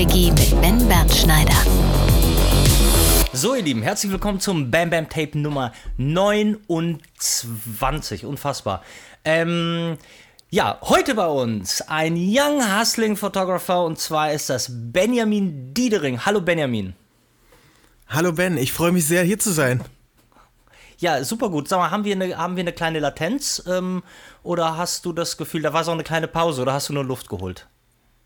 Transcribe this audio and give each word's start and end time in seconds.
Quickie 0.00 0.30
mit 0.30 0.58
Ben 0.62 0.88
Bernschneider. 0.88 1.52
So, 3.34 3.54
ihr 3.54 3.60
Lieben, 3.60 3.82
herzlich 3.82 4.10
willkommen 4.10 4.40
zum 4.40 4.70
Bam 4.70 4.88
Bam 4.88 5.10
Tape 5.10 5.38
Nummer 5.38 5.74
29. 5.98 8.24
Unfassbar. 8.24 8.82
Ähm, 9.26 9.98
ja, 10.48 10.78
heute 10.80 11.14
bei 11.14 11.26
uns 11.26 11.82
ein 11.82 12.14
Young 12.16 12.62
Hustling 12.62 13.14
Photographer 13.14 13.84
und 13.84 13.98
zwar 13.98 14.32
ist 14.32 14.48
das 14.48 14.70
Benjamin 14.72 15.74
Diedering. 15.74 16.24
Hallo 16.24 16.40
Benjamin. 16.40 16.94
Hallo 18.08 18.32
Ben, 18.32 18.56
ich 18.56 18.72
freue 18.72 18.92
mich 18.92 19.06
sehr, 19.06 19.22
hier 19.22 19.38
zu 19.38 19.52
sein. 19.52 19.84
Ja, 20.96 21.22
super 21.24 21.50
gut. 21.50 21.68
Sag 21.68 21.78
mal, 21.78 21.90
haben 21.90 22.04
wir 22.04 22.14
eine, 22.14 22.38
haben 22.38 22.56
wir 22.56 22.62
eine 22.62 22.72
kleine 22.72 23.00
Latenz 23.00 23.62
ähm, 23.68 24.02
oder 24.42 24.78
hast 24.78 25.04
du 25.04 25.12
das 25.12 25.36
Gefühl, 25.36 25.60
da 25.60 25.74
war 25.74 25.84
so 25.84 25.90
eine 25.90 26.04
kleine 26.04 26.26
Pause 26.26 26.62
oder 26.62 26.72
hast 26.72 26.88
du 26.88 26.94
nur 26.94 27.04
Luft 27.04 27.28
geholt? 27.28 27.66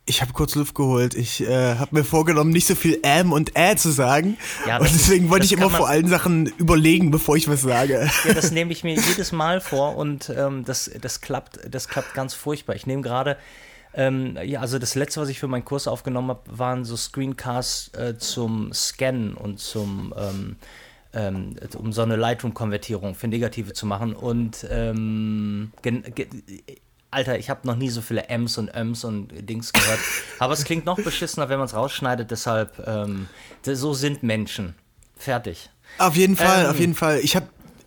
Ich 0.06 0.20
habe 0.20 0.34
kurz 0.34 0.54
Luft 0.54 0.74
geholt. 0.74 1.14
Ich 1.14 1.40
äh, 1.40 1.76
habe 1.76 1.96
mir 1.96 2.04
vorgenommen, 2.04 2.50
nicht 2.50 2.66
so 2.66 2.74
viel 2.74 3.00
ähm 3.02 3.32
und 3.32 3.52
äh 3.54 3.74
zu 3.76 3.90
sagen. 3.90 4.36
Ja, 4.66 4.76
und 4.76 4.84
deswegen 4.84 5.30
wollte 5.30 5.46
ich 5.46 5.52
immer 5.52 5.70
vor 5.70 5.88
allen 5.88 6.08
Sachen 6.08 6.46
überlegen, 6.58 7.10
bevor 7.10 7.36
ich 7.36 7.48
was 7.48 7.62
sage. 7.62 8.10
Ja, 8.26 8.34
das 8.34 8.50
nehme 8.52 8.72
ich 8.72 8.84
mir 8.84 8.95
jedes 8.95 9.32
Mal 9.32 9.62
vor 9.62 9.96
und 9.96 10.30
ähm, 10.36 10.64
das, 10.66 10.90
das, 11.00 11.22
klappt, 11.22 11.59
das 11.70 11.88
klappt 11.88 12.12
ganz 12.12 12.34
furchtbar. 12.34 12.76
Ich 12.76 12.86
nehme 12.86 13.00
gerade, 13.00 13.38
ähm, 13.95 14.36
ja, 14.45 14.60
also 14.60 14.78
das 14.78 14.95
letzte, 14.95 15.22
was 15.22 15.30
ich 15.30 15.40
für 15.40 15.48
meinen 15.48 15.64
Kurs 15.64 15.88
aufgenommen 15.88 16.28
habe, 16.28 16.42
waren 16.46 16.84
so 16.84 16.96
Screencasts 16.98 17.95
äh, 17.95 18.18
zum 18.18 18.74
Scannen 18.74 19.34
und 19.34 19.59
zum 19.59 20.12
ähm, 20.18 20.56
ähm, 21.14 21.56
um 21.78 21.92
so 21.92 22.02
eine 22.02 22.16
Lightroom-Konvertierung 22.16 23.14
für 23.14 23.28
Negative 23.28 23.73
zu 23.73 23.86
machen. 23.86 24.14
Und 24.14 24.66
ähm, 24.70 25.73
Alter, 27.14 27.38
ich 27.38 27.48
habe 27.48 27.66
noch 27.66 27.77
nie 27.77 27.91
so 27.91 28.02
viele 28.02 28.28
M's 28.28 28.59
und 28.59 28.68
M's 28.68 29.04
und 29.04 29.29
Dings 29.48 29.73
gehört. 29.73 30.01
Aber 30.38 30.52
es 30.52 30.65
klingt 30.65 30.84
noch 30.84 30.96
beschissener, 30.96 31.48
wenn 31.48 31.59
man 31.59 31.66
es 31.66 31.74
rausschneidet. 31.74 32.30
Deshalb, 32.30 32.87
ähm, 32.87 33.29
so 33.62 33.95
sind 33.95 34.23
Menschen. 34.23 34.74
Fertig. 35.16 35.70
Auf 35.98 36.16
jeden 36.16 36.37
Fall, 36.37 36.65
ähm, 36.65 36.70
auf 36.70 36.79
jeden 36.79 36.95
Fall. 36.95 37.20
Ich 37.20 37.37
habe 37.37 37.46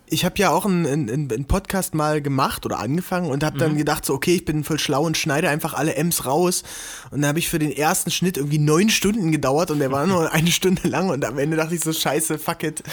ich 0.09 0.23
habe 0.23 0.35
ja 0.37 0.51
auch 0.51 0.65
einen, 0.65 0.85
einen, 0.85 1.09
einen, 1.09 1.45
Podcast 1.45 1.93
mal 1.93 2.21
gemacht 2.21 2.65
oder 2.65 2.79
angefangen 2.79 3.29
und 3.29 3.43
habe 3.43 3.57
dann 3.57 3.73
mhm. 3.73 3.77
gedacht, 3.77 4.05
so, 4.05 4.13
okay, 4.13 4.35
ich 4.35 4.45
bin 4.45 4.63
voll 4.63 4.79
schlau 4.79 5.03
und 5.03 5.17
schneide 5.17 5.49
einfach 5.49 5.73
alle 5.73 5.95
M's 5.95 6.25
raus. 6.25 6.63
Und 7.11 7.21
dann 7.21 7.29
habe 7.29 7.39
ich 7.39 7.49
für 7.49 7.59
den 7.59 7.71
ersten 7.71 8.09
Schnitt 8.09 8.37
irgendwie 8.37 8.59
neun 8.59 8.89
Stunden 8.89 9.31
gedauert 9.31 9.69
und 9.69 9.79
der 9.79 9.91
war 9.91 10.07
nur 10.07 10.31
eine 10.33 10.51
Stunde 10.51 10.87
lang 10.87 11.09
und 11.09 11.25
am 11.25 11.37
Ende 11.37 11.57
dachte 11.57 11.75
ich 11.75 11.81
so, 11.81 11.91
scheiße, 11.91 12.39
fuck 12.39 12.63
it, 12.63 12.83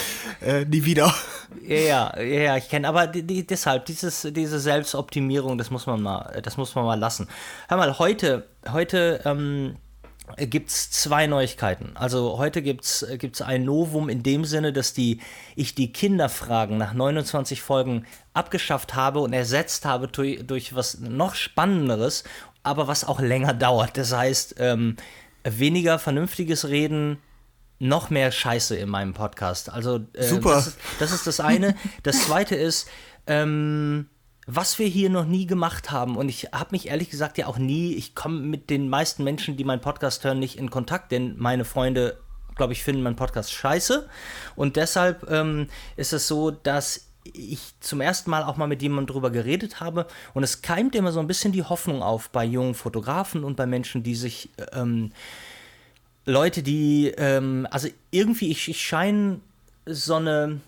äh, 0.41 0.65
nie 0.65 0.85
wieder. 0.85 1.15
Ja, 1.67 2.19
ja, 2.19 2.23
ja 2.23 2.57
ich 2.57 2.69
kenne, 2.69 2.89
aber 2.89 3.07
die, 3.07 3.23
die, 3.23 3.47
deshalb, 3.47 3.87
dieses, 3.87 4.27
diese 4.31 4.59
Selbstoptimierung, 4.59 5.57
das 5.57 5.71
muss 5.71 5.87
man 5.87 6.03
mal, 6.03 6.41
das 6.43 6.57
muss 6.57 6.75
man 6.75 6.85
mal 6.85 6.99
lassen. 6.99 7.29
Hör 7.69 7.77
mal, 7.77 7.99
heute, 7.99 8.47
heute, 8.73 9.21
ähm, 9.25 9.77
gibt 10.37 10.71
es 10.71 10.91
zwei 10.91 11.27
Neuigkeiten. 11.27 11.93
Also 11.97 12.39
heute 12.39 12.63
gibt 12.63 12.85
es 12.85 13.43
ein 13.43 13.65
Novum 13.65 14.09
in 14.09 14.23
dem 14.23 14.45
Sinne, 14.45 14.73
dass 14.73 14.95
die, 14.95 15.21
ich 15.55 15.75
die 15.75 15.93
Kinderfragen 15.93 16.79
nach 16.79 16.95
29 16.95 17.61
Folgen 17.63 18.07
abgeschafft 18.33 18.95
habe 18.95 19.21
und 19.21 19.33
ersetzt 19.33 19.85
habe 19.85 20.09
durch, 20.09 20.47
durch 20.47 20.75
was 20.75 20.99
noch 20.99 21.35
Spannenderes, 21.35 22.25
aber 22.63 22.89
was 22.89 23.05
auch 23.05 23.21
länger 23.21 23.53
dauert. 23.55 23.97
Das 23.97 24.13
heißt, 24.15 24.57
ähm, 24.59 24.97
weniger 25.45 25.99
vernünftiges 25.99 26.69
Reden, 26.69 27.19
noch 27.79 28.09
mehr 28.09 28.33
Scheiße 28.33 28.77
in 28.77 28.89
meinem 28.89 29.13
Podcast. 29.13 29.69
Also 29.69 30.01
äh, 30.15 30.23
Super. 30.25 30.55
Das, 30.55 30.67
ist, 30.69 30.79
das 31.01 31.13
ist 31.13 31.27
das 31.27 31.41
eine. 31.41 31.75
Das 32.03 32.25
zweite 32.25 32.55
ist, 32.55 32.89
ähm, 33.27 34.09
was 34.47 34.79
wir 34.79 34.87
hier 34.87 35.11
noch 35.11 35.25
nie 35.25 35.47
gemacht 35.47 35.91
haben. 35.91 36.17
Und 36.17 36.29
ich 36.29 36.49
habe 36.53 36.71
mich 36.73 36.89
ehrlich 36.89 37.11
gesagt 37.11 37.39
ja 37.39 37.47
auch 37.47 37.59
nie, 37.59 37.95
ich 37.95 38.15
komme 38.15 38.41
mit 38.41 38.71
den 38.71 38.89
meisten 38.89 39.25
Menschen, 39.25 39.57
die 39.57 39.65
meinen 39.65 39.81
Podcast 39.81 40.25
hören, 40.25 40.39
nicht 40.39 40.59
in 40.59 40.71
Kontakt, 40.71 41.13
denn 41.13 41.37
meine 41.39 41.65
Freunde, 41.65 42.19
glaube 42.55 42.73
ich, 42.73 42.83
finden 42.83 43.03
meinen 43.03 43.17
Podcast 43.17 43.53
scheiße. 43.53 44.09
Und 44.57 44.77
deshalb 44.77 45.31
ähm, 45.31 45.69
ist 45.97 46.13
es 46.13 46.29
so, 46.29 46.51
dass 46.51 47.09
ich 47.33 47.73
zum 47.81 48.01
ersten 48.01 48.31
Mal 48.31 48.43
auch 48.45 48.57
mal 48.57 48.67
mit 48.67 48.83
jemandem 48.83 49.15
drüber 49.15 49.31
geredet 49.31 49.81
habe 49.81 50.07
und 50.35 50.43
es 50.43 50.61
keimt 50.61 50.95
immer 50.95 51.11
so 51.11 51.21
ein 51.21 51.27
bisschen 51.27 51.53
die 51.53 51.63
Hoffnung 51.63 52.03
auf 52.03 52.29
bei 52.29 52.45
jungen 52.45 52.75
Fotografen 52.75 53.45
und 53.45 53.57
bei 53.57 53.65
Menschen, 53.65 54.03
die 54.03 54.15
sich 54.15 54.51
ähm, 54.73 55.11
Leute, 56.27 56.63
die 56.63 57.13
ähm, 57.17 57.67
also 57.71 57.89
irgendwie 58.11 58.51
ich, 58.51 58.69
ich 58.69 58.81
scheine 58.85 59.41
so 59.87 60.17
eine 60.17 60.61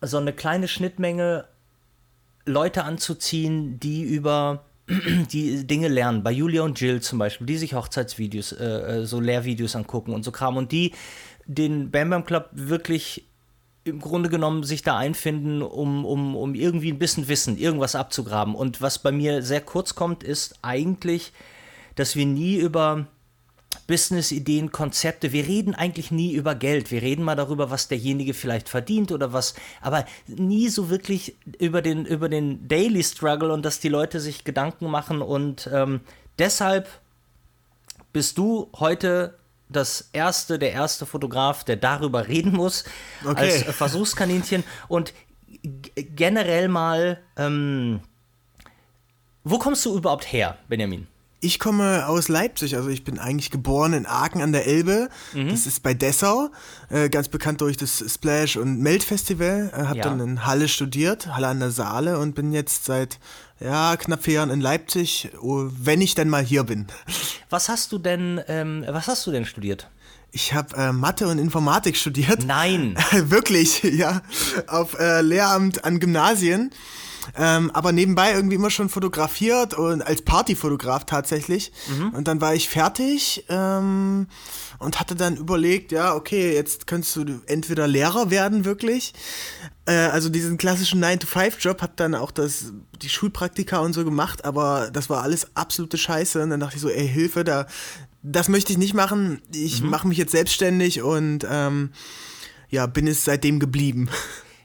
so 0.00 0.18
eine 0.18 0.32
kleine 0.32 0.68
Schnittmenge 0.68 1.46
Leute 2.44 2.84
anzuziehen, 2.84 3.78
die 3.80 4.02
über 4.02 4.64
die 5.32 5.66
Dinge 5.66 5.88
lernen. 5.88 6.22
Bei 6.22 6.30
Julia 6.30 6.62
und 6.62 6.80
Jill 6.80 7.00
zum 7.00 7.18
Beispiel, 7.18 7.46
die 7.46 7.58
sich 7.58 7.74
Hochzeitsvideos, 7.74 8.52
äh, 8.52 8.64
äh, 8.64 9.06
so 9.06 9.20
Lehrvideos 9.20 9.76
angucken 9.76 10.12
und 10.12 10.24
so 10.24 10.32
Kram 10.32 10.56
und 10.56 10.72
die 10.72 10.92
den 11.46 11.90
Bam 11.90 12.10
Bam 12.10 12.24
Club 12.24 12.50
wirklich 12.52 13.24
im 13.84 14.00
Grunde 14.00 14.28
genommen 14.28 14.62
sich 14.62 14.82
da 14.82 14.96
einfinden, 14.96 15.60
um, 15.60 16.04
um, 16.04 16.36
um 16.36 16.54
irgendwie 16.54 16.92
ein 16.92 17.00
bisschen 17.00 17.26
Wissen, 17.26 17.58
irgendwas 17.58 17.96
abzugraben. 17.96 18.54
Und 18.54 18.80
was 18.80 19.00
bei 19.00 19.10
mir 19.10 19.42
sehr 19.42 19.60
kurz 19.60 19.96
kommt, 19.96 20.22
ist 20.22 20.54
eigentlich, 20.62 21.32
dass 21.96 22.14
wir 22.14 22.26
nie 22.26 22.56
über 22.56 23.08
Business-Ideen, 23.92 24.72
Konzepte. 24.72 25.32
Wir 25.32 25.46
reden 25.46 25.74
eigentlich 25.74 26.10
nie 26.10 26.32
über 26.32 26.54
Geld. 26.54 26.90
Wir 26.90 27.02
reden 27.02 27.24
mal 27.24 27.36
darüber, 27.36 27.70
was 27.70 27.88
derjenige 27.88 28.32
vielleicht 28.32 28.70
verdient 28.70 29.12
oder 29.12 29.34
was, 29.34 29.52
aber 29.82 30.06
nie 30.26 30.70
so 30.70 30.88
wirklich 30.88 31.36
über 31.58 31.82
den, 31.82 32.06
über 32.06 32.30
den 32.30 32.66
Daily 32.68 33.04
Struggle 33.04 33.52
und 33.52 33.66
dass 33.66 33.80
die 33.80 33.90
Leute 33.90 34.18
sich 34.18 34.44
Gedanken 34.44 34.86
machen. 34.86 35.20
Und 35.20 35.68
ähm, 35.70 36.00
deshalb 36.38 36.88
bist 38.14 38.38
du 38.38 38.70
heute 38.78 39.36
das 39.68 40.08
erste, 40.14 40.58
der 40.58 40.72
erste 40.72 41.04
Fotograf, 41.04 41.62
der 41.62 41.76
darüber 41.76 42.28
reden 42.28 42.52
muss, 42.52 42.84
okay. 43.26 43.40
als 43.40 43.62
Versuchskaninchen. 43.76 44.64
Und 44.88 45.12
generell 46.16 46.68
mal, 46.68 47.20
ähm, 47.36 48.00
wo 49.44 49.58
kommst 49.58 49.84
du 49.84 49.94
überhaupt 49.94 50.32
her, 50.32 50.56
Benjamin? 50.66 51.08
Ich 51.44 51.58
komme 51.58 52.06
aus 52.06 52.28
Leipzig, 52.28 52.76
also 52.76 52.88
ich 52.88 53.02
bin 53.02 53.18
eigentlich 53.18 53.50
geboren 53.50 53.94
in 53.94 54.06
Aachen 54.06 54.40
an 54.40 54.52
der 54.52 54.64
Elbe. 54.64 55.08
Mhm. 55.34 55.48
Das 55.48 55.66
ist 55.66 55.82
bei 55.82 55.92
Dessau, 55.92 56.50
äh, 56.88 57.08
ganz 57.08 57.26
bekannt 57.26 57.60
durch 57.60 57.76
das 57.76 58.04
Splash 58.06 58.56
und 58.56 58.78
Melt 58.78 59.02
Festival. 59.02 59.72
Äh, 59.74 59.86
habe 59.86 59.98
ja. 59.98 60.04
dann 60.04 60.20
in 60.20 60.46
Halle 60.46 60.68
studiert, 60.68 61.34
Halle 61.34 61.48
an 61.48 61.58
der 61.58 61.72
Saale 61.72 62.20
und 62.20 62.36
bin 62.36 62.52
jetzt 62.52 62.84
seit 62.84 63.18
ja, 63.58 63.96
knapp 63.96 64.22
vier 64.22 64.34
Jahren 64.34 64.50
in 64.50 64.60
Leipzig, 64.60 65.30
oh, 65.40 65.66
wenn 65.68 66.00
ich 66.00 66.14
denn 66.14 66.28
mal 66.28 66.44
hier 66.44 66.62
bin. 66.62 66.86
Was 67.50 67.68
hast 67.68 67.90
du 67.90 67.98
denn, 67.98 68.40
ähm, 68.46 68.84
was 68.88 69.08
hast 69.08 69.26
du 69.26 69.32
denn 69.32 69.44
studiert? 69.44 69.88
Ich 70.30 70.54
habe 70.54 70.76
äh, 70.76 70.92
Mathe 70.92 71.26
und 71.26 71.38
Informatik 71.38 71.96
studiert. 71.96 72.46
Nein. 72.46 72.96
Wirklich, 73.12 73.82
ja. 73.82 74.22
Auf 74.68 74.98
äh, 74.98 75.22
Lehramt 75.22 75.84
an 75.84 75.98
Gymnasien. 75.98 76.70
Ähm, 77.36 77.70
aber 77.72 77.92
nebenbei 77.92 78.32
irgendwie 78.32 78.56
immer 78.56 78.70
schon 78.70 78.88
fotografiert 78.88 79.74
und 79.74 80.02
als 80.02 80.22
Partyfotograf 80.22 81.04
tatsächlich. 81.04 81.72
Mhm. 81.88 82.10
Und 82.10 82.28
dann 82.28 82.40
war 82.40 82.54
ich 82.54 82.68
fertig 82.68 83.44
ähm, 83.48 84.26
und 84.78 85.00
hatte 85.00 85.14
dann 85.14 85.36
überlegt, 85.36 85.92
ja, 85.92 86.14
okay, 86.14 86.54
jetzt 86.54 86.86
könntest 86.86 87.16
du 87.16 87.24
entweder 87.46 87.86
Lehrer 87.86 88.30
werden, 88.30 88.64
wirklich. 88.64 89.14
Äh, 89.86 89.92
also 89.92 90.28
diesen 90.28 90.58
klassischen 90.58 91.02
9-to-5-Job, 91.02 91.82
hab 91.82 91.96
dann 91.96 92.14
auch 92.14 92.30
das, 92.30 92.72
die 93.00 93.08
Schulpraktika 93.08 93.78
und 93.78 93.92
so 93.92 94.04
gemacht, 94.04 94.44
aber 94.44 94.90
das 94.92 95.08
war 95.08 95.22
alles 95.22 95.56
absolute 95.56 95.98
Scheiße. 95.98 96.42
Und 96.42 96.50
dann 96.50 96.60
dachte 96.60 96.76
ich 96.76 96.82
so, 96.82 96.88
ey, 96.88 97.08
Hilfe, 97.08 97.44
da, 97.44 97.66
das 98.22 98.48
möchte 98.48 98.72
ich 98.72 98.78
nicht 98.78 98.94
machen. 98.94 99.42
Ich 99.52 99.82
mhm. 99.82 99.90
mache 99.90 100.08
mich 100.08 100.18
jetzt 100.18 100.32
selbstständig 100.32 101.02
und 101.02 101.46
ähm, 101.48 101.90
ja, 102.68 102.86
bin 102.86 103.06
es 103.06 103.24
seitdem 103.24 103.60
geblieben. 103.60 104.08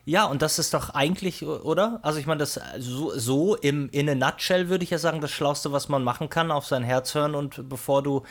Ja, 0.07 0.23
und 0.23 0.41
das 0.41 0.57
ist 0.57 0.73
doch 0.73 0.91
eigentlich, 0.91 1.45
oder? 1.45 1.99
Also 2.01 2.17
ich 2.17 2.27
meine, 2.27 2.39
das 2.39 2.57
so, 2.79 3.11
so 3.19 3.55
im, 3.57 3.89
in 3.89 4.09
a 4.09 4.15
nutshell 4.15 4.69
würde 4.69 4.85
ich 4.85 4.89
ja 4.89 4.99
sagen, 4.99 5.19
das 5.19 5.31
Schlauste, 5.31 5.73
was 5.73 5.89
man 5.89 6.01
machen 6.01 6.29
kann, 6.29 6.49
auf 6.49 6.65
sein 6.65 6.81
Herz 6.81 7.13
hören 7.13 7.35
und 7.35 7.67
bevor 7.67 8.03
du 8.03 8.23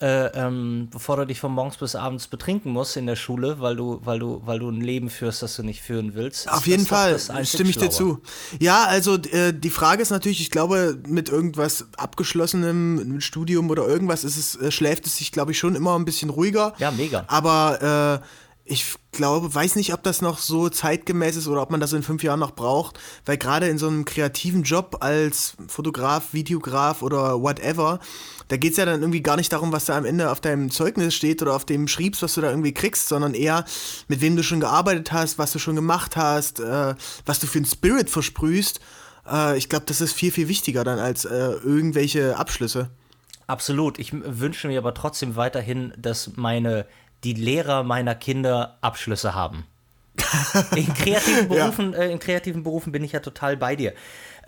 äh, 0.00 0.26
ähm, 0.26 0.86
bevor 0.92 1.16
du 1.16 1.26
dich 1.26 1.40
von 1.40 1.50
morgens 1.50 1.76
bis 1.76 1.96
abends 1.96 2.28
betrinken 2.28 2.70
musst 2.70 2.96
in 2.96 3.06
der 3.06 3.16
Schule, 3.16 3.58
weil 3.58 3.74
du, 3.74 4.00
weil 4.04 4.20
du, 4.20 4.42
weil 4.44 4.60
du 4.60 4.68
ein 4.68 4.80
Leben 4.80 5.10
führst, 5.10 5.42
das 5.42 5.56
du 5.56 5.64
nicht 5.64 5.82
führen 5.82 6.14
willst. 6.14 6.48
Auf 6.48 6.68
jeden 6.68 6.86
Fall, 6.86 7.18
stimme 7.18 7.70
ich 7.70 7.78
dir 7.78 7.90
zu. 7.90 8.20
Ja, 8.60 8.84
also 8.84 9.16
äh, 9.16 9.52
die 9.52 9.70
Frage 9.70 10.02
ist 10.02 10.10
natürlich, 10.10 10.40
ich 10.40 10.52
glaube, 10.52 11.02
mit 11.08 11.30
irgendwas 11.30 11.86
abgeschlossenem 11.96 13.20
Studium 13.20 13.70
oder 13.70 13.88
irgendwas 13.88 14.22
ist 14.22 14.36
es, 14.36 14.54
äh, 14.54 14.70
schläft 14.70 15.04
es 15.08 15.16
sich, 15.16 15.32
glaube 15.32 15.50
ich, 15.50 15.58
schon 15.58 15.74
immer 15.74 15.98
ein 15.98 16.04
bisschen 16.04 16.30
ruhiger. 16.30 16.74
Ja, 16.78 16.92
mega. 16.92 17.24
Aber 17.26 18.22
äh, 18.22 18.26
ich 18.72 18.94
glaube, 19.18 19.52
weiß 19.52 19.74
nicht, 19.76 19.92
ob 19.92 20.02
das 20.04 20.22
noch 20.22 20.38
so 20.38 20.68
zeitgemäß 20.68 21.36
ist 21.36 21.48
oder 21.48 21.60
ob 21.60 21.70
man 21.70 21.80
das 21.80 21.92
in 21.92 22.04
fünf 22.04 22.22
Jahren 22.22 22.38
noch 22.38 22.52
braucht, 22.52 22.98
weil 23.26 23.36
gerade 23.36 23.68
in 23.68 23.76
so 23.76 23.88
einem 23.88 24.04
kreativen 24.04 24.62
Job 24.62 24.98
als 25.00 25.54
Fotograf, 25.66 26.32
Videograf 26.32 27.02
oder 27.02 27.42
whatever, 27.42 27.98
da 28.46 28.56
geht 28.56 28.70
es 28.70 28.78
ja 28.78 28.86
dann 28.86 29.00
irgendwie 29.00 29.20
gar 29.20 29.36
nicht 29.36 29.52
darum, 29.52 29.72
was 29.72 29.86
da 29.86 29.98
am 29.98 30.04
Ende 30.04 30.30
auf 30.30 30.40
deinem 30.40 30.70
Zeugnis 30.70 31.14
steht 31.14 31.42
oder 31.42 31.54
auf 31.54 31.64
dem 31.64 31.88
Schriebs, 31.88 32.22
was 32.22 32.34
du 32.34 32.40
da 32.40 32.48
irgendwie 32.48 32.72
kriegst, 32.72 33.08
sondern 33.08 33.34
eher, 33.34 33.64
mit 34.06 34.20
wem 34.20 34.36
du 34.36 34.44
schon 34.44 34.60
gearbeitet 34.60 35.10
hast, 35.12 35.36
was 35.36 35.52
du 35.52 35.58
schon 35.58 35.74
gemacht 35.74 36.16
hast, 36.16 36.60
äh, 36.60 36.94
was 37.26 37.40
du 37.40 37.48
für 37.48 37.58
einen 37.58 37.66
Spirit 37.66 38.08
versprühst. 38.08 38.80
Äh, 39.28 39.58
ich 39.58 39.68
glaube, 39.68 39.86
das 39.86 40.00
ist 40.00 40.12
viel, 40.12 40.30
viel 40.30 40.46
wichtiger 40.46 40.84
dann 40.84 41.00
als 41.00 41.24
äh, 41.24 41.34
irgendwelche 41.34 42.36
Abschlüsse. 42.36 42.88
Absolut. 43.48 43.98
Ich 43.98 44.12
wünsche 44.12 44.68
mir 44.68 44.78
aber 44.78 44.94
trotzdem 44.94 45.34
weiterhin, 45.34 45.92
dass 45.98 46.36
meine, 46.36 46.86
die 47.24 47.34
Lehrer 47.34 47.82
meiner 47.82 48.14
Kinder 48.14 48.78
Abschlüsse 48.80 49.34
haben. 49.34 49.66
In 50.76 50.92
kreativen 50.94 51.48
Berufen, 51.48 51.92
ja. 51.92 51.98
äh, 51.98 52.12
in 52.12 52.18
kreativen 52.18 52.64
Berufen 52.64 52.90
bin 52.90 53.04
ich 53.04 53.12
ja 53.12 53.20
total 53.20 53.56
bei 53.56 53.76
dir. 53.76 53.94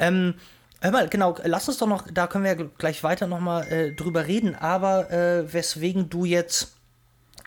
Ähm, 0.00 0.34
hör 0.80 0.90
mal, 0.90 1.08
genau, 1.08 1.36
lass 1.44 1.68
uns 1.68 1.78
doch 1.78 1.86
noch, 1.86 2.06
da 2.12 2.26
können 2.26 2.44
wir 2.44 2.56
ja 2.56 2.66
gleich 2.76 3.04
weiter 3.04 3.28
nochmal 3.28 3.68
äh, 3.68 3.92
drüber 3.92 4.26
reden, 4.26 4.56
aber 4.56 5.10
äh, 5.12 5.52
weswegen 5.52 6.10
du 6.10 6.24
jetzt 6.24 6.74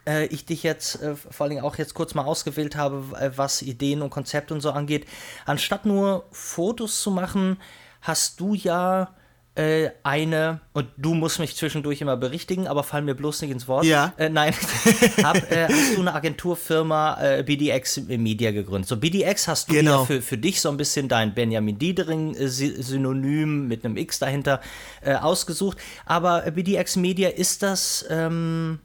äh, 0.05 0.25
ich 0.27 0.45
dich 0.45 0.63
jetzt 0.63 1.01
äh, 1.01 1.15
vor 1.15 1.47
allem 1.47 1.59
auch 1.59 1.77
jetzt 1.77 1.93
kurz 1.93 2.13
mal 2.13 2.25
ausgewählt 2.25 2.75
habe, 2.75 3.03
äh, 3.19 3.31
was 3.35 3.61
Ideen 3.61 4.01
und 4.01 4.09
Konzepte 4.09 4.53
und 4.53 4.61
so 4.61 4.71
angeht. 4.71 5.05
Anstatt 5.45 5.85
nur 5.85 6.25
Fotos 6.31 7.01
zu 7.01 7.11
machen, 7.11 7.57
hast 8.01 8.39
du 8.39 8.53
ja 8.53 9.13
äh, 9.55 9.91
eine, 10.01 10.61
und 10.73 10.87
du 10.97 11.13
musst 11.13 11.37
mich 11.37 11.55
zwischendurch 11.55 12.01
immer 12.01 12.17
berichtigen, 12.17 12.67
aber 12.67 12.83
fall 12.83 13.03
mir 13.03 13.13
bloß 13.13 13.43
nicht 13.43 13.51
ins 13.51 13.67
Wort. 13.67 13.85
Ja. 13.85 14.11
Äh, 14.17 14.29
nein, 14.29 14.53
hab, 15.23 15.51
äh, 15.51 15.67
hast 15.67 15.95
du 15.95 16.01
eine 16.01 16.15
Agenturfirma 16.15 17.21
äh, 17.21 17.43
BDX 17.43 18.01
Media 18.07 18.51
gegründet. 18.51 18.89
So, 18.89 18.97
BDX 18.97 19.47
hast 19.47 19.69
du 19.69 19.73
genau. 19.73 19.99
ja 19.99 20.05
für, 20.05 20.21
für 20.23 20.39
dich 20.39 20.59
so 20.59 20.69
ein 20.69 20.77
bisschen 20.77 21.07
dein 21.07 21.35
Benjamin 21.35 21.77
Diedering-Synonym 21.77 23.67
mit 23.67 23.85
einem 23.85 23.95
X 23.97 24.17
dahinter 24.17 24.59
äh, 25.01 25.13
ausgesucht. 25.13 25.77
Aber 26.05 26.41
BDX 26.41 26.95
Media, 26.95 27.29
ist 27.29 27.61
das. 27.61 28.05
Ähm, 28.09 28.79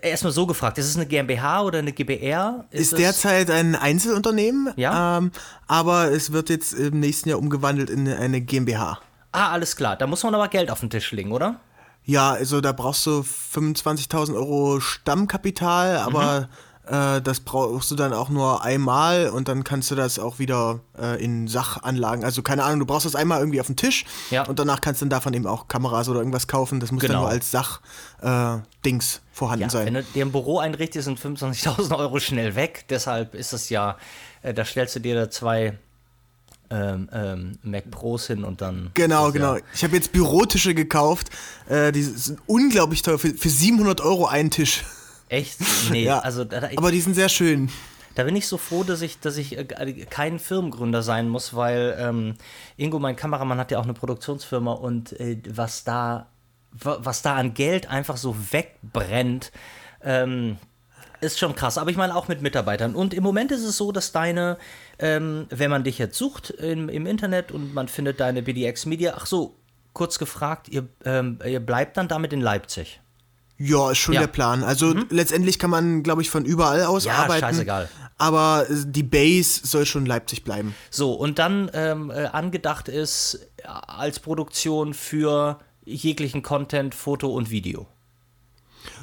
Erstmal 0.00 0.32
so 0.32 0.46
gefragt, 0.46 0.78
ist 0.78 0.86
es 0.86 0.96
eine 0.96 1.04
GmbH 1.04 1.64
oder 1.64 1.80
eine 1.80 1.92
GbR? 1.92 2.64
Ist, 2.70 2.92
ist 2.92 2.98
derzeit 2.98 3.50
ein 3.50 3.74
Einzelunternehmen, 3.74 4.72
ja? 4.76 5.18
Ähm, 5.18 5.32
aber 5.66 6.10
es 6.10 6.32
wird 6.32 6.48
jetzt 6.48 6.72
im 6.72 6.98
nächsten 6.98 7.28
Jahr 7.28 7.38
umgewandelt 7.38 7.90
in 7.90 8.08
eine 8.08 8.40
GmbH. 8.40 9.00
Ah, 9.32 9.50
alles 9.50 9.76
klar. 9.76 9.96
Da 9.96 10.06
muss 10.06 10.22
man 10.22 10.34
aber 10.34 10.48
Geld 10.48 10.70
auf 10.70 10.80
den 10.80 10.90
Tisch 10.90 11.10
legen, 11.12 11.32
oder? 11.32 11.60
Ja, 12.04 12.32
also 12.32 12.60
da 12.60 12.72
brauchst 12.72 13.06
du 13.06 13.20
25.000 13.20 14.34
Euro 14.34 14.80
Stammkapital, 14.80 15.98
aber 15.98 16.40
mhm. 16.40 16.46
Äh, 16.86 17.20
das 17.22 17.40
brauchst 17.40 17.92
du 17.92 17.94
dann 17.94 18.12
auch 18.12 18.28
nur 18.28 18.64
einmal 18.64 19.28
und 19.28 19.46
dann 19.46 19.62
kannst 19.62 19.90
du 19.92 19.94
das 19.94 20.18
auch 20.18 20.40
wieder 20.40 20.80
äh, 20.98 21.22
in 21.22 21.46
Sachanlagen. 21.46 22.24
Also 22.24 22.42
keine 22.42 22.64
Ahnung, 22.64 22.80
du 22.80 22.86
brauchst 22.86 23.06
das 23.06 23.14
einmal 23.14 23.38
irgendwie 23.38 23.60
auf 23.60 23.68
den 23.68 23.76
Tisch 23.76 24.04
ja. 24.30 24.44
und 24.44 24.58
danach 24.58 24.80
kannst 24.80 25.00
du 25.00 25.04
dann 25.04 25.10
davon 25.10 25.32
eben 25.32 25.46
auch 25.46 25.68
Kameras 25.68 26.08
oder 26.08 26.18
irgendwas 26.18 26.48
kaufen. 26.48 26.80
Das 26.80 26.90
muss 26.90 27.02
genau. 27.02 27.14
dann 27.14 27.22
nur 27.22 27.30
als 27.30 27.52
Sachdings 27.52 29.16
äh, 29.16 29.20
vorhanden 29.32 29.62
ja, 29.62 29.70
sein. 29.70 29.86
Wenn 29.86 29.94
du 29.94 30.02
dir 30.02 30.24
ein 30.24 30.32
Büro 30.32 30.58
einrichtest, 30.58 31.04
sind 31.04 31.20
25.000 31.20 31.96
Euro 31.96 32.18
schnell 32.18 32.56
weg. 32.56 32.86
Deshalb 32.90 33.36
ist 33.36 33.52
es 33.52 33.68
ja, 33.68 33.96
äh, 34.42 34.52
da 34.52 34.64
stellst 34.64 34.96
du 34.96 35.00
dir 35.00 35.14
da 35.14 35.30
zwei 35.30 35.78
ähm, 36.72 37.08
ähm, 37.12 37.58
Mac 37.62 37.90
Pros 37.90 38.26
hin 38.26 38.44
und 38.44 38.62
dann. 38.62 38.90
Genau, 38.94 39.30
genau. 39.30 39.56
Ja 39.56 39.62
ich 39.74 39.84
habe 39.84 39.94
jetzt 39.94 40.12
Bürotische 40.12 40.74
gekauft. 40.74 41.28
Äh, 41.68 41.92
die 41.92 42.02
sind 42.02 42.40
unglaublich 42.46 43.02
teuer. 43.02 43.18
Für, 43.18 43.30
für 43.30 43.50
700 43.50 44.00
Euro 44.00 44.26
ein 44.26 44.50
Tisch. 44.50 44.84
Echt? 45.28 45.58
Nee, 45.90 46.04
ja, 46.04 46.20
also. 46.20 46.44
Da, 46.44 46.70
aber 46.76 46.90
die 46.90 47.00
sind 47.00 47.14
sehr 47.14 47.28
schön. 47.28 47.70
Da 48.14 48.24
bin 48.24 48.36
ich 48.36 48.46
so 48.46 48.58
froh, 48.58 48.84
dass 48.84 49.02
ich, 49.02 49.20
dass 49.20 49.36
ich 49.36 49.56
äh, 49.56 49.64
kein 50.06 50.38
Firmengründer 50.38 51.02
sein 51.02 51.28
muss, 51.28 51.54
weil 51.54 51.96
ähm, 51.98 52.34
Ingo, 52.76 52.98
mein 52.98 53.16
Kameramann, 53.16 53.58
hat 53.58 53.70
ja 53.70 53.78
auch 53.78 53.84
eine 53.84 53.94
Produktionsfirma 53.94 54.72
und 54.72 55.18
äh, 55.20 55.38
was 55.48 55.84
da, 55.84 56.28
was 56.72 57.22
da 57.22 57.36
an 57.36 57.54
Geld 57.54 57.88
einfach 57.88 58.16
so 58.16 58.36
wegbrennt, 58.50 59.52
ähm, 60.02 60.58
ist 61.22 61.38
schon 61.38 61.54
krass. 61.54 61.78
Aber 61.78 61.90
ich 61.90 61.96
meine 61.96 62.14
auch 62.14 62.28
mit 62.28 62.42
Mitarbeitern. 62.42 62.94
Und 62.94 63.14
im 63.14 63.22
Moment 63.22 63.52
ist 63.52 63.62
es 63.62 63.76
so, 63.76 63.92
dass 63.92 64.12
deine, 64.12 64.58
ähm, 64.98 65.46
wenn 65.50 65.70
man 65.70 65.84
dich 65.84 65.98
jetzt 65.98 66.18
sucht 66.18 66.50
im, 66.50 66.88
im 66.88 67.06
Internet 67.06 67.52
und 67.52 67.72
man 67.74 67.88
findet 67.88 68.20
deine 68.20 68.42
BDX 68.42 68.86
Media, 68.86 69.14
ach 69.16 69.26
so, 69.26 69.56
kurz 69.92 70.18
gefragt, 70.18 70.68
ihr, 70.68 70.88
ähm, 71.04 71.38
ihr 71.46 71.60
bleibt 71.60 71.96
dann 71.96 72.08
damit 72.08 72.32
in 72.32 72.40
Leipzig. 72.40 73.00
Ja, 73.58 73.92
ist 73.92 73.98
schon 73.98 74.14
ja. 74.14 74.22
der 74.22 74.26
Plan. 74.26 74.64
Also 74.64 74.86
mhm. 74.86 75.06
letztendlich 75.10 75.58
kann 75.58 75.70
man, 75.70 76.02
glaube 76.02 76.22
ich, 76.22 76.30
von 76.30 76.44
überall 76.44 76.84
aus 76.84 77.04
ja, 77.04 77.14
arbeiten. 77.14 77.46
Scheißegal. 77.46 77.88
Aber 78.18 78.66
äh, 78.68 78.74
die 78.86 79.04
Base 79.04 79.60
soll 79.64 79.86
schon 79.86 80.06
Leipzig 80.06 80.42
bleiben. 80.42 80.74
So, 80.90 81.12
und 81.12 81.38
dann 81.38 81.70
ähm, 81.72 82.10
äh, 82.10 82.26
angedacht 82.26 82.88
ist 82.88 83.48
als 83.64 84.18
Produktion 84.18 84.94
für 84.94 85.60
jeglichen 85.84 86.42
Content, 86.42 86.94
Foto 86.94 87.28
und 87.28 87.50
Video. 87.50 87.86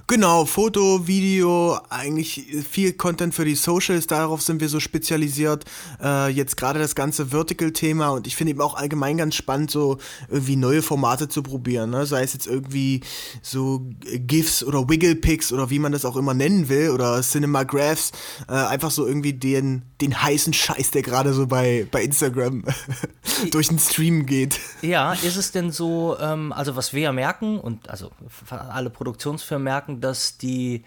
Genau, 0.09 0.45
Foto, 0.45 1.05
Video, 1.05 1.79
eigentlich 1.89 2.47
viel 2.67 2.93
Content 2.93 3.35
für 3.35 3.45
die 3.45 3.53
Socials, 3.53 4.07
darauf 4.07 4.41
sind 4.41 4.59
wir 4.59 4.67
so 4.67 4.79
spezialisiert. 4.79 5.65
Äh, 6.01 6.29
jetzt 6.29 6.57
gerade 6.57 6.79
das 6.79 6.95
ganze 6.95 7.27
Vertical-Thema 7.27 8.09
und 8.09 8.25
ich 8.25 8.35
finde 8.35 8.51
eben 8.51 8.61
auch 8.61 8.73
allgemein 8.73 9.17
ganz 9.17 9.35
spannend, 9.35 9.69
so 9.69 9.99
irgendwie 10.27 10.55
neue 10.55 10.81
Formate 10.81 11.27
zu 11.27 11.43
probieren. 11.43 11.91
Ne? 11.91 12.07
Sei 12.07 12.23
es 12.23 12.33
jetzt 12.33 12.47
irgendwie 12.47 13.01
so 13.43 13.85
GIFs 14.01 14.63
oder 14.63 14.89
Wiggle-Pics 14.89 15.53
oder 15.53 15.69
wie 15.69 15.77
man 15.77 15.91
das 15.91 16.05
auch 16.05 16.15
immer 16.15 16.33
nennen 16.33 16.69
will 16.69 16.89
oder 16.89 17.21
Cinemagraphs. 17.21 18.11
Äh, 18.47 18.53
einfach 18.53 18.89
so 18.89 19.05
irgendwie 19.05 19.33
den, 19.33 19.83
den 20.01 20.19
heißen 20.19 20.53
Scheiß, 20.53 20.89
der 20.89 21.03
gerade 21.03 21.33
so 21.33 21.45
bei, 21.45 21.87
bei 21.91 22.01
Instagram 22.01 22.63
durch 23.51 23.67
den 23.67 23.77
Stream 23.77 24.25
geht. 24.25 24.59
Ja, 24.81 25.13
ist 25.13 25.35
es 25.35 25.51
denn 25.51 25.71
so, 25.71 26.17
ähm, 26.19 26.51
also 26.51 26.75
was 26.75 26.93
wir 26.93 27.01
ja 27.01 27.11
merken 27.11 27.59
und 27.59 27.91
also 27.91 28.09
alle 28.49 28.89
Produktionsfirmen 28.89 29.68
merken, 29.69 30.01
dass 30.01 30.37
die 30.37 30.83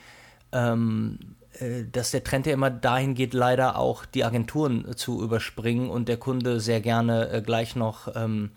ähm, 0.52 1.18
äh, 1.60 1.84
dass 1.90 2.10
der 2.10 2.24
Trend 2.24 2.46
ja 2.46 2.52
immer 2.52 2.70
dahin 2.70 3.14
geht, 3.14 3.34
leider 3.34 3.76
auch 3.76 4.04
die 4.06 4.24
Agenturen 4.24 4.96
zu 4.96 5.22
überspringen 5.22 5.90
und 5.90 6.08
der 6.08 6.16
Kunde 6.16 6.60
sehr 6.60 6.80
gerne 6.80 7.30
äh, 7.30 7.42
gleich 7.42 7.76
noch 7.76 8.08
ähm, 8.14 8.50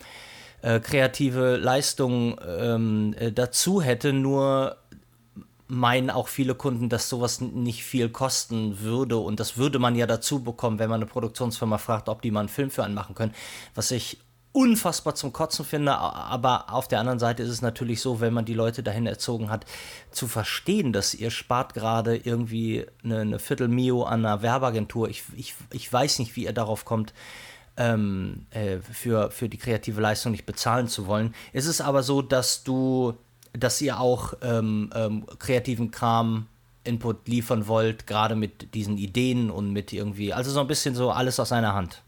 äh, 0.62 0.80
kreative 0.80 1.58
Leistungen 1.58 2.36
ähm, 2.48 3.16
äh, 3.20 3.32
dazu 3.32 3.82
hätte, 3.82 4.14
nur 4.14 4.78
meinen 5.68 6.10
auch 6.10 6.28
viele 6.28 6.56
Kunden, 6.56 6.90
dass 6.90 7.10
sowas 7.10 7.42
nicht 7.42 7.84
viel 7.84 8.10
kosten 8.10 8.80
würde. 8.82 9.18
Und 9.18 9.40
das 9.40 9.58
würde 9.58 9.80
man 9.80 9.96
ja 9.96 10.06
dazu 10.06 10.44
bekommen, 10.44 10.78
wenn 10.80 10.90
man 10.90 11.02
eine 11.02 11.10
Produktionsfirma 11.10 11.80
fragt, 11.80 12.08
ob 12.08 12.22
die 12.22 12.32
mal 12.32 12.42
einen 12.42 12.50
Film 12.50 12.70
für 12.70 12.84
einen 12.84 12.94
machen 12.94 13.16
können, 13.16 13.34
was 13.74 13.92
ich 13.92 14.20
unfassbar 14.56 15.16
zum 15.16 15.34
Kotzen 15.34 15.66
finde, 15.66 15.98
aber 15.98 16.74
auf 16.74 16.88
der 16.88 17.02
anderen 17.02 17.20
Seite 17.20 17.44
ist 17.44 17.50
es 17.50 17.62
natürlich 17.62 18.00
so, 18.00 18.22
wenn 18.22 18.34
man 18.34 18.46
die 18.46 18.54
Leute 18.54 18.84
dahin 18.84 19.06
erzogen 19.06 19.50
hat, 19.50 19.66
zu 20.12 20.28
verstehen, 20.28 20.94
dass 20.94 21.14
ihr 21.14 21.30
spart 21.30 21.74
gerade 21.74 22.16
irgendwie 22.16 22.86
eine, 23.04 23.20
eine 23.20 23.40
Viertel 23.40 23.68
Mio 23.68 24.04
an 24.04 24.26
einer 24.26 24.42
Werbeagentur. 24.42 25.10
Ich, 25.10 25.24
ich, 25.36 25.56
ich 25.74 25.92
weiß 25.92 26.20
nicht, 26.20 26.38
wie 26.38 26.46
ihr 26.46 26.54
darauf 26.54 26.86
kommt, 26.86 27.14
ähm, 27.76 28.46
äh, 28.52 28.78
für, 28.78 29.30
für 29.30 29.50
die 29.50 29.58
kreative 29.58 30.00
Leistung 30.00 30.32
nicht 30.32 30.46
bezahlen 30.46 30.88
zu 30.88 31.06
wollen. 31.06 31.36
Es 31.52 31.66
ist 31.66 31.82
aber 31.82 32.02
so, 32.02 32.22
dass 32.22 32.64
du, 32.64 33.14
dass 33.52 33.82
ihr 33.82 34.00
auch 34.00 34.36
ähm, 34.42 34.90
ähm, 34.96 35.26
kreativen 35.38 35.92
Kram 35.92 36.48
Input 36.86 37.28
liefern 37.28 37.68
wollt, 37.68 38.08
gerade 38.08 38.36
mit 38.36 38.74
diesen 38.74 38.98
Ideen 38.98 39.52
und 39.52 39.74
mit 39.74 39.92
irgendwie, 39.92 40.32
also 40.32 40.50
so 40.50 40.62
ein 40.62 40.68
bisschen 40.68 40.96
so 40.96 41.12
alles 41.12 41.42
aus 41.42 41.52
einer 41.52 41.74
Hand. 41.74 42.05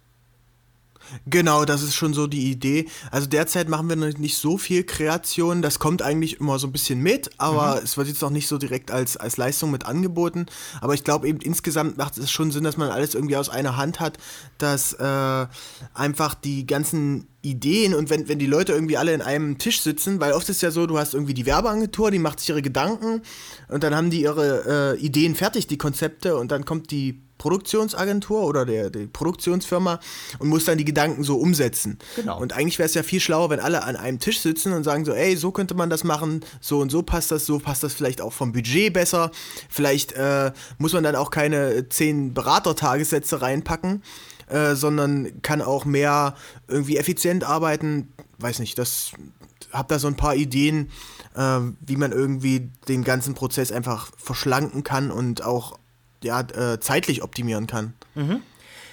Genau, 1.25 1.65
das 1.65 1.83
ist 1.83 1.95
schon 1.95 2.13
so 2.13 2.27
die 2.27 2.51
Idee. 2.51 2.87
Also 3.11 3.27
derzeit 3.27 3.69
machen 3.69 3.89
wir 3.89 3.95
noch 3.95 4.17
nicht 4.17 4.37
so 4.37 4.57
viel 4.57 4.83
Kreation. 4.83 5.61
Das 5.61 5.79
kommt 5.79 6.01
eigentlich 6.01 6.39
immer 6.39 6.59
so 6.59 6.67
ein 6.67 6.71
bisschen 6.71 7.01
mit, 7.01 7.29
aber 7.37 7.75
mhm. 7.75 7.81
es 7.83 7.97
wird 7.97 8.07
jetzt 8.07 8.21
noch 8.21 8.29
nicht 8.29 8.47
so 8.47 8.57
direkt 8.57 8.91
als, 8.91 9.17
als 9.17 9.37
Leistung 9.37 9.71
mit 9.71 9.85
angeboten. 9.85 10.45
Aber 10.81 10.93
ich 10.93 11.03
glaube 11.03 11.27
eben 11.27 11.39
insgesamt 11.39 11.97
macht 11.97 12.17
es 12.17 12.31
schon 12.31 12.51
Sinn, 12.51 12.63
dass 12.63 12.77
man 12.77 12.89
alles 12.89 13.15
irgendwie 13.15 13.37
aus 13.37 13.49
einer 13.49 13.77
Hand 13.77 13.99
hat, 13.99 14.17
dass 14.57 14.93
äh, 14.93 15.47
einfach 15.93 16.35
die 16.35 16.65
ganzen 16.65 17.27
Ideen 17.41 17.93
und 17.93 18.09
wenn, 18.09 18.27
wenn 18.27 18.39
die 18.39 18.45
Leute 18.45 18.73
irgendwie 18.73 18.97
alle 18.97 19.13
in 19.13 19.21
einem 19.21 19.57
Tisch 19.57 19.81
sitzen, 19.81 20.19
weil 20.19 20.33
oft 20.33 20.49
ist 20.49 20.61
ja 20.61 20.71
so, 20.71 20.85
du 20.85 20.97
hast 20.97 21.13
irgendwie 21.13 21.33
die 21.33 21.45
Werbeagentur, 21.45 22.11
die 22.11 22.19
macht 22.19 22.39
sich 22.39 22.49
ihre 22.49 22.61
Gedanken 22.61 23.21
und 23.69 23.83
dann 23.83 23.95
haben 23.95 24.09
die 24.09 24.21
ihre 24.21 24.95
äh, 24.97 24.99
Ideen 24.99 25.35
fertig, 25.35 25.67
die 25.67 25.77
Konzepte 25.77 26.35
und 26.35 26.51
dann 26.51 26.65
kommt 26.65 26.91
die 26.91 27.21
Produktionsagentur 27.37 28.43
oder 28.43 28.65
der, 28.65 28.89
der 28.89 29.07
Produktionsfirma 29.07 29.99
und 30.39 30.49
muss 30.49 30.65
dann 30.65 30.77
die 30.77 30.85
Gedanken 30.85 31.23
so 31.23 31.37
umsetzen. 31.37 31.97
Genau. 32.15 32.39
Und 32.39 32.53
eigentlich 32.53 32.79
wäre 32.79 32.87
es 32.87 32.93
ja 32.93 33.03
viel 33.03 33.19
schlauer, 33.19 33.49
wenn 33.49 33.59
alle 33.59 33.83
an 33.83 33.95
einem 33.95 34.19
Tisch 34.19 34.39
sitzen 34.41 34.73
und 34.73 34.83
sagen 34.83 35.05
so, 35.05 35.13
ey, 35.13 35.35
so 35.35 35.51
könnte 35.51 35.75
man 35.75 35.89
das 35.89 36.03
machen, 36.03 36.43
so 36.61 36.79
und 36.79 36.91
so 36.91 37.03
passt 37.03 37.31
das, 37.31 37.45
so 37.45 37.59
passt 37.59 37.83
das 37.83 37.93
vielleicht 37.93 38.21
auch 38.21 38.33
vom 38.33 38.51
Budget 38.51 38.93
besser. 38.93 39.31
Vielleicht 39.69 40.13
äh, 40.13 40.51
muss 40.77 40.93
man 40.93 41.03
dann 41.03 41.15
auch 41.15 41.31
keine 41.31 41.89
zehn 41.89 42.33
Beratertagessätze 42.33 43.41
reinpacken, 43.41 44.03
äh, 44.47 44.75
sondern 44.75 45.41
kann 45.41 45.61
auch 45.61 45.85
mehr 45.85 46.35
irgendwie 46.67 46.97
effizient 46.97 47.43
arbeiten. 47.43 48.13
Weiß 48.39 48.59
nicht, 48.59 48.77
das 48.77 49.11
hab 49.71 49.87
da 49.87 49.99
so 49.99 50.07
ein 50.07 50.15
paar 50.15 50.35
Ideen, 50.35 50.89
äh, 51.35 51.59
wie 51.81 51.97
man 51.97 52.11
irgendwie 52.11 52.71
den 52.87 53.03
ganzen 53.03 53.33
Prozess 53.33 53.71
einfach 53.71 54.11
verschlanken 54.17 54.83
kann 54.83 55.11
und 55.11 55.43
auch 55.43 55.77
ja, 56.23 56.41
äh, 56.41 56.79
zeitlich 56.79 57.23
optimieren 57.23 57.67
kann. 57.67 57.93
Mhm. 58.15 58.41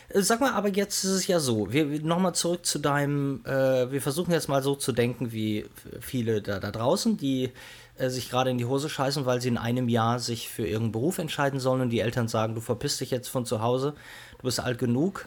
Äh, 0.08 0.22
sag 0.22 0.40
mal, 0.40 0.52
aber 0.52 0.68
jetzt 0.68 1.04
ist 1.04 1.10
es 1.10 1.26
ja 1.26 1.40
so, 1.40 1.72
wir 1.72 1.86
nochmal 2.02 2.34
zurück 2.34 2.64
zu 2.66 2.78
deinem, 2.78 3.44
äh, 3.44 3.90
wir 3.90 4.00
versuchen 4.00 4.32
jetzt 4.32 4.48
mal 4.48 4.62
so 4.62 4.74
zu 4.74 4.92
denken 4.92 5.32
wie 5.32 5.66
viele 6.00 6.42
da, 6.42 6.60
da 6.60 6.70
draußen, 6.70 7.16
die 7.16 7.52
äh, 7.96 8.08
sich 8.08 8.30
gerade 8.30 8.50
in 8.50 8.58
die 8.58 8.64
Hose 8.64 8.88
scheißen, 8.88 9.26
weil 9.26 9.40
sie 9.40 9.48
in 9.48 9.58
einem 9.58 9.88
Jahr 9.88 10.18
sich 10.18 10.48
für 10.48 10.62
irgendeinen 10.62 10.92
Beruf 10.92 11.18
entscheiden 11.18 11.60
sollen 11.60 11.80
und 11.80 11.90
die 11.90 12.00
Eltern 12.00 12.28
sagen, 12.28 12.54
du 12.54 12.60
verpisst 12.60 13.00
dich 13.00 13.10
jetzt 13.10 13.28
von 13.28 13.46
zu 13.46 13.62
Hause, 13.62 13.94
du 14.38 14.44
bist 14.44 14.60
alt 14.60 14.78
genug, 14.78 15.26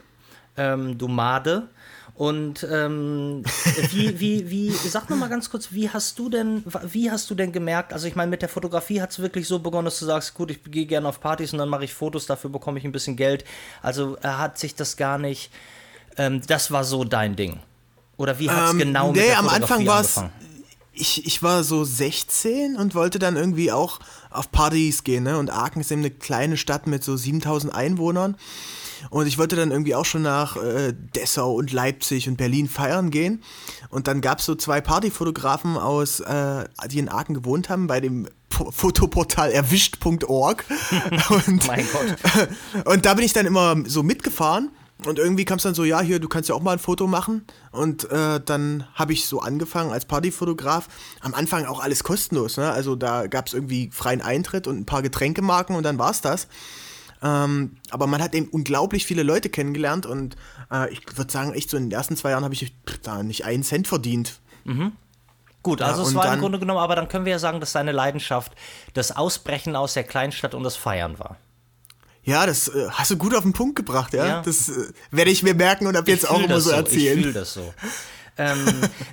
ähm, 0.56 0.98
du 0.98 1.08
Made 1.08 1.70
Und 2.18 2.68
ähm, 2.72 3.44
wie, 3.92 4.20
wie, 4.20 4.50
wie, 4.50 4.72
sag 4.72 5.08
noch 5.08 5.18
mal 5.18 5.30
ganz 5.30 5.52
kurz, 5.52 5.72
wie 5.72 5.88
hast 5.88 6.18
du 6.18 6.30
denn, 6.30 6.64
wie 6.84 7.12
hast 7.12 7.30
du 7.30 7.36
denn 7.36 7.52
gemerkt, 7.52 7.94
also 7.94 8.08
ich 8.08 8.16
meine, 8.16 8.32
mit 8.32 8.42
der 8.42 8.50
Fotografie 8.50 9.02
hat 9.02 9.12
es 9.12 9.20
wirklich 9.20 9.48
so 9.48 9.60
begonnen, 9.60 9.86
dass 9.86 10.00
du 10.00 10.06
sagst, 10.06 10.34
gut, 10.34 10.50
ich 10.50 10.64
gehe 10.64 10.88
gerne 10.88 11.08
auf 11.08 11.20
Partys 11.20 11.54
und 11.54 11.60
dann 11.60 11.70
mache 11.70 11.86
ich 11.86 11.94
Fotos, 11.94 12.26
dafür 12.26 12.50
bekomme 12.50 12.80
ich 12.80 12.86
ein 12.86 12.92
bisschen 12.92 13.18
Geld. 13.18 13.46
Also 13.84 14.18
hat 14.24 14.58
sich 14.58 14.74
das 14.74 14.98
gar 14.98 15.20
nicht, 15.20 15.52
ähm, 16.18 16.42
das 16.48 16.72
war 16.72 16.84
so 16.84 17.04
dein 17.04 17.36
Ding. 17.36 17.60
Oder 18.18 18.40
wie 18.40 18.50
hat 18.50 18.66
es 18.66 18.72
ähm, 18.72 18.80
genau 18.80 19.12
nee, 19.12 19.20
mit 19.20 19.28
der 19.28 19.38
am 19.38 19.50
Anfang 19.50 19.86
war 19.86 20.02
es, 20.02 20.20
ich, 20.94 21.24
ich 21.28 21.44
war 21.44 21.64
so 21.64 21.84
16 21.84 22.78
und 22.78 22.96
wollte 22.96 23.20
dann 23.20 23.36
irgendwie 23.36 23.72
auch 23.72 24.00
auf 24.32 24.52
Partys 24.52 25.04
gehen, 25.04 25.24
ne? 25.24 25.38
Und 25.38 25.52
Aachen 25.52 25.82
ist 25.82 25.92
eben 25.92 26.02
eine 26.02 26.10
kleine 26.10 26.58
Stadt 26.58 26.88
mit 26.88 27.04
so 27.04 27.16
7000 27.16 27.76
Einwohnern. 27.76 28.36
Und 29.10 29.28
ich 29.28 29.38
wollte 29.38 29.56
dann 29.56 29.72
irgendwie 29.72 29.96
auch 29.96 30.06
schon 30.06 30.22
nach 30.22 30.58
äh, 30.58 30.94
Dessau 31.16 31.54
und 31.54 31.72
Leipzig 31.72 32.28
und 32.28 32.38
Berlin 32.38 32.68
feiern 32.68 33.12
gehen. 33.12 33.44
Und 33.90 34.08
dann 34.08 34.22
gab 34.22 34.40
es 34.40 34.46
so 34.46 34.56
zwei 34.56 34.82
Partyfotografen 34.82 35.78
aus, 35.78 36.20
äh, 36.20 36.66
die 36.90 37.00
in 37.00 37.10
Aachen 37.10 37.36
gewohnt 37.36 37.70
haben, 37.70 37.88
bei 37.88 38.00
dem 38.00 38.28
Fotoportal 38.50 39.52
erwischt.org. 39.52 40.66
und, 41.48 41.68
mein 41.68 41.86
Gott. 41.92 42.86
und 42.86 43.06
da 43.06 43.14
bin 43.14 43.24
ich 43.24 43.34
dann 43.34 43.46
immer 43.46 43.76
so 43.86 44.04
mitgefahren. 44.04 44.72
Und 45.06 45.20
irgendwie 45.20 45.46
kam 45.46 45.58
es 45.58 45.64
dann 45.64 45.76
so, 45.76 45.84
ja, 45.84 46.02
hier, 46.02 46.20
du 46.20 46.28
kannst 46.28 46.50
ja 46.50 46.56
auch 46.56 46.62
mal 46.62 46.72
ein 46.72 46.80
Foto 46.80 47.06
machen. 47.06 47.46
Und 47.72 48.10
äh, 48.10 48.42
dann 48.44 48.88
habe 48.96 49.14
ich 49.14 49.28
so 49.28 49.42
angefangen 49.42 49.92
als 49.92 50.06
Partyfotograf. 50.06 50.88
Am 51.22 51.36
Anfang 51.36 51.66
auch 51.66 51.80
alles 51.82 52.04
kostenlos. 52.04 52.58
Ne? 52.58 52.72
Also 52.72 52.96
da 52.96 53.28
gab 53.28 53.48
es 53.48 53.54
irgendwie 53.54 53.92
freien 53.94 54.22
Eintritt 54.22 54.66
und 54.66 54.80
ein 54.80 54.86
paar 54.86 55.04
Getränkemarken 55.04 55.76
und 55.76 55.84
dann 55.84 56.00
war 56.00 56.12
es 56.12 56.22
das. 56.22 56.48
Ähm, 57.22 57.78
aber 57.90 58.08
man 58.08 58.22
hat 58.22 58.36
eben 58.36 58.48
unglaublich 58.50 59.06
viele 59.06 59.24
Leute 59.24 59.50
kennengelernt 59.50 60.06
und 60.06 60.36
äh, 60.72 60.92
ich 60.92 61.02
würde 61.18 61.32
sagen, 61.32 61.54
echt 61.54 61.70
so 61.70 61.78
in 61.78 61.90
den 61.90 61.92
ersten 61.92 62.16
zwei 62.16 62.32
Jahren 62.32 62.44
habe 62.44 62.54
ich 62.54 62.74
da 63.02 63.24
nicht 63.24 63.46
einen 63.46 63.64
Cent 63.64 63.88
verdient. 63.88 64.40
Mhm. 64.66 64.92
Gut, 65.64 65.82
also 65.82 66.04
ja, 66.04 66.08
es 66.08 66.16
war 66.16 66.24
dann, 66.26 66.36
im 66.36 66.42
Grunde 66.42 66.60
genommen, 66.60 66.80
aber 66.80 66.96
dann 66.96 67.10
können 67.10 67.26
wir 67.26 67.32
ja 67.32 67.40
sagen, 67.40 67.60
dass 67.60 67.74
deine 67.74 67.92
Leidenschaft 67.92 68.54
das 68.94 69.16
Ausbrechen 69.16 69.76
aus 69.76 69.94
der 69.96 70.04
Kleinstadt 70.04 70.54
und 70.54 70.64
das 70.64 70.76
Feiern 70.76 71.20
war. 71.20 71.38
Ja, 72.24 72.46
das 72.46 72.68
äh, 72.68 72.88
hast 72.92 73.12
du 73.12 73.18
gut 73.18 73.34
auf 73.34 73.44
den 73.44 73.54
Punkt 73.54 73.76
gebracht, 73.76 74.14
ja. 74.14 74.26
ja. 74.26 74.42
Das 74.42 74.70
äh, 74.70 74.92
werde 75.12 75.32
ich 75.32 75.44
mir 75.44 75.54
merken 75.54 75.88
und 75.88 75.96
ab 75.96 76.08
jetzt 76.08 76.30
auch 76.30 76.42
immer 76.42 76.60
so 76.60 76.72
erzählen. 76.72 77.18
Ich 77.18 77.24
fühle 77.24 77.34
das 77.34 77.54
so. 77.54 77.74
ähm, 78.38 78.66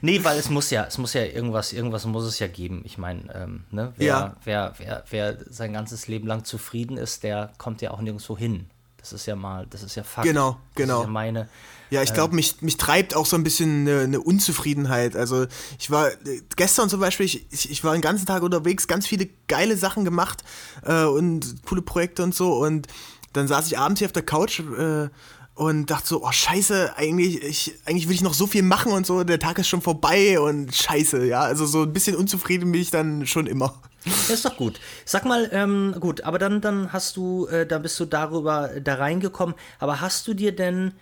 nee, 0.02 0.22
weil 0.22 0.38
es 0.38 0.50
muss 0.50 0.70
ja, 0.70 0.84
es 0.84 0.98
muss 0.98 1.12
ja 1.12 1.24
irgendwas, 1.24 1.72
irgendwas 1.72 2.04
muss 2.06 2.24
es 2.24 2.38
ja 2.38 2.46
geben. 2.46 2.82
Ich 2.84 2.98
meine, 2.98 3.22
ähm, 3.34 3.64
ne, 3.70 3.92
wer, 3.96 4.06
ja. 4.06 4.36
wer, 4.44 4.74
wer, 4.78 5.04
wer 5.10 5.38
sein 5.50 5.72
ganzes 5.72 6.08
Leben 6.08 6.26
lang 6.26 6.44
zufrieden 6.44 6.96
ist, 6.96 7.22
der 7.22 7.52
kommt 7.58 7.82
ja 7.82 7.90
auch 7.90 8.00
nirgendwo 8.00 8.36
hin. 8.36 8.66
Das 8.98 9.12
ist 9.12 9.26
ja 9.26 9.36
mal, 9.36 9.66
das 9.68 9.82
ist 9.82 9.96
ja 9.96 10.02
Fakt. 10.02 10.26
Genau, 10.26 10.56
genau. 10.74 11.02
Ja 11.02 11.06
meine. 11.06 11.48
Ja, 11.90 12.02
ich 12.02 12.14
glaube, 12.14 12.32
äh, 12.32 12.36
mich, 12.36 12.62
mich 12.62 12.78
treibt 12.78 13.14
auch 13.14 13.26
so 13.26 13.36
ein 13.36 13.44
bisschen 13.44 13.86
eine, 13.86 14.00
eine, 14.00 14.20
Unzufriedenheit. 14.20 15.14
Also 15.14 15.46
ich 15.78 15.90
war 15.90 16.10
gestern 16.56 16.88
zum 16.88 17.00
Beispiel, 17.00 17.26
ich, 17.26 17.70
ich 17.70 17.84
war 17.84 17.92
den 17.92 18.00
ganzen 18.00 18.24
Tag 18.24 18.42
unterwegs, 18.42 18.88
ganz 18.88 19.06
viele 19.06 19.28
geile 19.46 19.76
Sachen 19.76 20.04
gemacht 20.04 20.42
äh, 20.82 21.04
und 21.04 21.62
coole 21.66 21.82
Projekte 21.82 22.22
und 22.22 22.34
so. 22.34 22.54
Und 22.54 22.88
dann 23.34 23.46
saß 23.46 23.66
ich 23.66 23.78
abends 23.78 23.98
hier 23.98 24.06
auf 24.06 24.12
der 24.12 24.24
Couch 24.24 24.60
äh, 24.60 25.08
und 25.54 25.90
dachte 25.90 26.08
so, 26.08 26.24
oh 26.24 26.32
scheiße, 26.32 26.96
eigentlich, 26.96 27.42
ich, 27.42 27.74
eigentlich 27.84 28.08
will 28.08 28.14
ich 28.14 28.22
noch 28.22 28.34
so 28.34 28.46
viel 28.46 28.62
machen 28.62 28.92
und 28.92 29.06
so, 29.06 29.22
der 29.22 29.38
Tag 29.38 29.58
ist 29.58 29.68
schon 29.68 29.82
vorbei 29.82 30.40
und 30.40 30.74
scheiße, 30.74 31.26
ja. 31.26 31.42
Also 31.42 31.66
so 31.66 31.82
ein 31.82 31.92
bisschen 31.92 32.16
unzufrieden 32.16 32.72
bin 32.72 32.80
ich 32.80 32.90
dann 32.90 33.26
schon 33.26 33.46
immer. 33.46 33.74
Das 34.04 34.30
ist 34.30 34.44
doch 34.44 34.56
gut. 34.56 34.80
Sag 35.04 35.24
mal, 35.24 35.48
ähm, 35.52 35.94
gut, 36.00 36.22
aber 36.22 36.38
dann, 36.38 36.60
dann 36.60 36.92
hast 36.92 37.16
du, 37.16 37.46
äh, 37.46 37.66
da 37.66 37.78
bist 37.78 37.98
du 38.00 38.04
darüber 38.04 38.70
da 38.82 38.96
reingekommen, 38.96 39.54
aber 39.78 40.00
hast 40.00 40.26
du 40.26 40.34
dir 40.34 40.54
denn, 40.54 40.92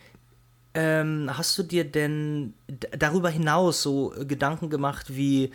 ähm, 0.75 1.31
hast 1.33 1.57
du 1.57 1.63
dir 1.63 1.85
denn 1.85 2.55
darüber 2.97 3.31
hinaus 3.31 3.83
so 3.83 4.13
Gedanken 4.27 4.71
gemacht 4.71 5.07
wie, 5.09 5.51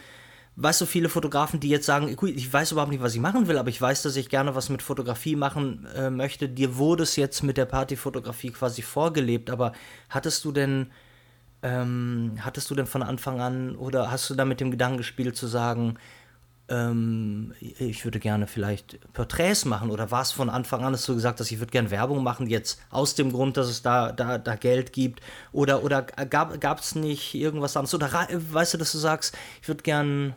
weißt 0.60 0.82
du, 0.82 0.86
viele 0.88 1.08
Fotografen, 1.08 1.60
die 1.60 1.70
jetzt 1.70 1.86
sagen, 1.86 2.10
ich 2.10 2.54
weiß 2.54 2.72
überhaupt 2.72 2.92
nicht, 2.92 3.02
was 3.02 3.14
ich 3.14 3.22
machen 3.22 3.48
will, 3.48 3.60
aber 3.60 3.70
ich 3.70 3.80
weiß, 3.80 4.02
dass 4.02 4.16
ich 4.16 4.28
gerne 4.28 4.56
was 4.56 4.70
mit 4.70 4.82
Fotografie 4.82 5.36
machen 5.36 5.88
äh, 5.96 6.10
möchte. 6.10 6.50
Dir 6.50 6.78
wurde 6.78 7.04
es 7.04 7.16
jetzt 7.16 7.44
mit 7.44 7.58
der 7.58 7.66
Partyfotografie 7.66 8.50
quasi 8.50 8.82
vorgelebt, 8.82 9.52
aber 9.52 9.74
hattest 10.10 10.44
du 10.46 10.52
denn, 10.52 10.88
ähm, 11.62 12.40
hattest 12.42 12.72
du 12.72 12.76
denn 12.76 12.88
von 12.88 13.04
Anfang 13.04 13.40
an 13.40 13.76
oder 13.76 14.10
hast 14.10 14.32
du 14.32 14.36
da 14.36 14.46
mit 14.46 14.60
dem 14.60 14.72
Gedanken 14.72 14.98
gespielt 14.98 15.38
zu 15.38 15.46
sagen, 15.46 16.00
ähm, 16.70 17.54
ich 17.60 18.04
würde 18.04 18.20
gerne 18.20 18.48
vielleicht 18.48 19.00
Porträts 19.14 19.64
machen 19.66 19.92
oder 19.92 20.10
war 20.10 20.24
es 20.24 20.32
von 20.32 20.50
Anfang 20.50 20.84
an, 20.84 20.94
hast 20.94 21.08
du 21.08 21.14
gesagt, 21.14 21.40
dass 21.40 21.52
ich 21.52 21.60
würde 21.60 21.72
gerne 21.72 21.92
Werbung 21.92 22.24
machen, 22.24 22.48
jetzt 22.48 22.82
aus 22.90 23.14
dem 23.14 23.32
Grund, 23.32 23.58
dass 23.58 23.68
es 23.68 23.84
da, 23.84 24.12
da, 24.12 24.40
da 24.40 24.56
Geld 24.56 24.92
gibt 24.92 25.22
oder, 25.52 25.84
oder 25.84 26.02
gab 26.02 26.80
es 26.80 26.96
nicht 26.96 27.36
irgendwas 27.36 27.78
anderes 27.78 27.94
oder 27.94 28.12
weißt 28.12 28.74
du, 28.74 28.78
dass 28.80 28.92
du 28.92 28.98
sagst, 28.98 29.38
ich 29.62 29.68
würde 29.68 29.84
gerne 29.84 30.34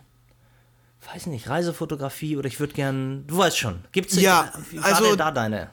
weiß 1.13 1.27
nicht, 1.27 1.49
Reisefotografie 1.49 2.37
oder 2.37 2.47
ich 2.47 2.61
würde 2.61 2.75
gern, 2.75 3.27
du 3.27 3.39
weißt 3.39 3.59
schon, 3.59 3.85
gibt's 3.93 4.17
ja, 4.17 4.53
wie 4.71 4.79
also, 4.79 5.17
da 5.17 5.31
deine? 5.31 5.71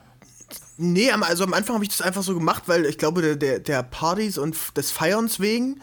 Nee, 0.76 1.10
also 1.10 1.44
am 1.44 1.54
Anfang 1.54 1.74
habe 1.74 1.84
ich 1.84 1.90
das 1.90 2.02
einfach 2.02 2.22
so 2.22 2.34
gemacht, 2.34 2.64
weil 2.66 2.86
ich 2.86 2.98
glaube, 2.98 3.20
der, 3.20 3.36
der, 3.36 3.58
der 3.58 3.82
Partys 3.82 4.38
und 4.38 4.56
des 4.76 4.90
Feierns 4.90 5.40
wegen 5.40 5.80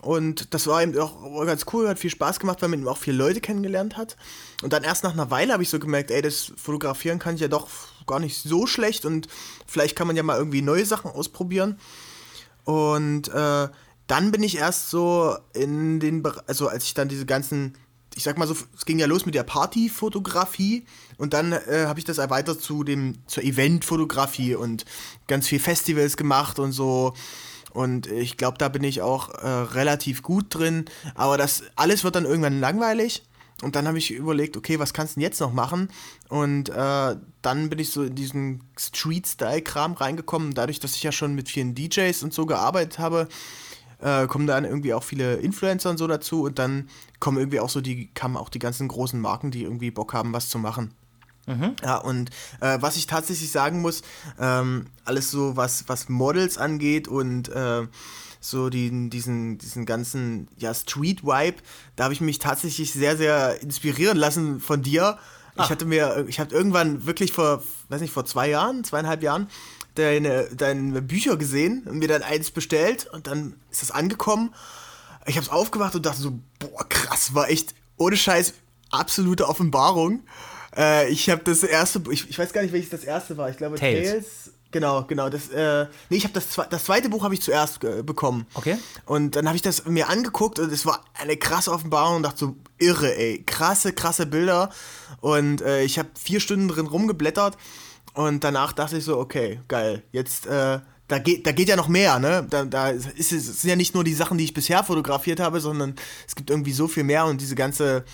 und 0.00 0.54
das 0.54 0.66
war 0.66 0.82
eben 0.82 0.96
auch 0.98 1.44
ganz 1.44 1.66
cool, 1.72 1.88
hat 1.88 1.98
viel 1.98 2.10
Spaß 2.10 2.38
gemacht, 2.38 2.62
weil 2.62 2.68
man 2.68 2.80
eben 2.80 2.88
auch 2.88 2.98
viele 2.98 3.16
Leute 3.16 3.40
kennengelernt 3.40 3.96
hat. 3.96 4.16
Und 4.62 4.72
dann 4.72 4.84
erst 4.84 5.02
nach 5.02 5.12
einer 5.12 5.30
Weile 5.30 5.52
habe 5.52 5.62
ich 5.62 5.70
so 5.70 5.78
gemerkt, 5.78 6.10
ey, 6.10 6.22
das 6.22 6.52
Fotografieren 6.56 7.18
kann 7.18 7.34
ich 7.34 7.40
ja 7.40 7.48
doch 7.48 7.68
gar 8.06 8.20
nicht 8.20 8.40
so 8.42 8.66
schlecht 8.66 9.04
und 9.04 9.28
vielleicht 9.66 9.96
kann 9.96 10.06
man 10.06 10.16
ja 10.16 10.22
mal 10.22 10.38
irgendwie 10.38 10.62
neue 10.62 10.86
Sachen 10.86 11.10
ausprobieren. 11.10 11.78
Und 12.64 13.28
äh, 13.28 13.68
dann 14.06 14.30
bin 14.30 14.42
ich 14.42 14.56
erst 14.56 14.90
so 14.90 15.36
in 15.52 16.00
den, 16.00 16.22
also 16.46 16.68
als 16.68 16.84
ich 16.84 16.94
dann 16.94 17.08
diese 17.08 17.26
ganzen 17.26 17.76
ich 18.18 18.24
sag 18.24 18.36
mal 18.36 18.48
so, 18.48 18.56
es 18.76 18.84
ging 18.84 18.98
ja 18.98 19.06
los 19.06 19.26
mit 19.26 19.36
der 19.36 19.44
Partyfotografie 19.44 20.84
und 21.18 21.34
dann 21.34 21.52
äh, 21.52 21.84
habe 21.86 22.00
ich 22.00 22.04
das 22.04 22.18
erweitert 22.18 22.60
zu 22.60 22.82
dem 22.82 23.14
zur 23.28 23.44
Eventfotografie 23.44 24.56
und 24.56 24.84
ganz 25.28 25.46
viel 25.46 25.60
Festivals 25.60 26.16
gemacht 26.16 26.58
und 26.58 26.72
so. 26.72 27.14
Und 27.70 28.08
ich 28.08 28.36
glaube, 28.36 28.58
da 28.58 28.68
bin 28.68 28.82
ich 28.82 29.02
auch 29.02 29.28
äh, 29.34 29.46
relativ 29.46 30.22
gut 30.22 30.46
drin. 30.50 30.86
Aber 31.14 31.38
das 31.38 31.62
alles 31.76 32.02
wird 32.02 32.16
dann 32.16 32.24
irgendwann 32.24 32.58
langweilig. 32.58 33.22
Und 33.62 33.76
dann 33.76 33.86
habe 33.86 33.98
ich 33.98 34.10
überlegt, 34.10 34.56
okay, 34.56 34.80
was 34.80 34.92
kannst 34.92 35.14
du 35.14 35.20
denn 35.20 35.28
jetzt 35.28 35.40
noch 35.40 35.52
machen? 35.52 35.88
Und 36.28 36.70
äh, 36.70 37.16
dann 37.42 37.70
bin 37.70 37.78
ich 37.78 37.90
so 37.90 38.02
in 38.02 38.16
diesen 38.16 38.64
Street-Style-Kram 38.76 39.92
reingekommen. 39.92 40.54
Dadurch, 40.54 40.80
dass 40.80 40.96
ich 40.96 41.04
ja 41.04 41.12
schon 41.12 41.36
mit 41.36 41.48
vielen 41.48 41.76
DJs 41.76 42.20
und 42.24 42.34
so 42.34 42.46
gearbeitet 42.46 42.98
habe, 42.98 43.28
äh, 44.00 44.26
kommen 44.26 44.46
dann 44.46 44.64
irgendwie 44.64 44.94
auch 44.94 45.02
viele 45.02 45.36
Influencer 45.36 45.90
und 45.90 45.98
so 45.98 46.06
dazu 46.06 46.44
und 46.44 46.58
dann 46.58 46.88
kommen 47.20 47.38
irgendwie 47.38 47.60
auch 47.60 47.70
so 47.70 47.80
die, 47.80 48.08
kamen 48.14 48.36
auch 48.36 48.48
die 48.48 48.58
ganzen 48.58 48.88
großen 48.88 49.20
Marken, 49.20 49.50
die 49.50 49.62
irgendwie 49.64 49.90
Bock 49.90 50.12
haben, 50.12 50.32
was 50.32 50.48
zu 50.48 50.58
machen. 50.58 50.94
Mhm. 51.46 51.76
Ja, 51.82 51.96
und 51.96 52.30
äh, 52.60 52.78
was 52.80 52.96
ich 52.96 53.06
tatsächlich 53.06 53.50
sagen 53.50 53.80
muss, 53.80 54.02
ähm, 54.38 54.86
alles 55.04 55.30
so, 55.30 55.56
was, 55.56 55.88
was 55.88 56.08
Models 56.08 56.58
angeht 56.58 57.08
und 57.08 57.48
äh, 57.48 57.86
so 58.40 58.68
die, 58.68 59.10
diesen, 59.10 59.58
diesen 59.58 59.86
ganzen 59.86 60.48
ja, 60.58 60.72
Street-Vibe, 60.74 61.56
da 61.96 62.04
habe 62.04 62.14
ich 62.14 62.20
mich 62.20 62.38
tatsächlich 62.38 62.92
sehr, 62.92 63.16
sehr 63.16 63.60
inspirieren 63.62 64.16
lassen 64.16 64.60
von 64.60 64.82
dir. 64.82 65.18
Ach. 65.56 65.64
Ich 65.64 65.70
hatte 65.70 65.86
mir, 65.86 66.26
ich 66.28 66.38
habe 66.38 66.54
irgendwann 66.54 67.06
wirklich 67.06 67.32
vor, 67.32 67.62
weiß 67.88 68.00
nicht, 68.00 68.12
vor 68.12 68.26
zwei 68.26 68.48
Jahren, 68.48 68.84
zweieinhalb 68.84 69.22
Jahren, 69.22 69.48
deine, 69.98 70.48
deine 70.54 71.02
Bücher 71.02 71.36
gesehen 71.36 71.82
und 71.86 71.98
mir 71.98 72.08
dann 72.08 72.22
eins 72.22 72.50
bestellt 72.50 73.08
und 73.12 73.26
dann 73.26 73.54
ist 73.70 73.82
das 73.82 73.90
angekommen. 73.90 74.54
Ich 75.26 75.36
habe 75.36 75.44
es 75.44 75.52
aufgemacht 75.52 75.94
und 75.94 76.06
dachte 76.06 76.20
so, 76.20 76.38
boah, 76.58 76.88
krass, 76.88 77.34
war 77.34 77.50
echt 77.50 77.74
ohne 77.96 78.16
Scheiß 78.16 78.54
absolute 78.90 79.48
Offenbarung. 79.48 80.22
Äh, 80.76 81.10
ich 81.10 81.28
habe 81.28 81.42
das 81.44 81.62
erste, 81.62 82.02
ich, 82.10 82.30
ich 82.30 82.38
weiß 82.38 82.52
gar 82.52 82.62
nicht, 82.62 82.72
welches 82.72 82.90
das 82.90 83.04
erste 83.04 83.36
war. 83.36 83.50
Ich 83.50 83.56
glaube 83.56 83.76
Tales. 83.76 84.08
Tales 84.08 84.26
genau, 84.70 85.04
genau. 85.04 85.28
Das, 85.28 85.48
äh, 85.50 85.86
nee, 86.08 86.16
ich 86.16 86.24
habe 86.24 86.34
das, 86.34 86.46
das 86.70 86.84
zweite 86.84 87.08
Buch 87.08 87.24
habe 87.24 87.34
ich 87.34 87.42
zuerst 87.42 87.84
äh, 87.84 88.02
bekommen. 88.02 88.46
Okay. 88.54 88.78
Und 89.04 89.36
dann 89.36 89.46
habe 89.46 89.56
ich 89.56 89.62
das 89.62 89.84
mir 89.86 90.08
angeguckt 90.08 90.58
und 90.58 90.72
es 90.72 90.86
war 90.86 91.04
eine 91.20 91.36
krasse 91.36 91.72
Offenbarung 91.72 92.16
und 92.16 92.22
dachte 92.22 92.38
so, 92.38 92.56
irre, 92.78 93.14
ey, 93.14 93.42
krasse, 93.44 93.92
krasse 93.92 94.26
Bilder. 94.26 94.70
Und 95.20 95.60
äh, 95.62 95.82
ich 95.82 95.98
habe 95.98 96.08
vier 96.18 96.40
Stunden 96.40 96.68
drin 96.68 96.86
rumgeblättert 96.86 97.56
und 98.18 98.42
danach 98.42 98.72
dachte 98.72 98.98
ich 98.98 99.04
so, 99.04 99.16
okay, 99.16 99.60
geil, 99.68 100.02
jetzt, 100.10 100.48
äh, 100.48 100.80
da 101.06 101.18
geht, 101.20 101.46
da 101.46 101.52
geht 101.52 101.68
ja 101.68 101.76
noch 101.76 101.86
mehr, 101.86 102.18
ne? 102.18 102.44
Da, 102.50 102.64
da 102.64 102.88
ist 102.88 103.30
es 103.30 103.60
sind 103.60 103.70
ja 103.70 103.76
nicht 103.76 103.94
nur 103.94 104.02
die 104.02 104.12
Sachen, 104.12 104.38
die 104.38 104.42
ich 104.42 104.54
bisher 104.54 104.82
fotografiert 104.82 105.38
habe, 105.38 105.60
sondern 105.60 105.94
es 106.26 106.34
gibt 106.34 106.50
irgendwie 106.50 106.72
so 106.72 106.88
viel 106.88 107.04
mehr 107.04 107.26
und 107.26 107.40
diese 107.40 107.54
ganze, 107.54 108.04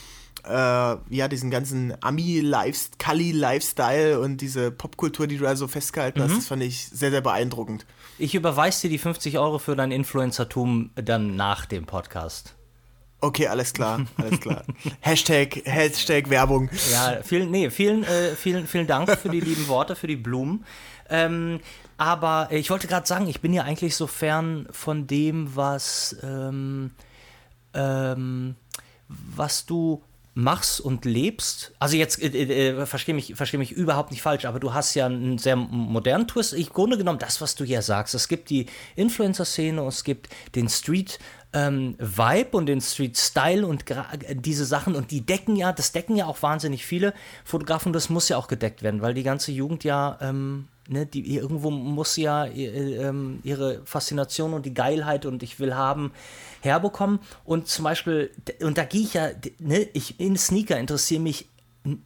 äh, 0.45 0.51
ja, 0.51 1.29
diesen 1.31 1.51
ganzen 1.51 1.95
Ami-Kali-Lifestyle 2.03 4.21
und 4.21 4.43
diese 4.43 4.71
Popkultur, 4.71 5.27
die 5.27 5.39
du 5.39 5.45
da 5.45 5.57
so 5.57 5.69
festgehalten 5.69 6.19
mhm. 6.19 6.25
hast, 6.25 6.37
das 6.37 6.49
fand 6.49 6.63
ich 6.63 6.87
sehr, 6.87 7.11
sehr 7.11 7.23
beeindruckend. 7.23 7.87
Ich 8.19 8.35
überweise 8.35 8.83
dir 8.83 8.91
die 8.91 8.99
50 8.99 9.39
Euro 9.39 9.59
für 9.59 9.75
dein 9.75 9.91
Influencertum 9.91 10.91
dann 10.97 11.35
nach 11.35 11.65
dem 11.65 11.87
Podcast. 11.87 12.57
Okay, 13.25 13.47
alles 13.47 13.73
klar, 13.73 14.05
alles 14.19 14.39
klar. 14.39 14.65
Hashtag, 15.01 15.63
Hashtag 15.65 16.29
Werbung. 16.29 16.69
Ja, 16.93 17.23
vielen, 17.23 17.51
nee, 17.51 17.71
vielen, 17.71 18.05
äh, 18.05 18.35
vielen, 18.37 18.67
vielen 18.67 18.87
Dank 18.87 19.11
für 19.17 19.31
die 19.31 19.41
lieben 19.41 19.67
Worte, 19.67 19.97
für 19.97 20.07
die 20.07 20.17
Blumen. 20.17 20.67
Ähm, 21.09 21.61
aber 21.97 22.49
ich 22.51 22.69
wollte 22.69 22.87
gerade 22.87 23.07
sagen, 23.07 23.27
ich 23.27 23.41
bin 23.41 23.55
ja 23.55 23.63
eigentlich 23.63 23.97
so 23.97 24.07
fern 24.07 24.69
von 24.71 25.07
dem, 25.07 25.57
was, 25.57 26.17
ähm, 26.23 26.91
ähm, 27.73 28.57
was 29.09 29.65
du 29.65 30.03
machst 30.35 30.81
und 30.81 31.05
lebst. 31.07 31.73
Also 31.79 31.97
jetzt 31.97 32.21
äh, 32.21 32.27
äh, 32.27 32.87
verstehe 32.87 33.15
mich, 33.15 33.35
versteh 33.37 33.57
mich 33.57 33.73
überhaupt 33.73 34.11
nicht 34.11 34.21
falsch, 34.21 34.45
aber 34.45 34.61
du 34.61 34.75
hast 34.75 34.95
ja 34.95 35.07
einen 35.07 35.39
sehr 35.39 35.57
modernen 35.57 36.29
Twist. 36.29 36.53
Im 36.53 36.67
Grunde 36.67 36.99
genommen 36.99 37.21
das, 37.21 37.41
was 37.41 37.55
du 37.55 37.65
hier 37.65 37.81
sagst. 37.81 38.15
Es 38.15 38.29
gibt 38.29 38.51
die 38.51 38.67
Influencer-Szene, 38.97 39.81
und 39.81 39.89
es 39.89 40.05
gibt 40.05 40.29
den 40.55 40.69
Street 40.69 41.19
ähm, 41.55 41.97
Vibe 41.99 42.57
und 42.57 42.67
den 42.67 42.81
Street 42.81 43.17
Style 43.17 43.67
und 43.67 43.85
diese 44.35 44.67
Sachen 44.67 44.95
und 44.95 45.11
die 45.11 45.23
decken 45.23 45.57
ja, 45.57 45.73
das 45.73 45.93
decken 45.93 46.17
ja 46.17 46.27
auch 46.27 46.43
wahnsinnig 46.43 46.85
viele 46.85 47.15
Fotografen. 47.45 47.93
Das 47.93 48.11
muss 48.11 48.29
ja 48.29 48.37
auch 48.37 48.49
gedeckt 48.49 48.83
werden, 48.83 49.01
weil 49.01 49.15
die 49.15 49.23
ganze 49.23 49.53
Jugend 49.53 49.85
ja 49.85 50.19
ähm, 50.21 50.67
ne, 50.89 51.07
die, 51.07 51.35
irgendwo 51.35 51.71
muss 51.71 52.17
ja 52.17 52.45
äh, 52.45 52.97
ähm, 52.97 53.41
ihre 53.43 53.83
Faszination 53.85 54.53
und 54.53 54.67
die 54.67 54.75
Geilheit 54.75 55.27
und 55.27 55.43
ich 55.43 55.59
will 55.61 55.75
haben 55.75 56.13
herbekommen. 56.61 57.21
Und 57.45 57.69
zum 57.69 57.85
Beispiel, 57.85 58.31
und 58.61 58.79
da 58.79 58.85
gehe 58.85 59.03
ich 59.03 59.15
ja, 59.15 59.31
ne, 59.59 59.89
ich 59.93 60.21
in 60.21 60.37
Sneaker 60.37 60.79
interessiere 60.79 61.21
mich 61.21 61.49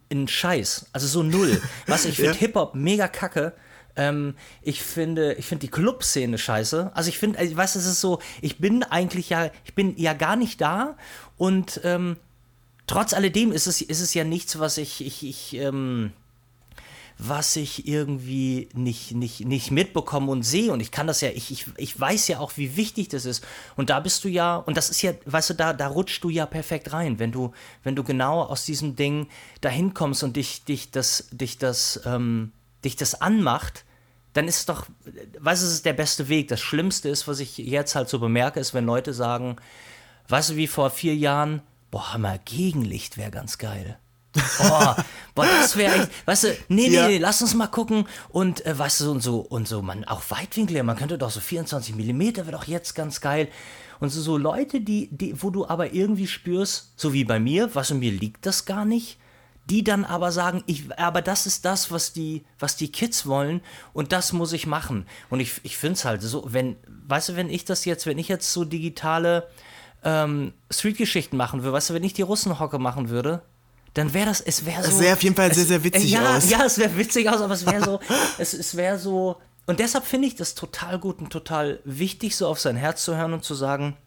in 0.09 0.27
Scheiß. 0.27 0.87
Also 0.91 1.07
so 1.07 1.23
null. 1.23 1.61
Was 1.87 2.05
ich 2.05 2.15
finde 2.15 2.31
ja. 2.31 2.37
Hip-Hop 2.37 2.75
mega 2.75 3.07
kacke. 3.07 3.53
Ähm, 3.99 4.35
ich 4.61 4.81
finde, 4.81 5.33
ich 5.33 5.45
finde 5.45 5.67
die 5.67 5.71
Clubszene 5.71 6.37
scheiße. 6.37 6.91
Also 6.93 7.09
ich 7.09 7.17
finde, 7.17 7.43
ich 7.43 7.55
weiß, 7.55 7.75
es 7.75 7.85
ist 7.85 7.99
so, 7.99 8.19
ich 8.41 8.57
bin 8.57 8.83
eigentlich 8.83 9.29
ja, 9.29 9.51
ich 9.65 9.75
bin 9.75 9.93
ja 9.97 10.13
gar 10.13 10.37
nicht 10.37 10.61
da 10.61 10.95
und 11.35 11.81
ähm, 11.83 12.15
trotz 12.87 13.13
alledem 13.13 13.51
ist 13.51 13.67
es, 13.67 13.81
ist 13.81 13.99
es 13.99 14.13
ja 14.13 14.23
nichts, 14.23 14.57
was 14.57 14.77
ich, 14.77 15.05
ich, 15.05 15.27
ich, 15.27 15.55
ähm, 15.55 16.13
was 17.17 17.57
ich 17.57 17.89
irgendwie 17.89 18.69
nicht, 18.73 19.15
nicht, 19.15 19.41
nicht 19.41 19.69
mitbekomme 19.69 20.31
und 20.31 20.43
sehe. 20.43 20.71
Und 20.71 20.79
ich 20.79 20.91
kann 20.91 21.05
das 21.05 21.19
ja, 21.19 21.27
ich, 21.27 21.51
ich, 21.51 21.65
ich 21.75 21.99
weiß 21.99 22.29
ja 22.29 22.39
auch, 22.39 22.53
wie 22.55 22.77
wichtig 22.77 23.09
das 23.09 23.25
ist. 23.25 23.45
Und 23.75 23.89
da 23.89 23.99
bist 23.99 24.23
du 24.23 24.29
ja, 24.29 24.55
und 24.55 24.77
das 24.77 24.89
ist 24.89 25.01
ja, 25.01 25.11
weißt 25.25 25.49
du, 25.49 25.53
da, 25.55 25.73
da 25.73 25.87
rutschst 25.87 26.23
du 26.23 26.29
ja 26.29 26.45
perfekt 26.45 26.93
rein, 26.93 27.19
wenn 27.19 27.33
du, 27.33 27.51
wenn 27.83 27.97
du 27.97 28.05
genau 28.05 28.43
aus 28.43 28.63
diesem 28.63 28.95
Ding 28.95 29.27
dahin 29.59 29.93
kommst 29.93 30.23
und 30.23 30.37
dich, 30.37 30.63
dich 30.63 30.91
das, 30.91 31.27
dich 31.33 31.57
das, 31.57 31.99
ähm, 32.05 32.53
dich 32.85 32.95
das 32.95 33.19
anmacht, 33.19 33.83
dann 34.39 34.47
ist 34.47 34.59
es 34.59 34.65
doch, 34.65 34.85
weißt 35.39 35.61
du, 35.61 35.67
es 35.67 35.73
ist 35.73 35.85
der 35.85 35.91
beste 35.91 36.29
Weg. 36.29 36.47
Das 36.47 36.61
Schlimmste 36.61 37.09
ist, 37.09 37.27
was 37.27 37.41
ich 37.41 37.57
jetzt 37.57 37.93
halt 37.95 38.07
so 38.07 38.19
bemerke, 38.19 38.61
ist, 38.61 38.73
wenn 38.73 38.85
Leute 38.85 39.13
sagen, 39.13 39.57
weißt 40.29 40.51
du, 40.51 40.55
wie 40.55 40.67
vor 40.67 40.91
vier 40.91 41.13
Jahren, 41.13 41.61
boah, 41.91 42.17
mal 42.17 42.39
Gegenlicht 42.45 43.17
wäre 43.17 43.31
ganz 43.31 43.57
geil. 43.57 43.99
Boah, 44.57 44.95
boah, 45.35 45.45
das 45.45 45.75
wäre 45.75 45.93
echt, 45.93 46.09
weißt 46.25 46.43
du, 46.45 46.47
nee, 46.69 46.87
nee, 46.87 46.95
ja. 46.95 47.07
nee, 47.07 47.17
lass 47.17 47.41
uns 47.41 47.53
mal 47.53 47.67
gucken 47.67 48.07
und 48.29 48.65
äh, 48.65 48.79
weißt 48.79 49.01
du, 49.01 49.11
und 49.11 49.21
so, 49.21 49.39
und 49.39 49.67
so, 49.67 49.81
man, 49.81 50.05
auch 50.05 50.23
Weitwinkel, 50.29 50.81
man 50.83 50.95
könnte 50.95 51.17
doch 51.17 51.31
so 51.31 51.41
24 51.41 51.95
Millimeter, 51.95 52.45
wäre 52.45 52.55
doch 52.55 52.65
jetzt 52.65 52.95
ganz 52.95 53.19
geil. 53.19 53.49
Und 53.99 54.07
so, 54.07 54.21
so 54.21 54.37
Leute, 54.37 54.79
die, 54.79 55.09
die, 55.11 55.43
wo 55.43 55.49
du 55.49 55.67
aber 55.67 55.91
irgendwie 55.91 56.27
spürst, 56.27 56.93
so 56.95 57.11
wie 57.11 57.25
bei 57.25 57.41
mir, 57.41 57.75
was 57.75 57.91
und 57.91 57.99
mir 57.99 58.13
liegt 58.13 58.45
das 58.45 58.63
gar 58.63 58.85
nicht, 58.85 59.17
die 59.69 59.83
dann 59.83 60.05
aber 60.05 60.31
sagen, 60.31 60.63
ich, 60.65 60.85
aber 60.97 61.21
das 61.21 61.45
ist 61.45 61.65
das, 61.65 61.91
was 61.91 62.11
die, 62.13 62.43
was 62.57 62.75
die 62.75 62.91
Kids 62.91 63.25
wollen 63.25 63.61
und 63.93 64.11
das 64.11 64.33
muss 64.33 64.53
ich 64.53 64.65
machen. 64.65 65.05
Und 65.29 65.39
ich, 65.39 65.61
ich 65.63 65.77
finde 65.77 65.93
es 65.93 66.05
halt 66.05 66.21
so, 66.21 66.43
wenn, 66.47 66.75
weißt 67.07 67.29
du, 67.29 67.35
wenn 67.35 67.49
ich 67.49 67.65
das 67.65 67.85
jetzt, 67.85 68.05
wenn 68.05 68.17
ich 68.17 68.27
jetzt 68.27 68.51
so 68.51 68.65
digitale 68.65 69.47
ähm, 70.03 70.53
Street-Geschichten 70.71 71.37
machen 71.37 71.61
würde, 71.61 71.73
weißt 71.73 71.91
du, 71.91 71.93
wenn 71.93 72.03
ich 72.03 72.13
die 72.13 72.21
Russenhocke 72.23 72.79
machen 72.79 73.09
würde, 73.09 73.41
dann 73.93 74.13
wäre 74.13 74.27
das, 74.27 74.41
es 74.41 74.65
wäre 74.65 74.83
so. 74.83 74.89
Es 74.89 74.97
sähe 74.97 75.13
auf 75.13 75.23
jeden 75.23 75.35
Fall 75.35 75.49
es, 75.49 75.57
sehr, 75.57 75.65
sehr 75.65 75.83
witzig 75.83 76.11
ja, 76.11 76.37
aus. 76.37 76.49
Ja, 76.49 76.63
es 76.65 76.77
wäre 76.77 76.95
witzig 76.97 77.29
aus, 77.29 77.41
aber 77.41 77.53
es 77.53 77.65
wäre 77.65 77.83
so, 77.83 77.99
es, 78.37 78.53
es 78.53 78.75
wäre 78.75 78.97
so. 78.97 79.37
Und 79.65 79.79
deshalb 79.79 80.05
finde 80.05 80.27
ich 80.27 80.35
das 80.35 80.55
total 80.55 80.99
gut 80.99 81.19
und 81.19 81.29
total 81.29 81.79
wichtig, 81.83 82.35
so 82.35 82.47
auf 82.47 82.59
sein 82.59 82.75
Herz 82.75 83.03
zu 83.03 83.15
hören 83.15 83.33
und 83.33 83.43
zu 83.43 83.55
sagen, 83.55 83.97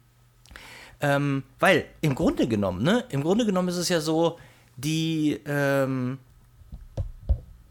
ähm, 1.00 1.42
weil 1.58 1.84
im 2.00 2.14
Grunde 2.14 2.48
genommen, 2.48 2.82
ne, 2.82 3.04
im 3.10 3.22
Grunde 3.22 3.44
genommen 3.44 3.68
ist 3.68 3.76
es 3.76 3.88
ja 3.88 4.00
so, 4.00 4.38
die, 4.82 5.40
ähm, 5.46 6.18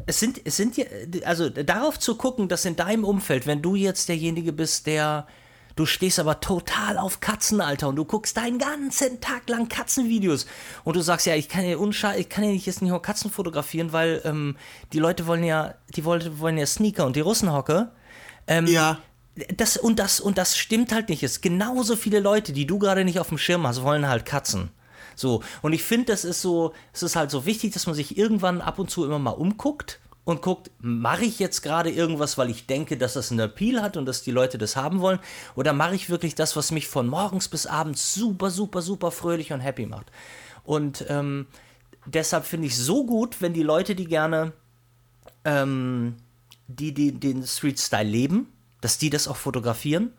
es 0.06 0.19
sind, 0.19 0.41
es 0.43 0.58
sind 0.58 0.78
ja, 0.78 0.86
also 1.26 1.50
darauf 1.50 2.00
zu 2.00 2.15
gucken, 2.15 2.47
dass 2.47 2.65
in 2.65 2.76
deinem 2.76 3.04
Umfeld, 3.04 3.45
wenn 3.47 3.62
du 3.62 3.76
jetzt 3.76 4.10
derjenige 4.10 4.54
bist, 4.54 4.88
der 4.88 5.28
Du 5.76 5.86
stehst 5.86 6.19
aber 6.19 6.39
total 6.39 6.97
auf 6.97 7.21
Katzen, 7.21 7.62
Alter, 7.62 7.88
und 7.88 7.95
du 7.95 8.06
guckst 8.06 8.36
deinen 8.38 8.60
ganzen 8.60 9.21
Tag 9.21 9.47
lang 9.50 9.69
Katzenvideos. 9.69 10.45
Und 10.84 10.95
du 10.95 11.02
sagst 11.02 11.26
ja, 11.26 11.36
ich 11.36 11.47
kann 11.47 11.65
ja 11.65 11.78
unscha 11.78 12.15
ich 12.15 12.30
kann 12.30 12.43
ja 12.43 12.52
nicht 12.52 12.65
jetzt 12.65 12.82
nicht 12.82 12.91
nur 12.91 13.02
Katzen 13.02 13.32
fotografieren, 13.32 13.93
weil 13.93 14.21
ähm, 14.26 14.58
die 14.91 15.00
Leute 15.00 15.28
wollen 15.28 15.43
ja, 15.43 15.76
die 15.95 16.02
Leute 16.02 16.39
wollen 16.39 16.58
ja 16.58 16.65
Sneaker 16.65 17.06
und 17.06 17.15
die 17.15 17.21
Russenhocke. 17.21 17.91
Ähm, 18.47 18.67
ja. 18.67 19.00
Das 19.56 19.78
und 19.78 19.97
das 19.97 20.19
und 20.19 20.38
das 20.38 20.58
stimmt 20.58 20.91
halt 20.91 21.08
nicht. 21.08 21.24
Es 21.24 21.39
genauso 21.39 21.95
viele 21.95 22.19
Leute, 22.19 22.52
die 22.52 22.67
du 22.67 22.78
gerade 22.78 23.06
nicht 23.06 23.19
auf 23.19 23.30
dem 23.30 23.38
Schirm 23.38 23.65
hast, 23.65 23.82
wollen 23.82 24.08
halt 24.08 24.26
Katzen. 24.26 24.71
So, 25.15 25.43
und 25.62 25.74
ich 25.74 25.84
finde, 25.84 26.08
das 26.08 26.26
ist 26.26 26.41
so, 26.41 26.74
es 26.93 27.04
ist 27.04 27.15
halt 27.15 27.32
so 27.32 27.45
wichtig, 27.45 27.74
dass 27.74 27.86
man 27.86 27.95
sich 27.95 28.17
irgendwann 28.17 28.62
ab 28.62 28.80
und 28.80 28.89
zu 28.89 29.06
immer 29.06 29.19
mal 29.19 29.32
umguckt 29.32 30.00
und 30.24 30.41
guckt, 30.41 30.71
mache 30.80 31.26
ich 31.26 31.39
jetzt 31.39 31.62
gerade 31.62 31.89
irgendwas, 31.89 32.38
weil 32.38 32.50
ich 32.50 32.67
denke, 32.67 32.97
dass 32.97 33.13
das 33.13 33.32
einen 33.32 33.39
Appeal 33.39 33.82
hat 33.82 33.97
und 33.97 34.06
dass 34.06 34.24
die 34.24 34.32
Leute 34.32 34.58
das 34.58 34.76
haben 34.76 35.00
wollen? 35.00 35.19
Oder 35.56 35.74
mache 35.74 35.95
ich 35.95 36.10
wirklich 36.10 36.36
das, 36.36 36.56
was 36.56 36.71
mich 36.71 36.88
von 36.88 37.08
morgens 37.08 37.47
bis 37.47 37.65
abends 37.65 38.13
super, 38.13 38.50
super, 38.50 38.82
super 38.82 39.12
fröhlich 39.12 39.52
und 39.52 39.62
happy 39.62 39.86
macht? 39.86 40.12
Und 40.63 41.06
ähm, 41.10 41.47
deshalb 42.06 42.45
finde 42.45 42.67
ich 42.67 42.78
so 42.78 43.06
gut, 43.06 43.41
wenn 43.41 43.54
die 43.54 43.63
Leute, 43.63 43.95
die 43.95 44.06
gerne 44.06 44.54
ähm, 45.43 46.17
die, 46.67 46.93
die 46.93 47.12
den 47.12 47.45
Street-Style 47.45 48.10
leben, 48.10 48.47
dass 48.80 48.97
die 48.97 49.10
das 49.10 49.28
auch 49.28 49.38
fotografieren 49.38 50.13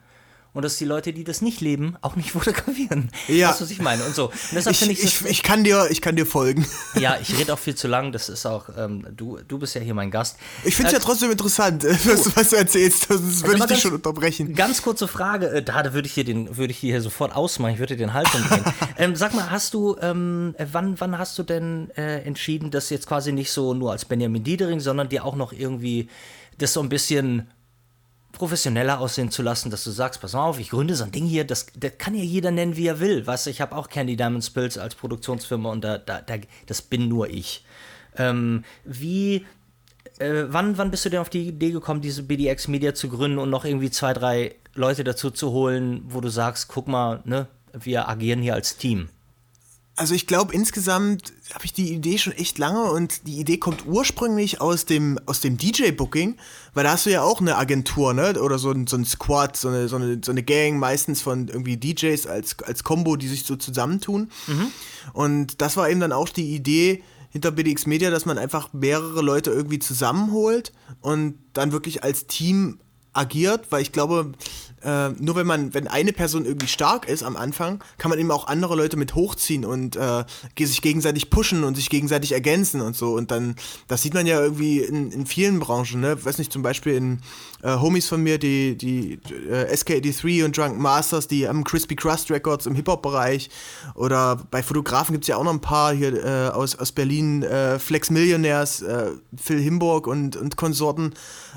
und 0.54 0.62
dass 0.64 0.76
die 0.76 0.84
Leute, 0.84 1.12
die 1.12 1.24
das 1.24 1.40
nicht 1.40 1.60
leben, 1.60 1.96
auch 2.02 2.16
nicht 2.16 2.32
fotografieren. 2.32 3.10
Ja. 3.28 3.50
Weißt 3.50 3.60
du, 3.60 3.64
was 3.64 3.70
ich 3.70 3.80
meine? 3.80 4.04
Und 4.04 4.14
so. 4.14 4.26
Und 4.26 4.34
deshalb 4.52 4.76
ich, 4.76 4.90
ich, 4.90 5.04
ich, 5.04 5.24
ich, 5.24 5.42
kann 5.42 5.64
dir, 5.64 5.86
ich 5.90 6.00
kann 6.00 6.16
dir 6.16 6.26
folgen. 6.26 6.66
Ja, 6.98 7.16
ich 7.22 7.36
rede 7.38 7.54
auch 7.54 7.58
viel 7.58 7.74
zu 7.74 7.88
lang. 7.88 8.12
Das 8.12 8.28
ist 8.28 8.46
auch, 8.46 8.68
ähm, 8.76 9.06
du, 9.16 9.38
du 9.46 9.58
bist 9.58 9.74
ja 9.74 9.80
hier 9.80 9.94
mein 9.94 10.10
Gast. 10.10 10.36
Ich 10.64 10.76
finde 10.76 10.88
es 10.88 10.94
äh, 10.94 10.98
ja 10.98 11.04
trotzdem 11.04 11.30
interessant, 11.30 11.84
was, 11.84 12.36
was, 12.36 12.50
du 12.50 12.56
erzählst. 12.56 13.10
Das 13.10 13.20
würde 13.42 13.52
also 13.52 13.64
ich 13.64 13.70
dich 13.70 13.80
schon 13.80 13.94
unterbrechen. 13.94 14.54
Ganz 14.54 14.82
kurze 14.82 15.08
Frage, 15.08 15.48
äh, 15.48 15.62
da 15.62 15.92
würde 15.94 16.06
ich 16.06 16.14
den, 16.14 16.56
würde 16.56 16.72
ich 16.72 16.78
hier 16.78 17.00
sofort 17.00 17.34
ausmachen. 17.34 17.74
Ich 17.74 17.78
würde 17.78 17.96
dir 17.96 18.04
den 18.06 18.12
Hals 18.12 18.34
umbringen. 18.34 18.64
ähm, 18.98 19.16
sag 19.16 19.34
mal, 19.34 19.50
hast 19.50 19.74
du, 19.74 19.96
ähm, 20.00 20.54
äh, 20.58 20.66
wann, 20.72 21.00
wann 21.00 21.18
hast 21.18 21.38
du 21.38 21.42
denn 21.42 21.90
äh, 21.96 22.22
entschieden, 22.22 22.70
das 22.70 22.90
jetzt 22.90 23.06
quasi 23.06 23.32
nicht 23.32 23.50
so 23.50 23.74
nur 23.74 23.92
als 23.92 24.04
Benjamin 24.04 24.44
Diedering, 24.44 24.80
sondern 24.80 25.08
dir 25.08 25.24
auch 25.24 25.36
noch 25.36 25.52
irgendwie 25.52 26.08
das 26.58 26.74
so 26.74 26.80
ein 26.80 26.88
bisschen 26.88 27.50
professioneller 28.42 28.98
aussehen 28.98 29.30
zu 29.30 29.40
lassen, 29.40 29.70
dass 29.70 29.84
du 29.84 29.92
sagst, 29.92 30.20
pass 30.20 30.32
mal 30.32 30.44
auf, 30.44 30.58
ich 30.58 30.70
gründe 30.70 30.96
so 30.96 31.04
ein 31.04 31.12
Ding 31.12 31.26
hier, 31.26 31.44
das, 31.44 31.66
das 31.76 31.92
kann 31.96 32.12
ja 32.16 32.24
jeder 32.24 32.50
nennen, 32.50 32.74
wie 32.74 32.88
er 32.88 32.98
will. 32.98 33.24
Weißt 33.24 33.46
du, 33.46 33.50
ich 33.50 33.60
habe 33.60 33.76
auch 33.76 33.88
Candy 33.88 34.16
Diamond 34.16 34.44
Spills 34.44 34.78
als 34.78 34.96
Produktionsfirma 34.96 35.70
und 35.70 35.84
da, 35.84 35.96
da, 35.96 36.20
da 36.20 36.34
das 36.66 36.82
bin 36.82 37.06
nur 37.06 37.30
ich. 37.30 37.64
Ähm, 38.16 38.64
wie, 38.84 39.46
äh, 40.18 40.46
wann, 40.48 40.76
wann 40.76 40.90
bist 40.90 41.04
du 41.04 41.10
denn 41.10 41.20
auf 41.20 41.30
die 41.30 41.46
Idee 41.46 41.70
gekommen, 41.70 42.00
diese 42.00 42.24
BDX 42.24 42.66
Media 42.66 42.94
zu 42.94 43.08
gründen 43.08 43.38
und 43.38 43.48
noch 43.48 43.64
irgendwie 43.64 43.92
zwei, 43.92 44.12
drei 44.12 44.56
Leute 44.74 45.04
dazu 45.04 45.30
zu 45.30 45.52
holen, 45.52 46.02
wo 46.08 46.20
du 46.20 46.28
sagst, 46.28 46.66
guck 46.66 46.88
mal, 46.88 47.20
ne, 47.24 47.46
wir 47.72 48.08
agieren 48.08 48.42
hier 48.42 48.54
als 48.54 48.76
Team? 48.76 49.08
Also 49.94 50.14
ich 50.14 50.26
glaube, 50.26 50.54
insgesamt 50.54 51.34
habe 51.52 51.66
ich 51.66 51.74
die 51.74 51.92
Idee 51.92 52.16
schon 52.16 52.32
echt 52.32 52.56
lange 52.56 52.90
und 52.90 53.26
die 53.26 53.38
Idee 53.38 53.58
kommt 53.58 53.84
ursprünglich 53.86 54.60
aus 54.60 54.86
dem, 54.86 55.20
aus 55.26 55.40
dem 55.40 55.58
DJ-Booking, 55.58 56.38
weil 56.72 56.84
da 56.84 56.92
hast 56.92 57.04
du 57.04 57.10
ja 57.10 57.22
auch 57.22 57.42
eine 57.42 57.56
Agentur, 57.58 58.14
ne? 58.14 58.40
Oder 58.40 58.58
so, 58.58 58.70
ein, 58.70 58.86
so 58.86 58.96
ein 58.96 59.04
Squad, 59.04 59.56
so 59.56 59.68
eine, 59.68 59.88
so, 59.88 59.96
eine, 59.96 60.18
so 60.24 60.30
eine 60.30 60.42
Gang, 60.42 60.78
meistens 60.78 61.20
von 61.20 61.48
irgendwie 61.48 61.76
DJs 61.76 62.26
als, 62.26 62.56
als 62.62 62.84
Combo, 62.84 63.16
die 63.16 63.28
sich 63.28 63.44
so 63.44 63.54
zusammentun. 63.54 64.30
Mhm. 64.46 64.66
Und 65.12 65.60
das 65.60 65.76
war 65.76 65.90
eben 65.90 66.00
dann 66.00 66.12
auch 66.12 66.30
die 66.30 66.54
Idee 66.54 67.02
hinter 67.30 67.50
BDX 67.50 67.86
Media, 67.86 68.10
dass 68.10 68.24
man 68.24 68.38
einfach 68.38 68.72
mehrere 68.72 69.20
Leute 69.20 69.50
irgendwie 69.50 69.78
zusammenholt 69.78 70.72
und 71.00 71.38
dann 71.52 71.72
wirklich 71.72 72.02
als 72.02 72.26
Team 72.26 72.80
agiert, 73.12 73.66
weil 73.70 73.82
ich 73.82 73.92
glaube, 73.92 74.32
äh, 74.84 75.10
nur 75.18 75.36
wenn 75.36 75.46
man, 75.46 75.74
wenn 75.74 75.88
eine 75.88 76.12
Person 76.12 76.44
irgendwie 76.44 76.66
stark 76.66 77.08
ist 77.08 77.22
am 77.22 77.36
Anfang, 77.36 77.82
kann 77.98 78.08
man 78.08 78.18
eben 78.18 78.30
auch 78.30 78.46
andere 78.46 78.74
Leute 78.74 78.96
mit 78.96 79.14
hochziehen 79.14 79.64
und 79.64 79.96
äh, 79.96 80.24
sich 80.58 80.82
gegenseitig 80.82 81.30
pushen 81.30 81.64
und 81.64 81.76
sich 81.76 81.90
gegenseitig 81.90 82.32
ergänzen 82.32 82.80
und 82.80 82.96
so. 82.96 83.14
Und 83.14 83.30
dann, 83.30 83.56
das 83.88 84.02
sieht 84.02 84.14
man 84.14 84.26
ja 84.26 84.40
irgendwie 84.40 84.80
in, 84.80 85.10
in 85.12 85.26
vielen 85.26 85.60
Branchen, 85.60 86.00
ne? 86.00 86.24
Weiß 86.24 86.38
nicht, 86.38 86.52
zum 86.52 86.62
Beispiel 86.62 86.94
in 86.94 87.20
äh, 87.62 87.76
Homies 87.76 88.08
von 88.08 88.22
mir, 88.22 88.38
die, 88.38 88.76
die 88.76 89.20
äh, 89.50 89.72
SK83 89.74 90.44
und 90.44 90.56
Drunk 90.56 90.78
Masters, 90.78 91.28
die 91.28 91.46
haben 91.46 91.64
Crispy 91.64 91.96
Crust 91.96 92.30
Records 92.30 92.66
im 92.66 92.74
Hip-Hop-Bereich. 92.74 93.50
Oder 93.94 94.36
bei 94.50 94.62
Fotografen 94.62 95.12
gibt 95.12 95.24
es 95.24 95.28
ja 95.28 95.36
auch 95.36 95.44
noch 95.44 95.52
ein 95.52 95.60
paar 95.60 95.92
hier 95.94 96.24
äh, 96.24 96.48
aus, 96.48 96.76
aus 96.76 96.92
Berlin, 96.92 97.42
äh, 97.42 97.78
Flex 97.78 98.10
Millionaires, 98.10 98.82
äh, 98.82 99.10
Phil 99.36 99.60
Himburg 99.60 100.06
und, 100.06 100.36
und 100.36 100.56
Konsorten. 100.56 101.14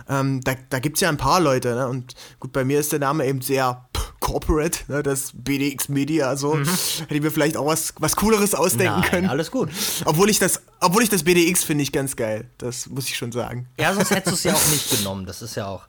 Ähm, 0.09 0.41
da 0.43 0.55
da 0.69 0.79
gibt 0.79 0.97
es 0.97 1.01
ja 1.01 1.09
ein 1.09 1.17
paar 1.17 1.39
Leute. 1.39 1.75
Ne? 1.75 1.87
Und 1.87 2.15
gut, 2.39 2.51
bei 2.51 2.65
mir 2.65 2.79
ist 2.79 2.91
der 2.91 2.99
Name 2.99 3.14
eben 3.21 3.41
sehr 3.41 3.87
corporate, 4.19 4.79
ne? 4.87 5.03
das 5.03 5.31
BDX 5.33 5.87
Media, 5.89 6.35
so. 6.35 6.55
Mhm. 6.55 6.65
Hätte 6.65 7.15
ich 7.15 7.21
mir 7.21 7.31
vielleicht 7.31 7.57
auch 7.57 7.67
was, 7.67 7.93
was 7.99 8.15
Cooleres 8.15 8.55
ausdenken 8.55 9.01
Nein, 9.01 9.09
können. 9.09 9.29
alles 9.29 9.51
gut. 9.51 9.69
Obwohl 10.05 10.29
ich 10.29 10.39
das, 10.39 10.63
obwohl 10.79 11.03
ich 11.03 11.09
das 11.09 11.23
BDX 11.23 11.63
finde 11.63 11.83
ich 11.83 11.91
ganz 11.91 12.15
geil. 12.15 12.49
Das 12.57 12.87
muss 12.87 13.07
ich 13.07 13.17
schon 13.17 13.31
sagen. 13.31 13.67
Ja, 13.79 13.93
sonst 13.93 14.09
hättest 14.09 14.27
du 14.31 14.33
es 14.33 14.43
ja 14.43 14.53
auch 14.53 14.71
nicht 14.71 14.97
genommen. 14.97 15.25
Das 15.25 15.41
ist 15.41 15.55
ja 15.55 15.67
auch. 15.67 15.83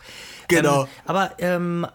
Genau. 0.49 0.83
Ähm, 0.83 0.89
aber 1.07 1.31
ähm, 1.39 1.87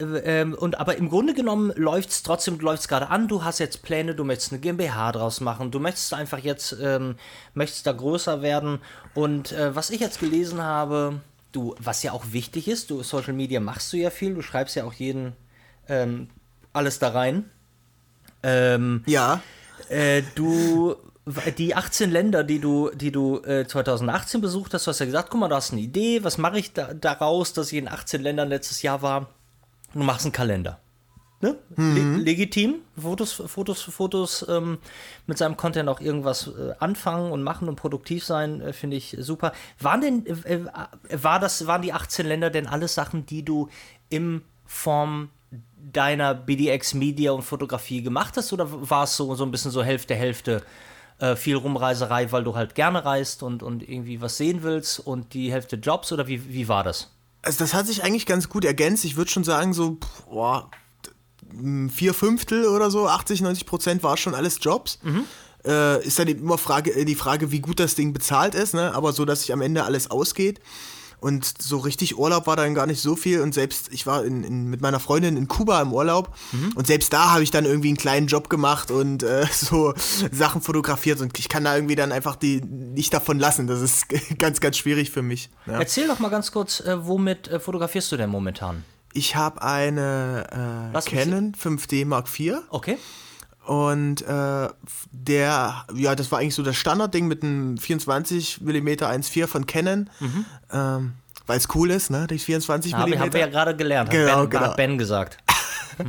ähm, 0.00 0.54
und 0.54 0.80
aber 0.80 0.96
im 0.96 1.10
Grunde 1.10 1.34
genommen 1.34 1.72
läuft 1.76 2.10
es 2.10 2.22
trotzdem, 2.22 2.58
gerade 2.58 3.08
an, 3.10 3.28
du 3.28 3.44
hast 3.44 3.58
jetzt 3.58 3.82
Pläne, 3.82 4.14
du 4.14 4.24
möchtest 4.24 4.52
eine 4.52 4.60
GmbH 4.60 5.12
draus 5.12 5.40
machen, 5.40 5.70
du 5.70 5.78
möchtest 5.78 6.14
einfach 6.14 6.38
jetzt, 6.38 6.74
ähm, 6.80 7.16
möchtest 7.54 7.86
da 7.86 7.92
größer 7.92 8.40
werden. 8.40 8.78
Und 9.14 9.52
äh, 9.52 9.74
was 9.74 9.90
ich 9.90 10.00
jetzt 10.00 10.20
gelesen 10.20 10.62
habe, 10.62 11.20
du, 11.52 11.74
was 11.78 12.02
ja 12.02 12.12
auch 12.12 12.32
wichtig 12.32 12.68
ist, 12.68 12.90
du 12.90 13.02
Social 13.02 13.32
Media 13.32 13.60
machst 13.60 13.92
du 13.92 13.96
ja 13.96 14.10
viel, 14.10 14.34
du 14.34 14.42
schreibst 14.42 14.76
ja 14.76 14.84
auch 14.84 14.92
jeden 14.92 15.32
ähm, 15.88 16.28
alles 16.72 16.98
da 16.98 17.08
rein. 17.08 17.50
Ähm, 18.42 19.02
ja. 19.06 19.42
Äh, 19.88 20.22
du 20.34 20.96
die 21.58 21.74
18 21.74 22.10
Länder, 22.10 22.44
die 22.44 22.58
du, 22.58 22.90
die 22.94 23.12
du 23.12 23.42
äh, 23.42 23.66
2018 23.66 24.40
besucht 24.40 24.74
hast, 24.74 24.86
du 24.86 24.90
hast 24.90 25.00
ja 25.00 25.06
gesagt, 25.06 25.30
guck 25.30 25.40
mal, 25.40 25.48
du 25.48 25.54
hast 25.54 25.72
eine 25.72 25.80
Idee, 25.80 26.24
was 26.24 26.38
mache 26.38 26.58
ich 26.58 26.72
da, 26.72 26.94
daraus, 26.94 27.52
dass 27.52 27.72
ich 27.72 27.78
in 27.78 27.88
18 27.88 28.22
Ländern 28.22 28.48
letztes 28.48 28.82
Jahr 28.82 29.02
war? 29.02 29.28
Du 29.92 30.00
machst 30.00 30.24
einen 30.24 30.32
Kalender. 30.32 30.80
Ne? 31.42 31.56
Mhm. 31.76 32.16
Le 32.16 32.22
legitim, 32.22 32.74
Fotos, 33.00 33.32
Fotos, 33.32 33.82
Fotos 33.82 34.44
ähm, 34.48 34.78
mit 35.26 35.38
seinem 35.38 35.56
Content 35.56 35.88
auch 35.88 36.00
irgendwas 36.00 36.48
äh, 36.48 36.74
anfangen 36.80 37.32
und 37.32 37.42
machen 37.42 37.68
und 37.68 37.76
produktiv 37.76 38.24
sein, 38.24 38.60
äh, 38.60 38.72
finde 38.74 38.98
ich 38.98 39.16
super. 39.18 39.52
Waren 39.78 40.00
denn, 40.02 40.26
äh, 40.26 40.54
äh 40.54 41.22
war 41.22 41.40
das, 41.40 41.66
waren 41.66 41.80
die 41.80 41.94
18 41.94 42.26
Länder 42.26 42.50
denn 42.50 42.66
alles 42.66 42.94
Sachen, 42.94 43.24
die 43.24 43.42
du 43.42 43.68
im 44.10 44.42
Form 44.66 45.30
deiner 45.92 46.34
BDX 46.34 46.92
Media 46.92 47.32
und 47.32 47.42
Fotografie 47.42 48.02
gemacht 48.02 48.36
hast 48.36 48.52
oder 48.52 48.66
war 48.68 49.04
es 49.04 49.16
so, 49.16 49.34
so 49.34 49.44
ein 49.44 49.50
bisschen 49.50 49.70
so 49.70 49.82
Hälfte, 49.82 50.14
Hälfte? 50.14 50.62
Äh, 51.20 51.36
viel 51.36 51.56
Rumreiserei, 51.56 52.32
weil 52.32 52.44
du 52.44 52.54
halt 52.54 52.74
gerne 52.74 53.04
reist 53.04 53.42
und, 53.42 53.62
und 53.62 53.86
irgendwie 53.86 54.22
was 54.22 54.38
sehen 54.38 54.62
willst 54.62 55.00
und 55.00 55.34
die 55.34 55.52
Hälfte 55.52 55.76
Jobs 55.76 56.12
oder 56.12 56.28
wie, 56.28 56.50
wie 56.50 56.66
war 56.66 56.82
das? 56.82 57.10
Also 57.42 57.58
das 57.58 57.74
hat 57.74 57.86
sich 57.86 58.02
eigentlich 58.02 58.24
ganz 58.24 58.48
gut 58.48 58.64
ergänzt. 58.64 59.04
Ich 59.04 59.16
würde 59.16 59.30
schon 59.30 59.44
sagen, 59.44 59.74
so 59.74 59.98
boah, 60.30 60.70
vier 61.92 62.14
Fünftel 62.14 62.66
oder 62.66 62.90
so, 62.90 63.08
80, 63.08 63.42
90 63.42 63.66
Prozent 63.66 64.02
war 64.02 64.16
schon 64.16 64.34
alles 64.34 64.58
Jobs. 64.60 64.98
Mhm. 65.02 65.24
Äh, 65.64 66.06
ist 66.06 66.18
dann 66.18 66.28
immer 66.28 66.58
Frage, 66.58 66.94
äh, 66.94 67.04
die 67.04 67.14
Frage, 67.14 67.50
wie 67.50 67.60
gut 67.60 67.80
das 67.80 67.94
Ding 67.94 68.12
bezahlt 68.12 68.54
ist, 68.54 68.72
ne? 68.72 68.94
aber 68.94 69.12
so, 69.12 69.24
dass 69.24 69.40
sich 69.40 69.52
am 69.52 69.60
Ende 69.60 69.84
alles 69.84 70.10
ausgeht. 70.10 70.60
Und 71.20 71.62
so 71.62 71.78
richtig 71.78 72.18
Urlaub 72.18 72.46
war 72.46 72.56
dann 72.56 72.74
gar 72.74 72.86
nicht 72.86 73.00
so 73.00 73.14
viel. 73.14 73.42
Und 73.42 73.52
selbst, 73.52 73.92
ich 73.92 74.06
war 74.06 74.24
in, 74.24 74.42
in, 74.42 74.64
mit 74.68 74.80
meiner 74.80 74.98
Freundin 74.98 75.36
in 75.36 75.48
Kuba 75.48 75.80
im 75.82 75.92
Urlaub. 75.92 76.34
Mhm. 76.52 76.72
Und 76.74 76.86
selbst 76.86 77.12
da 77.12 77.32
habe 77.32 77.42
ich 77.42 77.50
dann 77.50 77.66
irgendwie 77.66 77.88
einen 77.88 77.98
kleinen 77.98 78.26
Job 78.26 78.48
gemacht 78.48 78.90
und 78.90 79.22
äh, 79.22 79.46
so 79.52 79.92
Sachen 80.32 80.62
fotografiert. 80.62 81.20
Und 81.20 81.38
ich 81.38 81.48
kann 81.48 81.64
da 81.64 81.74
irgendwie 81.74 81.94
dann 81.94 82.10
einfach 82.10 82.36
die 82.36 82.62
nicht 82.62 83.12
davon 83.12 83.38
lassen. 83.38 83.66
Das 83.66 83.80
ist 83.80 84.06
ganz, 84.38 84.60
ganz 84.60 84.78
schwierig 84.78 85.10
für 85.10 85.22
mich. 85.22 85.50
Ja. 85.66 85.74
Erzähl 85.78 86.08
doch 86.08 86.18
mal 86.20 86.30
ganz 86.30 86.52
kurz, 86.52 86.80
äh, 86.80 87.06
womit 87.06 87.48
äh, 87.48 87.60
fotografierst 87.60 88.10
du 88.12 88.16
denn 88.16 88.30
momentan? 88.30 88.84
Ich 89.12 89.36
habe 89.36 89.62
eine 89.62 90.92
äh, 90.94 91.00
Canon 91.02 91.52
5D 91.52 92.06
Mark 92.06 92.28
IV. 92.28 92.58
Okay. 92.70 92.96
Und 93.66 94.22
äh, 94.22 94.68
der, 95.12 95.84
ja, 95.94 96.14
das 96.14 96.32
war 96.32 96.38
eigentlich 96.38 96.54
so 96.54 96.62
das 96.62 96.76
Standardding 96.76 97.28
mit 97.28 97.42
einem 97.42 97.78
24 97.78 98.62
mm 98.62 98.88
1.4 98.88 99.46
von 99.46 99.66
Canon. 99.66 100.10
Mhm. 100.18 100.44
Ähm, 100.72 101.12
Weil 101.46 101.58
es 101.58 101.68
cool 101.74 101.90
ist, 101.90 102.10
ne? 102.10 102.26
Die 102.26 102.38
24 102.38 102.92
mm. 102.92 102.94
Ja, 102.94 103.18
haben 103.18 103.32
wir 103.32 103.40
ja 103.40 103.46
gerade 103.46 103.76
gelernt, 103.76 104.10
genau, 104.10 104.32
hat 104.32 104.40
ben, 104.40 104.50
genau. 104.50 104.64
Hat 104.64 104.76
ben 104.76 104.98
gesagt. 104.98 105.38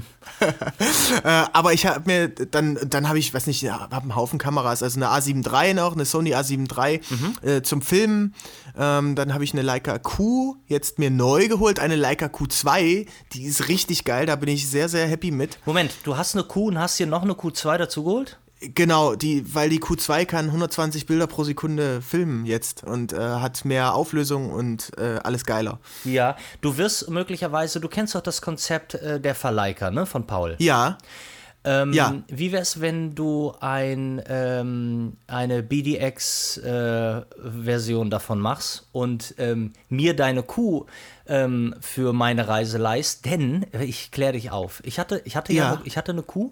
äh, 1.24 1.44
aber 1.54 1.74
ich 1.74 1.86
habe 1.86 2.02
mir 2.06 2.30
dann, 2.30 2.80
dann 2.88 3.08
habe 3.08 3.20
ich, 3.20 3.34
weiß 3.34 3.48
nicht, 3.48 3.70
habe 3.70 3.96
einen 3.96 4.16
Haufen 4.16 4.40
Kameras, 4.40 4.82
also 4.82 5.00
eine 5.00 5.10
A7 5.10 5.46
III 5.46 5.74
noch, 5.74 5.94
eine 5.94 6.06
Sony 6.06 6.34
A7 6.34 6.68
III 6.72 7.02
mhm. 7.10 7.48
äh, 7.48 7.62
zum 7.62 7.82
Filmen. 7.82 8.34
Ähm, 8.78 9.16
dann 9.16 9.34
habe 9.34 9.44
ich 9.44 9.54
eine 9.54 9.62
Leica 9.62 9.98
Q 10.00 10.56
jetzt 10.68 11.00
mir 11.00 11.12
neu 11.12 11.48
geholt, 11.48 11.80
eine 11.80 11.96
Leica 11.96 12.28
Q2, 12.28 13.08
die 13.34 13.44
ist 13.44 13.68
richtig 13.68 14.04
geil, 14.04 14.26
da 14.26 14.36
bin 14.36 14.50
ich 14.50 14.70
sehr, 14.70 14.90
sehr 14.90 15.08
happy 15.08 15.32
mit. 15.32 15.60
Moment, 15.66 15.96
du 16.04 16.18
hast 16.18 16.36
eine 16.36 16.44
Q 16.44 16.68
und 16.68 16.80
hast 16.80 16.98
hier 16.98 17.08
noch 17.08 17.24
eine 17.24 17.34
Q2 17.34 17.78
dazu 17.78 18.04
geholt? 18.04 18.38
Genau, 18.62 19.16
die, 19.16 19.56
weil 19.56 19.70
die 19.70 19.80
Q2 19.80 20.26
kann 20.26 20.46
120 20.46 21.08
Bilder 21.08 21.26
pro 21.26 21.44
Sekunde 21.44 22.00
filmen 22.04 22.46
jetzt 22.46 22.84
und 22.84 23.12
äh, 23.12 23.18
hat 23.18 23.66
mehr 23.66 23.96
Auflösung 23.96 24.52
und 24.52 24.92
äh, 25.00 25.20
alles 25.24 25.46
geiler. 25.46 25.80
Ja, 26.04 26.38
du 26.62 26.78
wirst 26.78 27.10
möglicherweise, 27.10 27.80
du 27.80 27.88
kennst 27.88 28.14
doch 28.14 28.22
das 28.22 28.40
Konzept 28.40 28.94
äh, 28.94 29.20
der 29.20 29.34
Verleiker, 29.34 29.90
ne, 29.90 30.06
von 30.06 30.28
Paul. 30.28 30.58
Ja. 30.60 31.00
Ähm, 31.64 31.94
ja. 31.94 32.16
Wie 32.28 32.52
wäre 32.52 32.64
es, 32.64 32.82
wenn 32.82 33.14
du 33.14 33.54
ein, 33.60 34.20
ähm, 34.28 35.18
eine 35.28 35.62
BDX-Version 35.62 38.08
äh, 38.08 38.10
davon 38.10 38.40
machst 38.40 38.88
und 38.92 39.36
ähm, 39.38 39.74
mir 39.88 40.16
deine 40.16 40.42
Kuh 40.42 40.88
ähm, 41.28 41.76
für 41.80 42.14
meine 42.14 42.48
Reise 42.48 42.80
leist? 42.80 43.26
Denn, 43.26 43.68
äh, 43.74 43.84
ich 43.84 44.10
kläre 44.12 44.34
dich 44.34 44.50
auf, 44.50 44.82
ich 44.86 44.98
hatte, 44.98 45.22
ich 45.26 45.36
hatte 45.36 45.54
ja, 45.54 45.74
ja 45.74 45.82
ich 45.84 45.98
hatte 45.98 46.14
eine 46.14 46.24
Kuh 46.24 46.52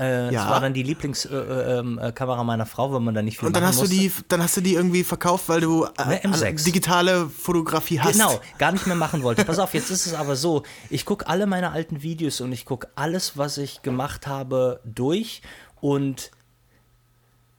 äh, 0.00 0.24
ja. 0.24 0.30
Das 0.30 0.50
war 0.50 0.60
dann 0.60 0.72
die 0.72 0.82
Lieblingskamera 0.82 1.60
äh, 1.60 1.78
ähm, 1.78 1.98
äh, 1.98 2.44
meiner 2.44 2.64
Frau, 2.64 2.94
wenn 2.94 3.04
man 3.04 3.14
da 3.14 3.20
nicht 3.20 3.38
viel 3.38 3.48
Und 3.48 3.54
dann 3.54 3.64
hast 3.64 3.80
musste. 3.80 3.94
du 3.94 4.00
die, 4.00 4.12
dann 4.28 4.42
hast 4.42 4.56
du 4.56 4.62
die 4.62 4.74
irgendwie 4.74 5.04
verkauft, 5.04 5.48
weil 5.48 5.60
du 5.60 5.84
äh, 5.84 6.54
digitale 6.54 7.28
Fotografie 7.28 8.00
hast. 8.00 8.12
Genau, 8.12 8.40
gar 8.58 8.72
nicht 8.72 8.86
mehr 8.86 8.96
machen 8.96 9.22
wollte. 9.22 9.44
Pass 9.44 9.58
auf, 9.58 9.74
jetzt 9.74 9.90
ist 9.90 10.06
es 10.06 10.14
aber 10.14 10.36
so: 10.36 10.62
Ich 10.88 11.04
gucke 11.04 11.26
alle 11.26 11.46
meine 11.46 11.72
alten 11.72 12.02
Videos 12.02 12.40
und 12.40 12.50
ich 12.52 12.64
gucke 12.64 12.88
alles, 12.94 13.36
was 13.36 13.58
ich 13.58 13.82
gemacht 13.82 14.26
habe, 14.26 14.80
durch. 14.84 15.42
Und 15.82 16.30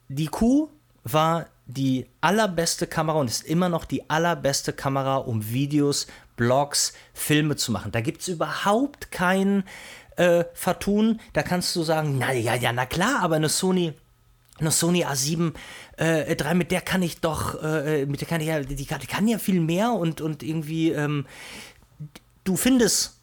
die 0.09 0.27
Kuh 0.27 0.69
war 1.03 1.45
die 1.67 2.07
allerbeste 2.21 2.87
Kamera 2.87 3.19
und 3.19 3.29
ist 3.29 3.43
immer 3.43 3.69
noch 3.69 3.85
die 3.85 4.09
allerbeste 4.09 4.73
Kamera, 4.73 5.17
um 5.17 5.47
Videos, 5.51 6.07
Blogs, 6.35 6.93
Filme 7.13 7.55
zu 7.55 7.71
machen. 7.71 7.91
Da 7.91 8.01
gibt 8.01 8.21
es 8.21 8.27
überhaupt 8.27 9.11
keinen 9.11 9.63
äh, 10.21 10.45
vertun, 10.53 11.19
da 11.33 11.41
kannst 11.41 11.75
du 11.75 11.83
sagen, 11.83 12.17
na 12.19 12.31
ja, 12.31 12.53
ja, 12.55 12.71
na 12.71 12.85
klar, 12.85 13.21
aber 13.21 13.35
eine 13.35 13.49
Sony 13.49 13.93
eine 14.59 14.69
Sony 14.69 15.03
A7 15.03 15.53
äh, 15.97 16.35
3, 16.35 16.53
mit 16.53 16.69
der 16.69 16.81
kann 16.81 17.01
ich 17.01 17.19
doch, 17.19 17.61
äh, 17.63 18.05
mit 18.05 18.21
der 18.21 18.27
kann 18.27 18.41
ich 18.41 18.47
ja, 18.47 18.59
die 18.59 18.85
kann, 18.85 18.99
die 18.99 19.07
kann 19.07 19.27
ja 19.27 19.39
viel 19.39 19.59
mehr 19.59 19.91
und, 19.91 20.21
und 20.21 20.43
irgendwie, 20.43 20.91
ähm, 20.91 21.25
du 22.43 22.55
findest 22.57 23.17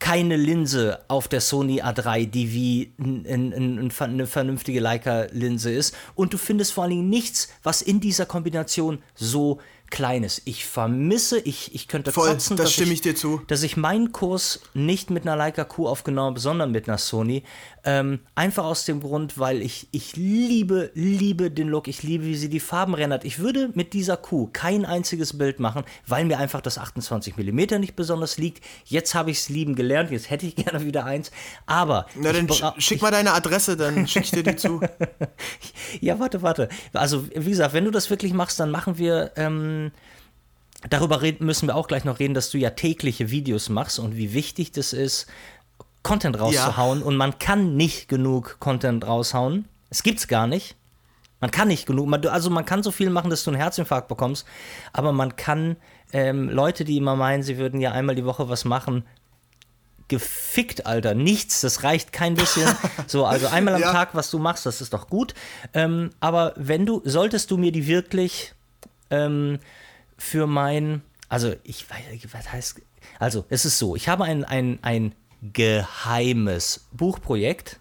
keine 0.00 0.36
Linse 0.36 1.04
auf 1.06 1.28
der 1.28 1.40
Sony 1.40 1.82
A3, 1.82 2.26
die 2.26 2.52
wie 2.52 2.92
ein, 2.98 3.24
ein, 3.28 3.52
ein, 3.52 3.92
eine 4.00 4.26
vernünftige 4.26 4.80
Leica-Linse 4.80 5.70
ist. 5.70 5.94
Und 6.14 6.32
du 6.32 6.38
findest 6.38 6.72
vor 6.72 6.84
allen 6.84 6.90
Dingen 6.92 7.10
nichts, 7.10 7.50
was 7.62 7.82
in 7.82 8.00
dieser 8.00 8.24
Kombination 8.24 9.02
so 9.14 9.60
Kleines. 9.90 10.40
Ich 10.44 10.66
vermisse, 10.66 11.40
ich, 11.40 11.74
ich 11.74 11.88
könnte 11.88 12.12
Voll, 12.12 12.30
kotzen, 12.30 12.56
das 12.56 12.72
stimme 12.72 12.88
ich, 12.92 12.94
ich, 12.94 13.00
dir 13.02 13.16
zu. 13.16 13.42
dass 13.48 13.62
ich 13.62 13.76
meinen 13.76 14.12
Kurs 14.12 14.60
nicht 14.72 15.10
mit 15.10 15.24
einer 15.24 15.36
Leica 15.36 15.64
Q 15.64 15.88
aufgenommen 15.88 16.30
habe, 16.30 16.40
sondern 16.40 16.70
mit 16.70 16.88
einer 16.88 16.98
Sony. 16.98 17.42
Ähm, 17.84 18.20
einfach 18.34 18.64
aus 18.64 18.84
dem 18.84 19.00
Grund, 19.00 19.38
weil 19.38 19.62
ich, 19.62 19.88
ich 19.90 20.16
liebe, 20.16 20.90
liebe 20.94 21.50
den 21.50 21.68
Look. 21.68 21.88
Ich 21.88 22.02
liebe, 22.02 22.24
wie 22.24 22.36
sie 22.36 22.48
die 22.48 22.60
Farben 22.60 22.94
rendert. 22.94 23.24
Ich 23.24 23.38
würde 23.38 23.70
mit 23.74 23.92
dieser 23.92 24.16
Q 24.16 24.50
kein 24.52 24.84
einziges 24.84 25.38
Bild 25.38 25.60
machen, 25.60 25.84
weil 26.06 26.24
mir 26.26 26.38
einfach 26.38 26.60
das 26.60 26.78
28 26.78 27.36
mm 27.36 27.80
nicht 27.80 27.96
besonders 27.96 28.36
liegt. 28.36 28.62
Jetzt 28.84 29.14
habe 29.14 29.30
ich 29.30 29.38
es 29.38 29.48
lieben 29.48 29.74
gelernt. 29.74 30.10
Jetzt 30.10 30.30
hätte 30.30 30.46
ich 30.46 30.56
gerne 30.64 30.84
wieder 30.84 31.04
eins. 31.04 31.30
Aber. 31.66 32.06
Na, 32.16 32.32
dann 32.32 32.48
schick 32.78 33.00
mal 33.00 33.10
deine 33.10 33.32
Adresse, 33.32 33.76
dann 33.76 34.06
schicke 34.06 34.24
ich 34.24 34.30
dir 34.30 34.42
die 34.42 34.56
zu. 34.56 34.80
ja, 36.00 36.18
warte, 36.18 36.42
warte. 36.42 36.68
Also, 36.92 37.26
wie 37.34 37.50
gesagt, 37.50 37.72
wenn 37.72 37.84
du 37.84 37.90
das 37.90 38.10
wirklich 38.10 38.32
machst, 38.32 38.60
dann 38.60 38.70
machen 38.70 38.98
wir. 38.98 39.32
Ähm, 39.36 39.90
darüber 40.88 41.20
reden, 41.20 41.44
müssen 41.44 41.68
wir 41.68 41.76
auch 41.76 41.88
gleich 41.88 42.04
noch 42.04 42.20
reden, 42.20 42.32
dass 42.32 42.50
du 42.50 42.56
ja 42.56 42.70
tägliche 42.70 43.30
Videos 43.30 43.68
machst 43.68 43.98
und 43.98 44.16
wie 44.16 44.32
wichtig 44.32 44.72
das 44.72 44.94
ist, 44.94 45.26
Content 46.02 46.38
rauszuhauen. 46.38 47.00
Ja. 47.00 47.06
Und 47.06 47.16
man 47.16 47.38
kann 47.38 47.76
nicht 47.76 48.08
genug 48.08 48.56
Content 48.60 49.06
raushauen. 49.06 49.66
Es 49.90 50.02
gibt's 50.02 50.28
gar 50.28 50.46
nicht. 50.46 50.76
Man 51.40 51.50
kann 51.50 51.68
nicht 51.68 51.86
genug. 51.86 52.12
Also 52.26 52.50
man 52.50 52.64
kann 52.64 52.82
so 52.82 52.90
viel 52.90 53.10
machen, 53.10 53.30
dass 53.30 53.44
du 53.44 53.50
einen 53.50 53.60
Herzinfarkt 53.60 54.08
bekommst. 54.08 54.46
Aber 54.92 55.12
man 55.12 55.36
kann 55.36 55.76
ähm, 56.12 56.48
Leute, 56.48 56.84
die 56.84 56.96
immer 56.96 57.16
meinen, 57.16 57.42
sie 57.42 57.58
würden 57.58 57.80
ja 57.80 57.92
einmal 57.92 58.14
die 58.14 58.24
Woche 58.24 58.48
was 58.48 58.64
machen, 58.64 59.04
gefickt, 60.08 60.86
Alter. 60.86 61.14
Nichts, 61.14 61.60
das 61.62 61.82
reicht 61.82 62.12
kein 62.12 62.34
bisschen. 62.34 62.68
So, 63.06 63.24
also 63.24 63.46
einmal 63.52 63.74
am 63.74 63.80
ja. 63.80 63.92
Tag, 63.92 64.14
was 64.14 64.30
du 64.30 64.38
machst, 64.38 64.66
das 64.66 64.80
ist 64.80 64.92
doch 64.92 65.08
gut. 65.08 65.34
Ähm, 65.72 66.10
aber 66.20 66.52
wenn 66.56 66.84
du, 66.84 67.00
solltest 67.04 67.50
du 67.50 67.56
mir 67.56 67.72
die 67.72 67.86
wirklich 67.86 68.52
ähm, 69.10 69.60
für 70.18 70.46
mein, 70.46 71.02
also 71.28 71.54
ich 71.62 71.88
weiß, 71.88 72.28
was 72.32 72.52
heißt, 72.52 72.82
also 73.18 73.46
es 73.48 73.64
ist 73.64 73.78
so, 73.78 73.96
ich 73.96 74.08
habe 74.08 74.24
ein, 74.24 74.44
ein, 74.44 74.78
ein 74.82 75.14
geheimes 75.42 76.86
Buchprojekt. 76.92 77.78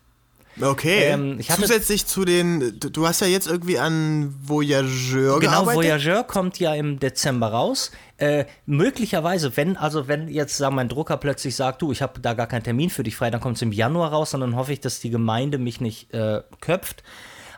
Okay. 0.62 1.04
Ähm, 1.06 1.40
Zusätzlich 1.42 2.06
zu 2.06 2.26
den, 2.26 2.80
du- 2.80 3.08
hast 3.08 3.22
ja 3.22 3.28
jetzt 3.28 3.48
irgendwie 3.48 3.80
an 3.80 4.36
Voyageur 4.44 5.40
Genau, 5.40 5.52
gearbeitet. 5.64 5.76
Voyageur 5.78 6.24
kommt 6.26 6.60
ja 6.60 6.74
im 6.76 7.00
Dezember 7.00 7.48
raus. 7.48 7.92
Äh, 8.18 8.44
möglicherweise, 8.66 9.56
wenn, 9.56 9.78
also 9.78 10.10
wenn 10.10 10.28
jetzt 10.28 10.58
sagen 10.58 10.76
mein 10.76 10.90
Drucker 10.90 11.16
plötzlich 11.16 11.56
sagt, 11.56 11.82
du, 11.82 11.94
ich 11.94 12.02
habe 12.02 12.20
da 12.20 12.34
gar 12.34 12.48
keinen 12.48 12.64
Termin 12.64 12.90
für 12.90 13.04
dich 13.04 13.16
frei, 13.16 13.30
dann 13.32 13.40
kommt 13.40 13.56
es 13.56 13.62
im 13.62 13.72
Januar 13.72 14.12
raus 14.12 14.34
und 14.34 14.42
dann 14.42 14.56
hoffe 14.58 14.74
ich, 14.74 14.82
dass 14.82 15.00
die 15.00 15.10
Gemeinde 15.10 15.60
mich 15.60 15.80
nicht 15.80 16.14
äh, 16.14 16.42
köpft. 16.60 17.04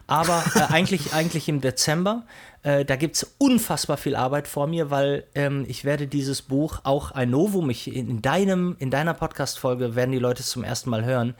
Aber 0.05 0.43
äh, 0.53 0.59
eigentlich, 0.71 1.13
eigentlich 1.13 1.49
im 1.49 1.59
Dezember. 1.61 2.23
Äh, 2.63 2.85
da 2.85 2.95
gibt 2.95 3.15
es 3.15 3.35
unfassbar 3.39 3.97
viel 3.97 4.15
Arbeit 4.15 4.47
vor 4.47 4.67
mir, 4.67 4.91
weil 4.91 5.25
ähm, 5.33 5.65
ich 5.67 5.83
werde 5.83 6.07
dieses 6.07 6.41
Buch 6.43 6.81
auch 6.83 7.11
ein 7.11 7.29
Novum, 7.31 7.69
ich, 7.71 7.93
in, 7.93 8.21
deinem, 8.21 8.75
in 8.79 8.91
deiner 8.91 9.13
Podcast-Folge 9.15 9.95
werden 9.95 10.11
die 10.11 10.19
Leute 10.19 10.41
es 10.41 10.49
zum 10.49 10.63
ersten 10.63 10.89
Mal 10.91 11.03
hören. 11.03 11.33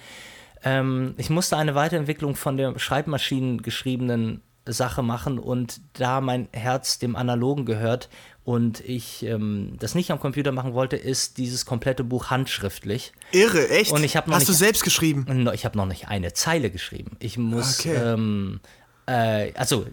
Ähm, 0.64 1.14
ich 1.18 1.30
musste 1.30 1.58
eine 1.58 1.76
Weiterentwicklung 1.76 2.36
von 2.36 2.58
der 2.58 2.78
Schreibmaschinen 2.80 3.62
geschriebenen 3.62 4.42
Sache 4.68 5.02
machen 5.02 5.40
und 5.40 5.82
da 5.94 6.22
mein 6.22 6.48
Herz 6.54 7.00
dem 7.00 7.16
Analogen 7.16 7.66
gehört 7.66 8.10
und 8.44 8.80
ich 8.82 9.24
ähm, 9.24 9.76
das 9.80 9.96
nicht 9.96 10.12
am 10.12 10.20
Computer 10.20 10.52
machen 10.52 10.74
wollte, 10.76 10.96
ist 10.98 11.38
dieses 11.40 11.66
komplette 11.66 12.04
Buch 12.04 12.30
handschriftlich. 12.30 13.12
Irre, 13.32 13.70
echt? 13.70 13.92
Und 13.92 14.04
ich 14.04 14.16
hab 14.18 14.28
noch 14.28 14.36
Hast 14.36 14.48
du 14.48 14.52
nicht- 14.52 14.60
selbst 14.60 14.84
geschrieben? 14.84 15.50
Ich 15.54 15.66
habe 15.66 15.78
noch 15.78 15.88
nicht 15.88 16.08
eine 16.10 16.34
Zeile 16.34 16.70
geschrieben. 16.70 17.18
Ich 17.20 17.38
muss, 17.40 17.80
Okay. 17.80 17.96
ähm, 17.96 18.60
äh, 19.08 19.52
also 19.56 19.86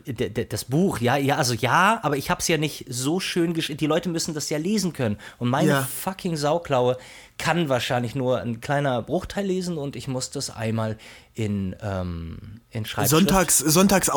das 0.51 0.65
Buch, 0.65 0.99
ja, 1.01 1.17
ja, 1.17 1.37
also 1.37 1.55
ja, 1.55 1.99
aber 2.03 2.17
ich 2.17 2.31
habe 2.31 2.41
es 2.41 2.49
ja 2.49 2.59
nicht 2.59 2.85
so 2.89 3.21
schön 3.21 3.55
geschrieben. 3.55 3.79
Die 3.79 3.87
Leute 3.87 4.09
müssen 4.09 4.35
das 4.35 4.51
ja 4.51 4.59
lesen 4.59 4.93
können. 4.93 5.17
Und 5.39 5.49
meine 5.49 5.69
Ja. 5.71 5.83
fucking 5.83 6.37
Sauklaue 6.37 6.99
kann 7.39 7.69
wahrscheinlich 7.69 8.15
nur 8.15 8.41
ein 8.41 8.61
kleiner 8.61 9.01
Bruchteil 9.03 9.47
lesen 9.47 9.79
und 9.79 9.97
ich 9.97 10.09
muss 10.09 10.31
das 10.31 10.51
einmal 10.51 10.99
in, 11.35 11.75
ähm, 11.83 12.61
in 12.71 12.85
Schreibschrift. 12.85 13.11
Sonntags, 13.11 13.59
Sonntags. 13.59 14.09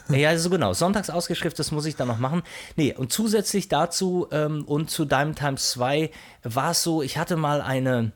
Ja, 0.10 0.36
so 0.38 0.50
genau. 0.50 0.72
Sonntags 0.74 1.10
ausgeschrift, 1.10 1.58
das 1.58 1.72
muss 1.72 1.86
ich 1.86 1.96
dann 1.96 2.08
noch 2.08 2.18
machen. 2.18 2.42
Nee, 2.76 2.94
und 2.94 3.12
zusätzlich 3.12 3.68
dazu 3.68 4.26
ähm, 4.30 4.64
und 4.64 4.90
zu 4.90 5.04
Dime 5.06 5.34
Times 5.34 5.70
2 5.70 6.10
war 6.44 6.70
es 6.72 6.82
so, 6.82 7.02
ich 7.02 7.16
hatte 7.18 7.36
mal 7.36 7.60
eine 7.62 8.12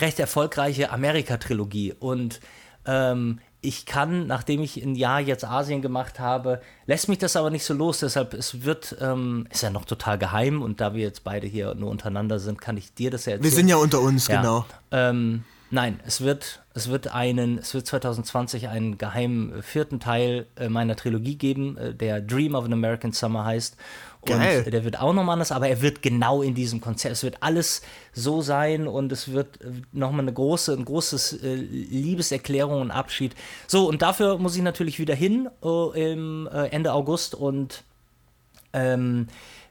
recht 0.00 0.20
erfolgreiche 0.20 0.90
Amerika-Trilogie 0.90 1.94
und 1.98 2.40
ähm, 2.86 3.40
ich 3.62 3.84
kann, 3.86 4.26
nachdem 4.26 4.62
ich 4.62 4.82
ein 4.82 4.94
Jahr 4.94 5.20
jetzt 5.20 5.44
Asien 5.44 5.82
gemacht 5.82 6.18
habe, 6.18 6.60
lässt 6.86 7.08
mich 7.08 7.18
das 7.18 7.36
aber 7.36 7.50
nicht 7.50 7.64
so 7.64 7.74
los. 7.74 8.00
Deshalb, 8.00 8.32
es 8.34 8.64
wird, 8.64 8.96
ähm, 9.00 9.46
ist 9.50 9.62
ja 9.62 9.70
noch 9.70 9.84
total 9.84 10.18
geheim 10.18 10.62
und 10.62 10.80
da 10.80 10.94
wir 10.94 11.02
jetzt 11.02 11.24
beide 11.24 11.46
hier 11.46 11.74
nur 11.74 11.90
untereinander 11.90 12.38
sind, 12.38 12.60
kann 12.60 12.76
ich 12.76 12.94
dir 12.94 13.10
das 13.10 13.26
ja 13.26 13.32
erzählen. 13.32 13.44
Wir 13.44 13.56
sind 13.56 13.68
ja 13.68 13.76
unter 13.76 14.00
uns, 14.00 14.28
Ja. 14.28 14.40
genau. 14.40 14.66
Ähm, 14.90 15.44
nein, 15.70 16.00
es 16.06 16.22
wird, 16.22 16.62
es 16.74 16.88
wird 16.88 17.08
einen, 17.14 17.58
es 17.58 17.74
wird 17.74 17.86
2020 17.86 18.68
einen 18.68 18.96
geheimen 18.96 19.62
vierten 19.62 20.00
Teil 20.00 20.46
äh, 20.56 20.68
meiner 20.68 20.96
Trilogie 20.96 21.36
geben, 21.36 21.76
äh, 21.76 21.94
der 21.94 22.20
Dream 22.22 22.54
of 22.54 22.64
an 22.64 22.72
American 22.72 23.12
Summer 23.12 23.44
heißt. 23.44 23.76
Und 24.22 24.28
Geil. 24.28 24.64
der 24.64 24.84
wird 24.84 25.00
auch 25.00 25.14
nochmal 25.14 25.34
anders, 25.34 25.50
aber 25.50 25.68
er 25.68 25.80
wird 25.80 26.02
genau 26.02 26.42
in 26.42 26.54
diesem 26.54 26.82
Konzept. 26.82 27.12
Es 27.12 27.22
wird 27.22 27.42
alles 27.42 27.80
so 28.12 28.42
sein 28.42 28.86
und 28.86 29.10
es 29.12 29.32
wird 29.32 29.58
nochmal 29.92 30.20
eine 30.20 30.32
große, 30.32 30.74
ein 30.74 30.84
großes 30.84 31.42
äh, 31.42 31.54
Liebeserklärung 31.54 32.82
und 32.82 32.90
Abschied. 32.90 33.34
So, 33.66 33.88
und 33.88 34.02
dafür 34.02 34.36
muss 34.36 34.56
ich 34.56 34.62
natürlich 34.62 34.98
wieder 34.98 35.14
hin 35.14 35.48
äh, 35.64 36.12
im 36.12 36.46
äh, 36.52 36.66
Ende 36.66 36.92
August 36.92 37.34
und 37.34 37.82
ähm, 38.74 39.28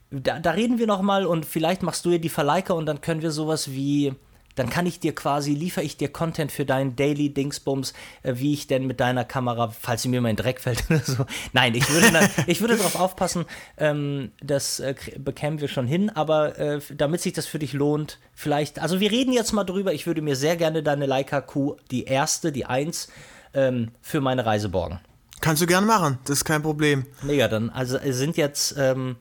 da, 0.09 0.39
da 0.39 0.51
reden 0.51 0.79
wir 0.79 0.87
noch 0.87 1.03
mal 1.03 1.27
und 1.27 1.45
vielleicht 1.45 1.83
machst 1.83 2.03
du 2.05 2.11
ja 2.11 2.17
die 2.17 2.29
Verleiher 2.29 2.75
und 2.75 2.87
dann 2.87 3.01
können 3.01 3.21
wir 3.21 3.31
sowas 3.31 3.71
wie, 3.71 4.13
dann 4.59 4.69
kann 4.69 4.85
ich 4.85 4.99
dir 4.99 5.15
quasi, 5.15 5.53
liefere 5.53 5.85
ich 5.85 5.95
dir 5.95 6.09
Content 6.09 6.51
für 6.51 6.65
deinen 6.65 6.95
Daily 6.95 7.33
Dingsbums, 7.33 7.93
äh, 8.23 8.33
wie 8.35 8.53
ich 8.53 8.67
denn 8.67 8.85
mit 8.85 8.99
deiner 8.99 9.23
Kamera, 9.23 9.69
falls 9.69 10.01
sie 10.01 10.09
mir 10.09 10.19
mal 10.19 10.29
in 10.29 10.35
Dreck 10.35 10.59
fällt 10.59 10.83
oder 10.89 10.99
so. 10.99 11.25
Nein, 11.53 11.75
ich 11.75 11.89
würde, 11.89 12.11
dann, 12.11 12.29
ich 12.47 12.59
würde 12.59 12.75
darauf 12.75 12.99
aufpassen, 12.99 13.45
ähm, 13.77 14.31
das 14.43 14.81
äh, 14.81 14.95
bekämen 15.17 15.61
wir 15.61 15.69
schon 15.69 15.87
hin, 15.87 16.09
aber 16.09 16.59
äh, 16.59 16.81
damit 16.95 17.21
sich 17.21 17.33
das 17.33 17.45
für 17.45 17.57
dich 17.57 17.73
lohnt, 17.73 18.19
vielleicht, 18.33 18.79
also 18.79 18.99
wir 18.99 19.11
reden 19.11 19.31
jetzt 19.31 19.53
mal 19.53 19.63
drüber, 19.63 19.93
ich 19.93 20.05
würde 20.05 20.21
mir 20.21 20.35
sehr 20.35 20.57
gerne 20.57 20.83
deine 20.83 21.05
Leica 21.05 21.39
Q, 21.39 21.77
die 21.89 22.03
erste, 22.03 22.51
die 22.51 22.65
1, 22.65 23.07
ähm, 23.53 23.91
für 24.01 24.19
meine 24.19 24.45
Reise 24.45 24.69
borgen. 24.69 24.99
Kannst 25.41 25.61
du 25.61 25.67
gern 25.67 25.85
machen, 25.85 26.19
das 26.25 26.39
ist 26.39 26.45
kein 26.45 26.61
Problem. 26.61 27.05
Mega, 27.23 27.47
dann 27.47 27.69
also 27.69 27.97
es 27.97 28.17
sind 28.17 28.35
jetzt 28.35 28.75
ähm, 28.77 29.15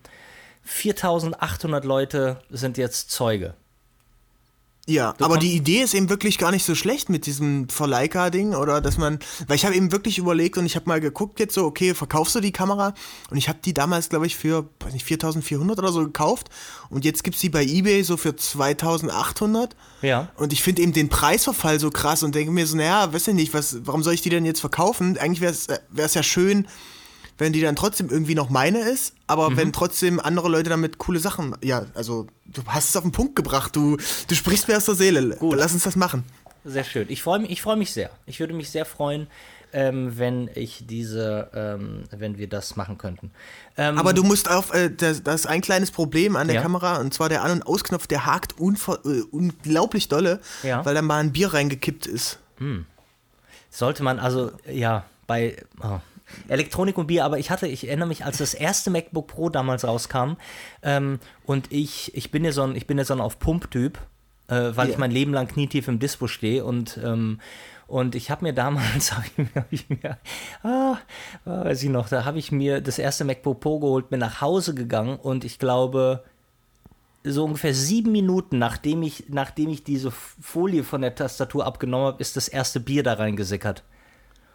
4800 0.64 1.84
Leute 1.84 2.40
sind 2.50 2.76
jetzt 2.76 3.12
Zeuge. 3.12 3.54
Ja, 4.88 5.10
aber 5.20 5.34
komm- 5.34 5.40
die 5.40 5.52
Idee 5.54 5.82
ist 5.82 5.92
eben 5.92 6.08
wirklich 6.08 6.38
gar 6.38 6.50
nicht 6.50 6.64
so 6.64 6.74
schlecht 6.74 7.10
mit 7.10 7.26
diesem 7.26 7.68
Verleica-Ding 7.68 8.54
oder 8.54 8.80
dass 8.80 8.96
man, 8.96 9.18
weil 9.46 9.56
ich 9.56 9.66
habe 9.66 9.74
eben 9.74 9.92
wirklich 9.92 10.16
überlegt 10.16 10.56
und 10.56 10.64
ich 10.64 10.76
habe 10.76 10.88
mal 10.88 10.98
geguckt 10.98 11.40
jetzt 11.40 11.52
so, 11.52 11.66
okay, 11.66 11.94
verkaufst 11.94 12.34
du 12.34 12.40
die 12.40 12.52
Kamera? 12.52 12.94
Und 13.30 13.36
ich 13.36 13.50
habe 13.50 13.58
die 13.62 13.74
damals, 13.74 14.08
glaube 14.08 14.26
ich, 14.26 14.34
für, 14.36 14.66
weiß 14.80 14.94
nicht, 14.94 15.04
4400 15.04 15.78
oder 15.78 15.92
so 15.92 16.00
gekauft 16.04 16.48
und 16.88 17.04
jetzt 17.04 17.22
gibt's 17.22 17.40
die 17.40 17.50
bei 17.50 17.64
Ebay 17.64 18.02
so 18.02 18.16
für 18.16 18.34
2800. 18.34 19.76
Ja. 20.00 20.30
Und 20.36 20.52
ich 20.54 20.62
finde 20.62 20.80
eben 20.82 20.92
den 20.94 21.10
Preisverfall 21.10 21.78
so 21.78 21.90
krass 21.90 22.22
und 22.22 22.34
denke 22.34 22.50
mir 22.50 22.66
so, 22.66 22.76
naja, 22.76 23.12
weiß 23.12 23.28
ich 23.28 23.34
nicht, 23.34 23.52
was, 23.52 23.78
warum 23.84 24.02
soll 24.02 24.14
ich 24.14 24.22
die 24.22 24.30
denn 24.30 24.46
jetzt 24.46 24.60
verkaufen? 24.60 25.18
Eigentlich 25.18 25.42
wäre 25.42 25.52
es 25.96 26.14
ja 26.14 26.22
schön, 26.22 26.66
wenn 27.38 27.52
die 27.52 27.60
dann 27.60 27.76
trotzdem 27.76 28.10
irgendwie 28.10 28.34
noch 28.34 28.50
meine 28.50 28.80
ist, 28.80 29.14
aber 29.26 29.56
wenn 29.56 29.72
trotzdem 29.72 30.20
andere 30.20 30.48
Leute 30.48 30.70
damit 30.70 30.98
coole 30.98 31.20
Sachen, 31.20 31.56
ja, 31.62 31.86
also 31.94 32.26
du 32.46 32.62
hast 32.66 32.90
es 32.90 32.96
auf 32.96 33.02
den 33.04 33.12
Punkt 33.12 33.36
gebracht, 33.36 33.74
du, 33.76 33.96
du 34.26 34.34
sprichst 34.34 34.68
mir 34.68 34.76
aus 34.76 34.84
der 34.86 34.94
Seele. 34.96 35.36
Gut. 35.36 35.56
Lass 35.56 35.72
uns 35.72 35.84
das 35.84 35.96
machen. 35.96 36.24
Sehr 36.64 36.84
schön. 36.84 37.06
Ich 37.08 37.22
freue 37.22 37.38
mich, 37.38 37.50
ich 37.50 37.62
freue 37.62 37.76
mich 37.76 37.92
sehr. 37.92 38.10
Ich 38.26 38.40
würde 38.40 38.52
mich 38.52 38.70
sehr 38.70 38.84
freuen, 38.84 39.28
ähm, 39.72 40.18
wenn 40.18 40.50
ich 40.54 40.84
diese, 40.86 41.50
ähm, 41.54 42.04
wenn 42.10 42.38
wir 42.38 42.48
das 42.48 42.76
machen 42.76 42.98
könnten. 42.98 43.30
Ähm, 43.76 43.98
Aber 43.98 44.12
du 44.12 44.24
musst 44.24 44.50
auf, 44.50 44.74
äh, 44.74 44.90
das, 44.90 45.22
das 45.22 45.42
ist 45.42 45.46
ein 45.46 45.60
kleines 45.60 45.90
Problem 45.90 46.36
an 46.36 46.48
der 46.48 46.56
Ja. 46.56 46.62
Kamera 46.62 46.98
und 46.98 47.14
zwar 47.14 47.28
der 47.28 47.42
An- 47.42 47.52
und 47.52 47.66
Ausknopf, 47.66 48.06
der 48.06 48.26
hakt 48.26 48.54
äh, 48.58 49.20
unglaublich 49.30 50.08
dolle, 50.08 50.40
Ja. 50.62 50.84
weil 50.84 50.94
da 50.94 51.02
mal 51.02 51.18
ein 51.20 51.32
Bier 51.32 51.52
reingekippt 51.54 52.06
ist. 52.06 52.38
sollte 53.70 54.02
man 54.02 54.18
also 54.18 54.50
ja 54.68 55.04
bei 55.26 55.56
oh. 55.82 56.00
Elektronik 56.48 56.98
und 56.98 57.06
Bier, 57.06 57.24
aber 57.24 57.38
ich 57.38 57.50
hatte, 57.50 57.66
ich 57.66 57.86
erinnere 57.88 58.08
mich, 58.08 58.24
als 58.24 58.38
das 58.38 58.54
erste 58.54 58.90
MacBook 58.90 59.26
Pro 59.28 59.48
damals 59.48 59.84
rauskam 59.84 60.32
ähm, 60.82 61.18
und 61.44 61.72
ich, 61.72 62.14
ich 62.14 62.30
bin 62.30 62.44
ja 62.44 62.52
so 62.52 62.62
ein, 62.62 62.76
ich 62.76 62.86
bin 62.86 62.98
ja 62.98 63.04
so 63.04 63.14
ein 63.14 63.20
auf 63.20 63.38
Pump-Typ, 63.38 63.98
äh, 64.48 64.54
weil 64.74 64.86
Ja. 64.88 64.92
ich 64.92 64.98
mein 64.98 65.10
Leben 65.10 65.32
lang 65.32 65.48
knietief 65.48 65.88
im 65.88 65.98
Dispo 65.98 66.26
stehe 66.26 66.64
und 66.64 66.98
ähm, 67.02 67.40
und 67.86 68.14
ich 68.14 68.30
habe 68.30 68.44
mir 68.44 68.52
damals, 68.52 69.12
habe 69.16 69.24
ich 69.26 69.38
mir, 69.38 69.48
hab 69.54 69.72
ich 69.72 69.88
mir 69.88 70.18
ah, 70.62 70.98
ah, 71.46 71.64
weiß 71.64 71.82
ich 71.82 71.88
noch, 71.88 72.08
da 72.08 72.24
habe 72.24 72.38
ich 72.38 72.52
mir 72.52 72.80
das 72.82 72.98
erste 72.98 73.24
MacBook 73.24 73.60
Pro 73.60 73.78
geholt, 73.80 74.10
bin 74.10 74.20
nach 74.20 74.40
Hause 74.42 74.74
gegangen 74.74 75.16
und 75.16 75.44
ich 75.44 75.58
glaube, 75.58 76.22
so 77.24 77.44
ungefähr 77.44 77.74
sieben 77.74 78.12
Minuten, 78.12 78.58
nachdem 78.58 79.02
ich, 79.02 79.24
nachdem 79.28 79.70
ich 79.70 79.84
diese 79.84 80.10
Folie 80.10 80.84
von 80.84 81.00
der 81.00 81.14
Tastatur 81.14 81.66
abgenommen 81.66 82.06
habe, 82.08 82.20
ist 82.20 82.36
das 82.36 82.48
erste 82.48 82.80
Bier 82.80 83.02
da 83.02 83.14
reingesickert. 83.14 83.82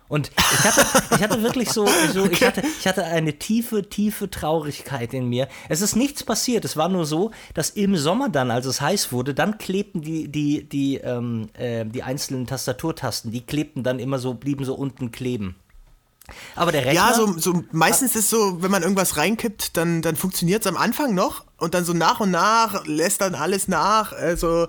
Und 0.07 0.31
ich 0.35 0.63
hatte, 0.63 0.85
ich 1.15 1.23
hatte 1.23 1.41
wirklich 1.41 1.69
so, 1.69 1.87
so 2.13 2.25
ich, 2.29 2.43
hatte, 2.43 2.61
ich 2.79 2.87
hatte 2.87 3.05
eine 3.05 3.39
tiefe, 3.39 3.89
tiefe 3.89 4.29
Traurigkeit 4.29 5.13
in 5.13 5.29
mir. 5.29 5.47
Es 5.69 5.81
ist 5.81 5.95
nichts 5.95 6.23
passiert. 6.23 6.65
Es 6.65 6.77
war 6.77 6.89
nur 6.89 7.05
so, 7.05 7.31
dass 7.53 7.69
im 7.71 7.95
Sommer 7.95 8.29
dann, 8.29 8.51
als 8.51 8.65
es 8.65 8.81
heiß 8.81 9.11
wurde, 9.11 9.33
dann 9.33 9.57
klebten 9.57 10.01
die, 10.01 10.27
die, 10.27 10.63
die, 10.67 10.97
ähm, 10.97 11.49
äh, 11.53 11.85
die 11.85 12.03
einzelnen 12.03 12.45
Tastaturtasten, 12.45 13.31
die 13.31 13.41
klebten 13.41 13.83
dann 13.83 13.99
immer 13.99 14.19
so, 14.19 14.33
blieben 14.33 14.65
so 14.65 14.75
unten 14.75 15.11
kleben. 15.11 15.55
Aber 16.55 16.71
der 16.71 16.85
Rechner. 16.85 17.09
Ja, 17.09 17.13
so, 17.13 17.37
so 17.37 17.63
meistens 17.71 18.15
ist 18.15 18.29
so, 18.29 18.61
wenn 18.61 18.71
man 18.71 18.81
irgendwas 18.81 19.17
reinkippt, 19.17 19.75
dann, 19.75 20.01
dann 20.01 20.15
funktioniert 20.15 20.61
es 20.61 20.67
am 20.67 20.77
Anfang 20.77 21.13
noch 21.13 21.43
und 21.57 21.73
dann 21.73 21.83
so 21.83 21.91
nach 21.91 22.21
und 22.21 22.31
nach 22.31 22.85
lässt 22.85 23.19
dann 23.19 23.35
alles 23.35 23.67
nach. 23.67 24.13
Also 24.13 24.67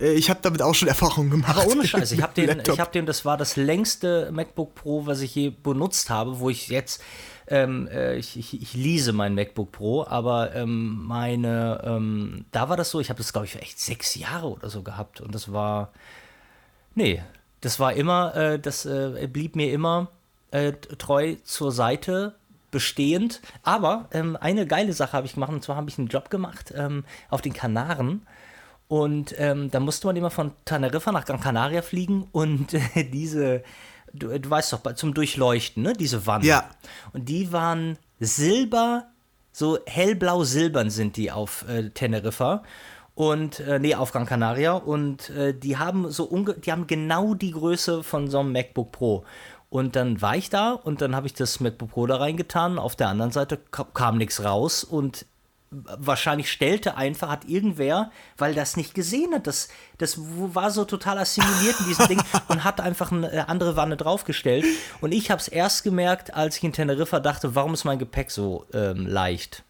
äh, 0.00 0.12
ich 0.12 0.30
habe 0.30 0.38
damit 0.42 0.62
auch 0.62 0.74
schon 0.74 0.86
Erfahrungen 0.86 1.30
gemacht. 1.30 1.56
Aber 1.56 1.66
ohne 1.66 1.86
Scheiß, 1.86 2.12
ich 2.12 2.22
habe 2.22 2.34
den, 2.36 2.62
ich 2.64 2.80
hab 2.80 2.92
den, 2.92 3.06
das 3.06 3.24
war 3.24 3.36
das 3.36 3.56
längste 3.56 4.30
MacBook 4.32 4.76
Pro, 4.76 5.06
was 5.06 5.20
ich 5.20 5.34
je 5.34 5.50
benutzt 5.50 6.10
habe, 6.10 6.38
wo 6.38 6.48
ich 6.48 6.68
jetzt, 6.68 7.02
ähm, 7.48 7.88
äh, 7.88 8.16
ich, 8.16 8.36
ich, 8.36 8.62
ich 8.62 8.74
lease 8.74 9.12
mein 9.12 9.34
MacBook 9.34 9.72
Pro, 9.72 10.06
aber 10.06 10.54
ähm, 10.54 11.04
meine, 11.04 11.82
ähm, 11.84 12.44
da 12.52 12.68
war 12.68 12.76
das 12.76 12.90
so, 12.90 13.00
ich 13.00 13.10
habe 13.10 13.18
das 13.18 13.32
glaube 13.32 13.46
ich 13.46 13.52
für 13.52 13.60
echt 13.60 13.80
sechs 13.80 14.14
Jahre 14.14 14.48
oder 14.48 14.70
so 14.70 14.82
gehabt 14.82 15.20
und 15.20 15.34
das 15.34 15.52
war, 15.52 15.92
nee, 16.94 17.20
das 17.60 17.80
war 17.80 17.94
immer, 17.94 18.34
äh, 18.36 18.60
das 18.60 18.86
äh, 18.86 19.28
blieb 19.30 19.56
mir 19.56 19.72
immer 19.72 20.10
äh, 20.54 20.72
treu 20.72 21.34
zur 21.42 21.72
Seite 21.72 22.36
bestehend. 22.70 23.40
Aber 23.64 24.08
ähm, 24.12 24.38
eine 24.40 24.66
geile 24.66 24.92
Sache 24.92 25.12
habe 25.12 25.26
ich 25.26 25.34
gemacht 25.34 25.52
und 25.52 25.64
zwar 25.64 25.76
habe 25.76 25.90
ich 25.90 25.98
einen 25.98 26.06
Job 26.06 26.30
gemacht 26.30 26.72
ähm, 26.76 27.04
auf 27.28 27.42
den 27.42 27.52
Kanaren. 27.52 28.24
Und 28.86 29.34
ähm, 29.38 29.70
da 29.70 29.80
musste 29.80 30.06
man 30.06 30.14
immer 30.14 30.30
von 30.30 30.52
Teneriffa 30.64 31.10
nach 31.10 31.24
Gran 31.24 31.40
Canaria 31.40 31.82
fliegen 31.82 32.28
und 32.30 32.72
äh, 32.74 33.04
diese, 33.12 33.64
du, 34.12 34.38
du 34.38 34.48
weißt 34.48 34.72
doch, 34.72 34.94
zum 34.94 35.12
Durchleuchten, 35.12 35.82
ne, 35.82 35.92
diese 35.92 36.26
Wand. 36.26 36.44
Ja. 36.44 36.70
Und 37.12 37.28
die 37.28 37.52
waren 37.52 37.98
silber, 38.20 39.08
so 39.50 39.78
hellblau-silbern 39.86 40.90
sind 40.90 41.16
die 41.16 41.32
auf 41.32 41.64
äh, 41.68 41.90
Teneriffa. 41.90 42.62
Und, 43.16 43.60
äh, 43.60 43.78
nee, 43.78 43.94
auf 43.94 44.10
Gran 44.10 44.26
Canaria. 44.26 44.72
Und 44.72 45.30
äh, 45.30 45.54
die 45.54 45.76
haben 45.78 46.10
so 46.10 46.24
unge 46.24 46.54
die 46.54 46.72
haben 46.72 46.86
genau 46.86 47.34
die 47.34 47.52
Größe 47.52 48.02
von 48.02 48.28
so 48.28 48.40
einem 48.40 48.52
MacBook 48.52 48.90
Pro. 48.90 49.24
Und 49.74 49.96
dann 49.96 50.22
war 50.22 50.36
ich 50.36 50.50
da 50.50 50.70
und 50.70 51.00
dann 51.00 51.16
habe 51.16 51.26
ich 51.26 51.34
das 51.34 51.58
MacBook 51.58 51.90
Pro 51.90 52.06
da 52.06 52.18
reingetan. 52.18 52.78
Auf 52.78 52.94
der 52.94 53.08
anderen 53.08 53.32
Seite 53.32 53.56
ka 53.72 53.82
kam 53.92 54.18
nichts 54.18 54.44
raus 54.44 54.84
und 54.84 55.26
wahrscheinlich 55.72 56.48
stellte 56.52 56.96
einfach, 56.96 57.28
hat 57.28 57.46
irgendwer, 57.46 58.12
weil 58.38 58.54
das 58.54 58.76
nicht 58.76 58.94
gesehen 58.94 59.34
hat, 59.34 59.48
das, 59.48 59.66
das 59.98 60.16
war 60.16 60.70
so 60.70 60.84
total 60.84 61.18
assimiliert 61.18 61.74
in 61.80 61.86
diesem 61.86 62.06
Ding 62.06 62.22
und 62.48 62.62
hat 62.62 62.80
einfach 62.80 63.10
eine 63.10 63.32
äh, 63.32 63.38
andere 63.48 63.74
Wanne 63.74 63.96
draufgestellt. 63.96 64.64
Und 65.00 65.10
ich 65.10 65.32
habe 65.32 65.40
es 65.40 65.48
erst 65.48 65.82
gemerkt, 65.82 66.32
als 66.34 66.58
ich 66.58 66.62
in 66.62 66.72
Teneriffa 66.72 67.18
dachte, 67.18 67.56
warum 67.56 67.74
ist 67.74 67.82
mein 67.82 67.98
Gepäck 67.98 68.30
so 68.30 68.66
ähm, 68.72 69.08
leicht? 69.08 69.64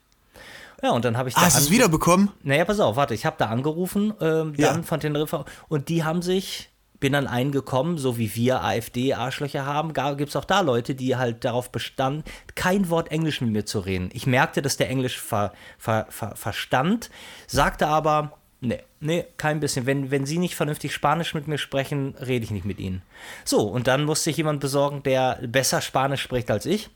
Ja, 0.82 0.90
und 0.90 1.06
dann 1.06 1.16
habe 1.16 1.30
ich 1.30 1.36
Ah, 1.38 1.46
hast 1.46 1.56
du 1.56 1.62
es 1.62 1.70
wiederbekommen? 1.70 2.30
Naja, 2.42 2.66
pass 2.66 2.78
auf, 2.78 2.96
warte, 2.96 3.14
ich 3.14 3.24
habe 3.24 3.36
da 3.38 3.46
angerufen, 3.46 4.12
ähm, 4.20 4.52
dann 4.58 4.76
Ja. 4.76 4.82
von 4.82 5.00
Teneriffa 5.00 5.46
und 5.68 5.88
die 5.88 6.04
haben 6.04 6.20
sich, 6.20 6.68
bin 7.04 7.12
dann 7.12 7.26
eingekommen, 7.26 7.98
so 7.98 8.16
wie 8.16 8.34
wir 8.34 8.64
AfD-Arschlöcher 8.64 9.66
haben, 9.66 9.92
gibt 10.16 10.30
es 10.30 10.36
auch 10.36 10.46
da 10.46 10.62
Leute, 10.62 10.94
die 10.94 11.16
halt 11.16 11.44
darauf 11.44 11.70
bestanden, 11.70 12.24
kein 12.54 12.88
Wort 12.88 13.10
Englisch 13.10 13.42
mit 13.42 13.50
mir 13.50 13.66
zu 13.66 13.80
reden. 13.80 14.08
Ich 14.14 14.26
merkte, 14.26 14.62
dass 14.62 14.78
der 14.78 14.88
Englisch 14.88 15.20
ver, 15.20 15.52
ver, 15.76 16.06
ver, 16.08 16.34
verstand, 16.34 17.10
sagte 17.46 17.88
aber, 17.88 18.38
nee, 18.62 18.80
nee, 19.00 19.26
kein 19.36 19.60
bisschen. 19.60 19.84
Wenn, 19.84 20.10
wenn 20.10 20.24
sie 20.24 20.38
nicht 20.38 20.54
vernünftig 20.54 20.94
Spanisch 20.94 21.34
mit 21.34 21.46
mir 21.46 21.58
sprechen, 21.58 22.14
rede 22.22 22.42
ich 22.42 22.50
nicht 22.50 22.64
mit 22.64 22.78
ihnen. 22.78 23.02
So, 23.44 23.68
und 23.68 23.86
dann 23.86 24.04
musste 24.04 24.30
ich 24.30 24.38
jemanden 24.38 24.60
besorgen, 24.60 25.02
der 25.02 25.40
besser 25.46 25.82
Spanisch 25.82 26.22
spricht 26.22 26.50
als 26.50 26.64
ich, 26.64 26.88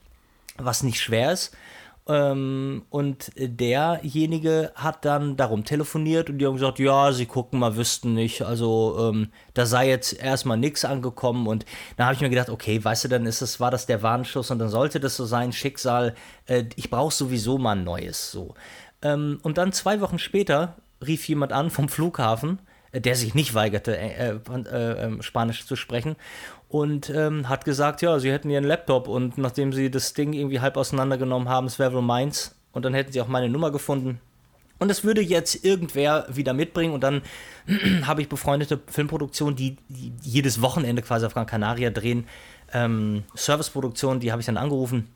was 0.56 0.82
nicht 0.82 1.02
schwer 1.02 1.32
ist. 1.32 1.54
Ähm, 2.08 2.86
und 2.88 3.32
derjenige 3.36 4.72
hat 4.74 5.04
dann 5.04 5.36
darum 5.36 5.64
telefoniert 5.64 6.30
und 6.30 6.38
die 6.38 6.46
haben 6.46 6.54
gesagt, 6.54 6.78
ja, 6.78 7.12
sie 7.12 7.26
gucken 7.26 7.60
mal, 7.60 7.76
wüssten 7.76 8.14
nicht. 8.14 8.40
Also 8.40 8.96
ähm, 8.98 9.28
da 9.52 9.66
sei 9.66 9.88
jetzt 9.88 10.14
erstmal 10.14 10.56
nichts 10.56 10.86
angekommen 10.86 11.46
und 11.46 11.66
dann 11.96 12.06
habe 12.06 12.14
ich 12.14 12.22
mir 12.22 12.30
gedacht, 12.30 12.48
okay, 12.48 12.82
weißt 12.82 13.04
du, 13.04 13.08
dann 13.08 13.26
ist 13.26 13.42
es, 13.42 13.60
war 13.60 13.70
das 13.70 13.84
der 13.84 14.02
Warnschuss 14.02 14.50
und 14.50 14.58
dann 14.58 14.70
sollte 14.70 15.00
das 15.00 15.16
so 15.16 15.26
sein, 15.26 15.52
Schicksal, 15.52 16.14
äh, 16.46 16.64
ich 16.76 16.88
brauche 16.88 17.12
sowieso 17.12 17.58
mal 17.58 17.76
ein 17.76 17.84
neues. 17.84 18.32
So. 18.32 18.54
Ähm, 19.02 19.38
und 19.42 19.58
dann 19.58 19.72
zwei 19.72 20.00
Wochen 20.00 20.18
später 20.18 20.76
rief 21.06 21.28
jemand 21.28 21.52
an 21.52 21.70
vom 21.70 21.90
Flughafen, 21.90 22.58
äh, 22.90 23.02
der 23.02 23.16
sich 23.16 23.34
nicht 23.34 23.52
weigerte, 23.52 23.98
äh, 23.98 24.30
äh, 24.30 24.72
äh, 24.72 25.22
Spanisch 25.22 25.66
zu 25.66 25.76
sprechen 25.76 26.16
und 26.68 27.10
ähm, 27.10 27.48
hat 27.48 27.64
gesagt, 27.64 28.02
ja, 28.02 28.18
sie 28.18 28.30
hätten 28.30 28.50
ihren 28.50 28.64
Laptop 28.64 29.08
und 29.08 29.38
nachdem 29.38 29.72
sie 29.72 29.90
das 29.90 30.12
Ding 30.12 30.32
irgendwie 30.32 30.60
halb 30.60 30.76
auseinandergenommen 30.76 31.48
haben, 31.48 31.66
es 31.66 31.78
wäre 31.78 31.94
wohl 31.94 32.02
meins 32.02 32.54
und 32.72 32.84
dann 32.84 32.94
hätten 32.94 33.12
sie 33.12 33.20
auch 33.20 33.28
meine 33.28 33.48
Nummer 33.48 33.70
gefunden. 33.70 34.20
Und 34.78 34.88
das 34.88 35.02
würde 35.02 35.20
jetzt 35.20 35.64
irgendwer 35.64 36.26
wieder 36.28 36.52
mitbringen 36.52 36.92
und 36.92 37.02
dann 37.02 37.22
habe 38.06 38.22
ich 38.22 38.28
befreundete 38.28 38.80
Filmproduktionen, 38.86 39.56
die, 39.56 39.76
die 39.88 40.12
jedes 40.22 40.62
Wochenende 40.62 41.02
quasi 41.02 41.26
auf 41.26 41.34
Gran 41.34 41.46
Canaria 41.46 41.90
drehen, 41.90 42.26
ähm, 42.72 43.24
Serviceproduktionen, 43.34 44.20
die 44.20 44.30
habe 44.30 44.40
ich 44.40 44.46
dann 44.46 44.58
angerufen 44.58 45.08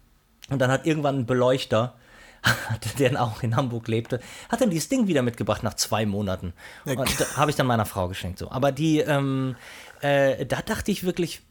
und 0.49 0.59
dann 0.59 0.71
hat 0.71 0.87
irgendwann 0.87 1.21
ein 1.21 1.27
Beleuchter, 1.27 1.95
der 2.99 3.23
auch 3.23 3.43
in 3.43 3.55
Hamburg 3.55 3.87
lebte, 3.87 4.21
hat 4.49 4.61
dann 4.61 4.71
dieses 4.71 4.89
Ding 4.89 5.07
wieder 5.07 5.23
mitgebracht 5.23 5.63
nach 5.63 5.75
zwei 5.75 6.07
Monaten. 6.07 6.55
Und 6.85 7.21
da 7.21 7.37
habe 7.37 7.51
ich 7.51 7.57
dann 7.57 7.69
meiner 7.69 7.87
Frau 7.87 8.09
geschenkt. 8.09 8.39
So. 8.39 8.51
Aber 8.51 8.73
die, 8.73 8.99
ähm, 8.99 9.55
äh, 10.03 10.45
da 10.47 10.63
dachte 10.63 10.91
ich 10.91 11.05
wirklich, 11.05 11.43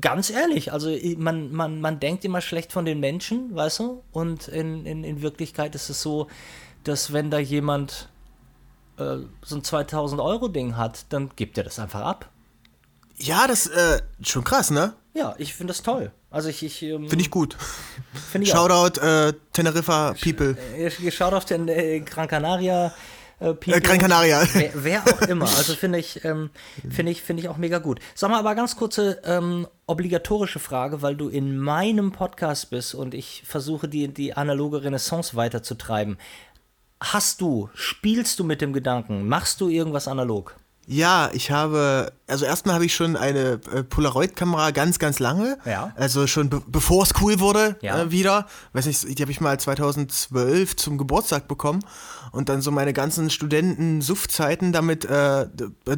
ganz 0.00 0.30
ehrlich, 0.30 0.72
also 0.72 0.90
man, 1.16 1.52
man, 1.52 1.80
man 1.80 2.00
denkt 2.00 2.24
immer 2.24 2.40
schlecht 2.40 2.72
von 2.72 2.84
den 2.84 3.00
Menschen, 3.00 3.54
weißt 3.54 3.80
du? 3.80 4.02
Und 4.12 4.48
in, 4.48 4.86
in, 4.86 5.04
in 5.04 5.22
Wirklichkeit 5.22 5.74
ist 5.74 5.90
es 5.90 6.02
so, 6.02 6.28
dass 6.84 7.12
wenn 7.12 7.30
da 7.30 7.38
jemand 7.38 8.08
äh, 8.98 9.18
so 9.42 9.56
ein 9.56 9.64
2000 9.64 10.20
Euro 10.20 10.48
Ding 10.48 10.76
hat, 10.76 11.06
dann 11.10 11.30
gibt 11.36 11.58
er 11.58 11.64
das 11.64 11.78
einfach 11.78 12.00
ab. 12.00 12.30
Ja, 13.18 13.46
das 13.46 13.66
äh, 13.66 14.02
schon 14.22 14.44
krass, 14.44 14.70
ne? 14.70 14.94
Ja, 15.14 15.34
ich 15.38 15.54
finde 15.54 15.72
das 15.72 15.82
toll. 15.82 16.12
Also 16.30 16.48
ich, 16.50 16.62
ich 16.62 16.82
ähm, 16.82 17.08
Finde 17.08 17.22
ich 17.22 17.30
gut. 17.30 17.56
finde 18.30 18.46
ich. 18.46 18.52
Shoutout 18.52 19.00
äh, 19.00 19.32
Teneriffa 19.52 20.14
People. 20.22 20.56
Auf 21.20 21.44
den 21.46 21.68
äh, 21.68 22.00
Gran 22.00 22.28
Canaria 22.28 22.92
äh. 23.40 23.50
Äh, 23.50 23.80
Gran 23.80 23.98
Canaria. 23.98 24.42
Wer, 24.52 24.70
wer 24.74 25.02
auch 25.02 25.22
immer. 25.22 25.44
Also 25.44 25.74
finde 25.74 25.98
ich, 25.98 26.24
ähm, 26.24 26.50
finde 26.90 27.12
ich, 27.12 27.22
finde 27.22 27.42
ich 27.42 27.48
auch 27.48 27.56
mega 27.56 27.78
gut. 27.78 28.00
Sag 28.14 28.30
mal 28.30 28.38
aber 28.38 28.54
ganz 28.54 28.76
kurze 28.76 29.20
ähm, 29.24 29.66
obligatorische 29.86 30.58
Frage, 30.58 31.02
weil 31.02 31.16
du 31.16 31.28
in 31.28 31.58
meinem 31.58 32.12
Podcast 32.12 32.70
bist 32.70 32.94
und 32.94 33.14
ich 33.14 33.42
versuche 33.44 33.88
die, 33.88 34.08
die 34.08 34.34
analoge 34.34 34.82
Renaissance 34.82 35.36
weiterzutreiben. 35.36 36.18
Hast 37.00 37.40
du, 37.40 37.68
spielst 37.74 38.38
du 38.38 38.44
mit 38.44 38.62
dem 38.62 38.72
Gedanken, 38.72 39.28
machst 39.28 39.60
du 39.60 39.68
irgendwas 39.68 40.08
analog? 40.08 40.56
Ja, 40.88 41.30
ich 41.32 41.50
habe, 41.50 42.12
also 42.28 42.44
erstmal 42.44 42.76
habe 42.76 42.84
ich 42.86 42.94
schon 42.94 43.16
eine 43.16 43.60
äh, 43.74 43.82
Polaroid-Kamera 43.82 44.70
ganz, 44.70 45.00
ganz 45.00 45.18
lange. 45.18 45.58
Ja. 45.64 45.92
Also 45.96 46.28
schon 46.28 46.48
be 46.48 46.62
bevor 46.66 47.02
es 47.02 47.12
cool 47.20 47.40
wurde 47.40 47.76
Ja. 47.82 48.02
äh, 48.02 48.10
wieder. 48.12 48.46
Weiß 48.72 48.86
nicht, 48.86 49.18
die 49.18 49.20
habe 49.22 49.32
ich 49.32 49.40
mal 49.40 49.58
2012 49.58 50.76
zum 50.76 50.96
Geburtstag 50.96 51.48
bekommen 51.48 51.80
und 52.30 52.48
dann 52.48 52.62
so 52.62 52.70
meine 52.70 52.92
ganzen 52.92 53.30
Studenten-Suff-Zeiten 53.30 54.72
damit 54.72 55.04
äh, 55.04 55.42
äh, 55.42 55.46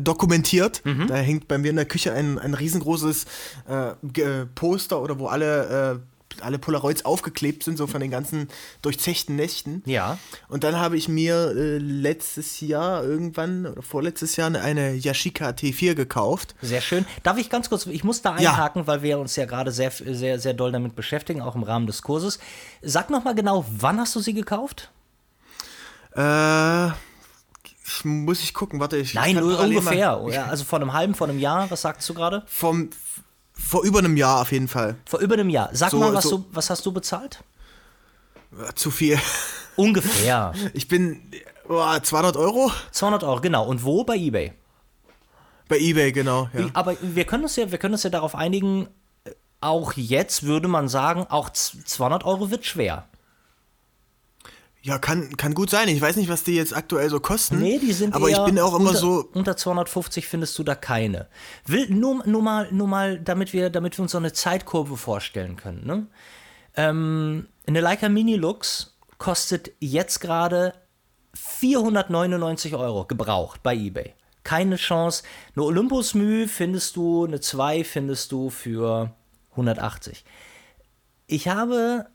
dokumentiert. 0.01 0.81
Mhm. 0.85 1.07
Da 1.09 1.16
hängt 1.16 1.48
bei 1.48 1.59
mir 1.59 1.70
in 1.70 1.77
der 1.77 1.85
Küche 1.87 2.12
ein, 2.12 2.38
ein 2.38 2.55
riesengroßes 2.55 3.24
äh, 3.68 3.92
Ge- 4.05 4.46
Poster 4.55 5.01
oder 5.03 5.18
wo 5.18 5.27
alle, 5.27 6.01
äh, 6.01 6.18
alle 6.42 6.59
Polaroids 6.59 7.05
aufgeklebt 7.05 7.62
sind, 7.64 7.77
so 7.77 7.87
von 7.87 8.01
den 8.01 8.11
ganzen 8.11 8.48
durchzechten 8.83 9.37
Nächten. 9.37 9.83
Ja. 9.87 10.18
Und 10.48 10.64
dann 10.64 10.77
habe 10.77 10.96
ich 10.96 11.09
mir 11.09 11.53
äh, 11.57 11.79
letztes 11.79 12.61
Jahr 12.61 13.03
irgendwann 13.05 13.66
oder 13.66 13.83
vorletztes 13.83 14.37
Jahr 14.37 14.55
eine 14.55 14.94
Yashica 14.94 15.51
T4 15.51 15.94
gekauft. 15.94 16.55
Sehr 16.62 16.81
schön. 16.81 17.05
Darf 17.22 17.38
ich 17.38 17.51
ganz 17.51 17.68
kurz, 17.68 17.87
ich 17.87 18.05
muss 18.05 18.22
da 18.22 18.38
Ja. 18.38 18.51
einhaken, 18.53 18.87
weil 18.87 19.03
wir 19.03 19.18
uns 19.18 19.37
ja 19.37 19.44
gerade 19.44 19.72
sehr, 19.72 19.90
sehr, 19.90 20.38
sehr 20.38 20.55
doll 20.55 20.72
damit 20.72 20.94
beschäftigen, 20.96 21.40
auch 21.42 21.55
im 21.55 21.62
Rahmen 21.62 21.87
des 21.87 22.03
Kurses. 22.03 22.38
Sag 22.83 23.11
noch 23.11 23.24
mal 23.24 23.35
genau, 23.35 23.64
wann 23.68 23.98
hast 24.01 24.14
du 24.16 24.20
sie 24.20 24.35
gekauft? 24.35 24.90
Äh, 26.16 26.87
ich, 26.88 28.05
muss 28.05 28.42
ich 28.42 28.55
gucken, 28.55 28.81
warte, 28.81 28.96
ich. 28.96 29.14
Nein, 29.14 29.37
ich 29.37 29.42
ungefähr. 29.42 30.18
mal- 30.18 30.33
Ja, 30.33 30.46
also 30.46 30.64
vor 30.64 30.81
einem 30.81 30.92
halben, 30.92 31.14
vor 31.14 31.29
einem 31.29 31.38
Jahr, 31.38 31.70
was 31.70 31.83
sagst 31.83 32.09
du 32.09 32.14
gerade? 32.14 32.42
Vom, 32.46 32.90
vor 33.59 33.83
über 33.85 33.99
einem 33.99 34.16
Jahr 34.16 34.40
auf 34.42 34.53
jeden 34.53 34.68
Fall. 34.68 34.97
Vor 35.07 35.21
über 35.21 35.35
einem 35.35 35.51
Jahr. 35.51 35.68
Sag 35.73 35.90
So- 35.90 35.99
mal, 35.99 36.14
was, 36.14 36.25
so- 36.25 36.38
du, 36.38 36.44
was 36.53 36.71
hast 36.71 36.87
du 36.87 36.92
bezahlt? 36.92 37.42
Äh, 38.53 38.73
Zu 38.75 38.90
viel. 38.90 39.18
Ungefähr. 39.77 40.53
Ich 40.75 40.88
bin 40.88 41.21
oh, 41.68 41.99
200 42.01 42.37
Euro 42.37 42.71
200 42.92 43.23
Euro, 43.25 43.40
genau. 43.40 43.66
Und 43.66 43.85
wo? 43.85 44.05
Bei 44.05 44.16
eBay. 44.16 44.53
bei 45.68 45.79
eBay, 45.79 46.12
genau. 46.12 46.49
Ja. 46.55 46.66
Aber 46.73 46.97
wir 47.01 47.25
können 47.25 47.44
uns 47.44 47.57
ja, 47.57 47.71
wir 47.71 47.79
können 47.79 47.94
uns 47.94 48.03
ja 48.03 48.11
darauf 48.11 48.35
einigen, 48.35 48.88
äh, 49.25 49.31
auch 49.61 49.92
jetzt 49.92 50.42
würde 50.44 50.66
man 50.66 50.88
sagen, 50.88 51.27
auch 51.29 51.51
z- 51.51 51.87
200 51.87 52.25
Euro 52.25 52.51
wird 52.51 52.64
schwer. 52.64 53.07
Ja, 54.83 54.99
kann, 54.99 55.37
kann 55.37 55.55
gut 55.55 55.71
sein. 55.71 55.88
Ich 55.88 56.01
weiß 56.01 56.17
nicht, 56.17 56.29
was 56.29 56.45
die 56.45 56.55
jetzt 56.55 56.75
aktuell 56.75 57.11
so 57.11 57.19
kosten. 57.21 57.59
Nee, 57.59 57.79
die 57.79 57.93
sind 57.93 58.14
Aber 58.14 58.29
ich 58.29 58.38
bin 58.45 58.59
auch 58.59 58.75
immer 58.75 58.91
unter, 58.91 59.01
so. 59.01 59.29
Unter 59.35 59.57
250 59.57 60.29
findest 60.29 60.59
du 60.59 60.62
da 60.62 60.75
keine. 60.75 61.29
Will, 61.67 61.88
nur, 61.91 62.25
nur 62.27 62.43
mal, 62.43 62.69
nur 62.71 62.87
mal 62.87 63.19
damit, 63.19 63.53
wir, 63.53 63.71
damit 63.71 63.99
wir 63.99 64.03
uns 64.03 64.12
so 64.12 64.19
eine 64.19 64.33
Zeitkurve 64.33 64.97
vorstellen 64.97 65.57
können. 65.57 65.85
Ne? 65.85 66.07
Ähm, 66.77 67.49
eine 67.67 67.81
Leica 67.81 68.09
Mini 68.09 68.37
Lux 68.37 68.97
kostet 69.19 69.73
jetzt 69.81 70.21
gerade 70.21 70.75
499 71.35 72.75
Euro 72.75 73.05
gebraucht 73.05 73.62
bei 73.62 73.75
eBay. 73.75 74.14
Keine 74.45 74.77
Chance. 74.77 75.25
Eine 75.55 75.64
Olympus 75.64 76.14
Mü 76.14 76.47
findest 76.47 76.97
du, 76.97 77.27
eine 77.27 77.41
2 77.41 77.85
findest 77.85 78.33
du 78.33 78.49
für 78.49 79.12
180. 79.51 80.25
Ich 81.27 81.49
habe, 81.49 82.07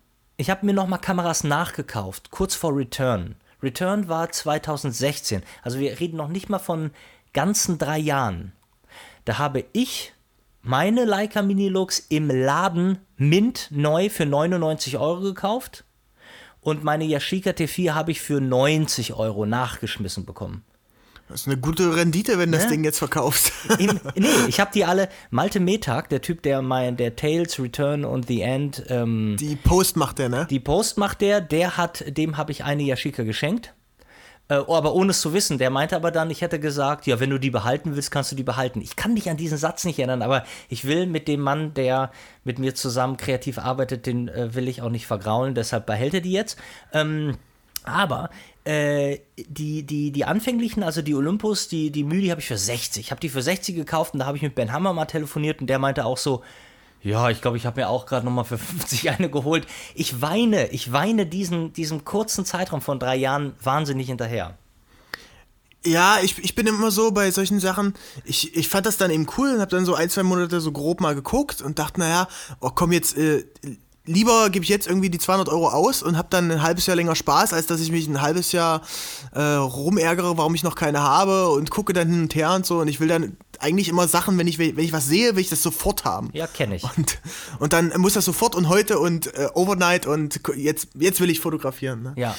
ich 0.43 0.49
habe 0.49 0.65
mir 0.65 0.73
nochmal 0.73 0.99
Kameras 0.99 1.45
nachgekauft, 1.45 2.29
kurz 2.29 2.53
vor 2.53 2.75
Return. 2.75 3.36
Return 3.62 4.10
war 4.10 4.29
2016, 4.29 5.41
also 5.62 5.79
wir 5.79 6.01
reden 6.01 6.17
noch 6.17 6.27
nicht 6.27 6.49
mal 6.49 6.60
von 6.60 6.91
ganzen 7.32 7.77
drei 7.77 7.97
Jahren. 7.97 8.51
Da 9.23 9.38
habe 9.38 9.63
ich 9.71 10.12
meine 10.62 11.06
Leica 11.06 11.41
Minilux 11.41 11.99
im 12.10 12.29
Laden 12.29 12.97
mint 13.15 13.69
neu 13.71 14.10
für 14.10 14.25
99 14.25 14.97
Euro 14.97 15.21
gekauft 15.21 15.86
und 16.60 16.84
meine 16.84 17.06
Yashica 17.06 17.51
T4 17.51 17.93
habe 17.93 18.12
ich 18.12 18.19
für 18.19 18.41
90 18.41 19.13
Euro 19.13 19.45
nachgeschmissen 19.45 20.25
bekommen. 20.25 20.65
Das 21.34 21.41
ist 21.41 21.48
eine 21.48 21.58
gute 21.58 21.96
Rendite, 21.96 22.38
wenn 22.38 22.52
das 22.52 22.65
Ne? 22.65 22.69
Ding 22.69 22.84
jetzt 22.84 23.00
verkaufst. 23.00 23.52
Im, 23.80 24.00
nee, 24.15 24.28
ich 24.48 24.60
habe 24.60 24.69
die 24.72 24.86
alle. 24.86 25.10
Malte 25.32 25.60
Metag, 25.60 26.10
der 26.10 26.22
Typ, 26.22 26.43
der 26.43 26.62
mein, 26.62 26.96
der 26.96 27.15
Tales, 27.15 27.60
Return 27.60 28.06
und 28.06 28.28
The 28.28 28.41
End, 28.41 28.84
ähm, 28.89 29.36
Die 29.39 29.56
Post 29.56 29.98
macht 29.98 30.19
der, 30.19 30.30
ne? 30.30 30.46
die 30.48 30.60
Post 30.60 31.00
macht 31.00 31.22
der, 31.22 31.41
der 31.41 31.76
hat, 31.76 32.04
dem 32.08 32.38
habe 32.38 32.52
ich 32.52 32.63
eine 32.63 32.84
Yashica 32.84 33.24
geschenkt. 33.24 33.74
Äh, 34.47 34.60
oh, 34.60 34.76
aber 34.76 34.93
ohne 34.93 35.10
es 35.10 35.22
zu 35.22 35.34
wissen. 35.34 35.57
Der 35.57 35.72
meinte 35.72 35.95
aber 35.95 36.12
dann, 36.12 36.30
ich 36.30 36.41
hätte 36.41 36.60
gesagt, 36.60 37.07
ja, 37.07 37.20
wenn 37.20 37.32
du 37.32 37.39
die 37.39 37.49
behalten 37.49 37.95
willst, 37.95 38.12
kannst 38.12 38.32
du 38.32 38.36
die 38.36 38.43
behalten. 38.43 38.80
Ich 38.80 38.95
kann 38.95 39.16
mich 39.16 39.28
an 39.28 39.38
diesen 39.38 39.57
Satz 39.57 39.86
nicht 39.86 39.97
erinnern, 39.97 40.22
aber 40.22 40.43
ich 40.70 40.86
will 40.86 41.07
mit 41.07 41.28
dem 41.28 41.39
Mann, 41.41 41.74
der 41.74 42.12
mit 42.43 42.60
mir 42.60 42.76
zusammen 42.76 43.18
kreativ 43.18 43.57
arbeitet, 43.57 44.05
den 44.05 44.28
äh, 44.28 44.53
will 44.53 44.68
ich 44.68 44.84
auch 44.84 44.91
nicht 44.91 45.07
vergraulen, 45.07 45.55
deshalb 45.55 45.88
behält 45.88 46.14
er 46.14 46.22
die 46.22 46.32
jetzt. 46.32 46.60
Ähm, 46.93 47.38
aber 47.86 48.30
äh, 48.66 49.20
die, 49.38 49.84
die, 49.84 50.11
die 50.11 50.26
anfänglichen, 50.26 50.84
also 50.84 51.01
die 51.01 51.16
Olympus, 51.16 51.68
die, 51.68 51.91
die 51.91 52.03
Mühe, 52.03 52.22
die 52.22 52.32
habe 52.32 52.41
ich 52.41 52.47
für 52.47 52.57
60. 52.57 53.05
Ich 53.05 53.11
habe 53.11 53.20
die 53.20 53.30
für 53.30 53.41
60 53.41 53.76
gekauft 53.76 54.14
und 54.14 54.20
da 54.20 54.26
habe 54.26 54.38
ich 54.38 54.43
mit 54.43 54.55
Ben 54.55 54.72
Hammer 54.72 54.93
mal 54.93 55.05
telefoniert 55.05 55.59
und 55.61 55.68
der 55.68 55.80
meinte 55.80 56.05
auch 56.05 56.18
so, 56.18 56.43
ja, 57.01 57.30
ich 57.30 57.41
glaube, 57.41 57.57
ich 57.57 57.66
habe 57.66 57.82
mir 57.82 57.89
auch 57.89 58.05
gerade 58.05 58.26
nochmal 58.26 58.45
für 58.45 58.57
50 58.59 59.09
eine 59.09 59.30
geholt. 59.30 59.68
Ich 59.95 60.22
weine, 60.22 60.70
ich 60.70 60.91
weine 60.91 61.26
diesen, 61.26 61.74
diesem 61.74 62.05
kurzen 62.05 62.45
Zeitraum 62.45 62.82
von 62.82 62.99
drei 62.99 63.18
Jahren 63.18 63.53
wahnsinnig 63.61 64.07
hinterher. 64.07 64.57
Ja, 65.86 66.20
ich, 66.24 66.39
ich 66.39 66.55
bin 66.55 66.66
immer 66.66 66.91
so 66.91 67.11
bei 67.11 67.30
solchen 67.30 67.59
Sachen, 67.59 67.93
ich, 68.24 68.55
ich 68.55 68.70
fand 68.70 68.86
das 68.86 68.95
dann 68.95 69.11
eben 69.11 69.28
cool 69.38 69.53
und 69.53 69.59
habe 69.59 69.72
dann 69.72 69.84
so 69.84 69.95
ein, 69.95 70.09
zwei 70.09 70.24
Monate 70.24 70.61
so 70.61 70.72
grob 70.72 71.01
mal 71.01 71.14
geguckt 71.14 71.61
und 71.61 71.78
dachte, 71.78 71.99
naja, 71.99 72.30
oh 72.61 72.72
komm 72.74 72.93
jetzt, 72.93 73.18
äh, 73.18 73.43
lieber 74.06 74.49
gebe 74.49 74.64
ich 74.64 74.70
jetzt 74.70 74.88
irgendwie 74.88 75.10
die 75.10 75.18
200 75.18 75.49
Euro 75.49 75.70
aus 75.70 76.04
und 76.04 76.18
habe 76.18 76.28
dann 76.30 76.51
ein 76.51 76.62
halbes 76.62 76.86
Jahr 76.86 76.95
länger 76.95 77.16
Spaß, 77.16 77.54
als 77.54 77.68
dass 77.68 77.80
ich 77.80 77.91
mich 77.91 78.08
ein 78.08 78.22
halbes 78.22 78.51
Jahr 78.51 78.82
äh, 79.34 79.41
rumärgere, 79.41 80.38
warum 80.38 80.56
ich 80.56 80.64
noch 80.64 80.76
keine 80.76 81.01
habe 81.01 81.49
und 81.49 81.70
gucke 81.70 81.93
dann 81.93 82.10
hin 82.10 82.22
und 82.24 82.36
her 82.36 82.54
und 82.54 82.66
so 82.66 82.80
und 82.80 82.88
ich 82.88 82.99
will 82.99 83.08
dann 83.08 83.38
eigentlich 83.60 83.88
immer 83.88 84.08
Sachen, 84.08 84.38
wenn 84.38 84.47
ich, 84.47 84.60
wenn 84.60 84.78
ich 84.78 84.91
was 84.91 85.08
sehe, 85.08 85.36
will 85.36 85.41
ich 85.41 85.49
das 85.49 85.62
sofort 85.62 86.04
haben. 86.04 86.30
Ja, 86.34 86.47
kenne 86.47 86.76
ich. 86.76 86.84
Und, 86.84 87.20
und 87.60 87.74
dann 87.74 87.93
muss 87.97 88.14
das 88.14 88.26
sofort 88.26 88.56
und 88.56 88.68
heute 88.68 88.99
und 88.99 89.34
äh, 89.36 89.47
overnight 89.54 90.06
und 90.06 90.41
jetzt, 90.56 90.89
jetzt 90.95 91.22
will 91.22 91.30
ich 91.30 91.39
fotografieren. 91.39 92.04
Ne? 92.04 92.14
Ja. 92.18 92.36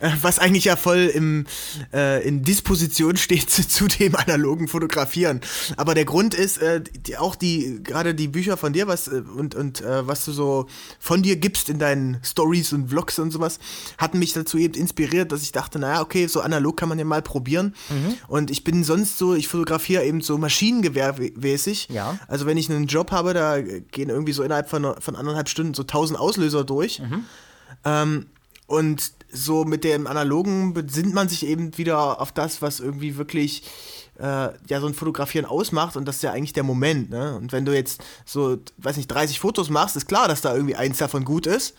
Äh, 0.00 0.10
was 0.22 0.38
eigentlich 0.38 0.64
ja 0.64 0.76
voll 0.76 1.10
im, 1.14 1.46
äh, 1.92 2.26
in 2.26 2.42
Disposition 2.42 3.16
steht 3.16 3.50
zu, 3.50 3.66
zu, 3.66 3.86
dem 3.86 4.16
analogen 4.16 4.68
Fotografieren. 4.68 5.40
Aber 5.76 5.94
der 5.94 6.04
Grund 6.04 6.34
ist, 6.34 6.58
äh, 6.58 6.80
die, 6.82 7.16
auch 7.16 7.34
die, 7.36 7.80
gerade 7.82 8.14
die 8.14 8.28
Bücher 8.28 8.56
von 8.56 8.72
dir, 8.72 8.86
was 8.86 9.08
äh, 9.08 9.22
und, 9.36 9.54
und 9.54 9.80
äh, 9.80 10.06
was 10.06 10.24
du 10.24 10.32
so 10.32 10.66
von 10.98 11.22
dir 11.22 11.36
gibst 11.36 11.68
in 11.68 11.78
deinen 11.78 12.18
Stories 12.22 12.72
und 12.72 12.88
Vlogs 12.88 13.18
und 13.18 13.30
sowas, 13.30 13.58
hatten 13.98 14.18
mich 14.18 14.32
dazu 14.32 14.58
eben 14.58 14.74
inspiriert, 14.74 15.32
dass 15.32 15.42
ich 15.42 15.52
dachte, 15.52 15.78
naja, 15.78 16.00
okay, 16.00 16.26
so 16.26 16.40
analog 16.40 16.76
kann 16.76 16.88
man 16.88 16.98
ja 16.98 17.04
mal 17.04 17.22
probieren. 17.22 17.74
Mhm. 17.88 18.14
Und 18.28 18.50
ich 18.50 18.64
bin 18.64 18.84
sonst 18.84 19.18
so, 19.18 19.34
ich 19.34 19.48
fotografiere 19.48 20.04
eben 20.04 20.20
so 20.20 20.38
maschinengewehrmäßig. 20.38 21.88
Ja. 21.90 22.18
Also 22.28 22.46
wenn 22.46 22.56
ich 22.56 22.70
einen 22.70 22.86
Job 22.86 23.10
habe, 23.12 23.34
da 23.34 23.60
gehen 23.60 24.08
irgendwie 24.08 24.32
so 24.32 24.42
innerhalb 24.42 24.68
von, 24.68 24.94
von 25.00 25.16
anderthalb 25.16 25.48
Stunden 25.48 25.74
so 25.74 25.82
tausend 25.82 26.18
Auslöser 26.18 26.64
durch. 26.64 27.00
Mhm. 27.00 27.24
Ähm, 27.84 28.26
und 28.66 29.12
so 29.30 29.64
mit 29.64 29.84
dem 29.84 30.06
Analogen 30.06 30.74
besinnt 30.74 31.14
man 31.14 31.28
sich 31.28 31.46
eben 31.46 31.76
wieder 31.78 32.20
auf 32.20 32.32
das, 32.32 32.62
was 32.62 32.80
irgendwie 32.80 33.16
wirklich 33.16 33.62
äh, 34.18 34.50
ja 34.68 34.80
so 34.80 34.86
ein 34.86 34.94
Fotografieren 34.94 35.46
ausmacht 35.46 35.96
und 35.96 36.06
das 36.06 36.16
ist 36.16 36.22
ja 36.22 36.32
eigentlich 36.32 36.52
der 36.52 36.62
Moment. 36.62 37.10
Ne? 37.10 37.36
Und 37.36 37.52
wenn 37.52 37.64
du 37.64 37.74
jetzt 37.74 38.02
so, 38.24 38.58
weiß 38.78 38.96
nicht, 38.96 39.08
30 39.08 39.40
Fotos 39.40 39.70
machst, 39.70 39.96
ist 39.96 40.06
klar, 40.06 40.28
dass 40.28 40.40
da 40.40 40.54
irgendwie 40.54 40.76
eins 40.76 40.98
davon 40.98 41.24
gut 41.24 41.46
ist. 41.46 41.74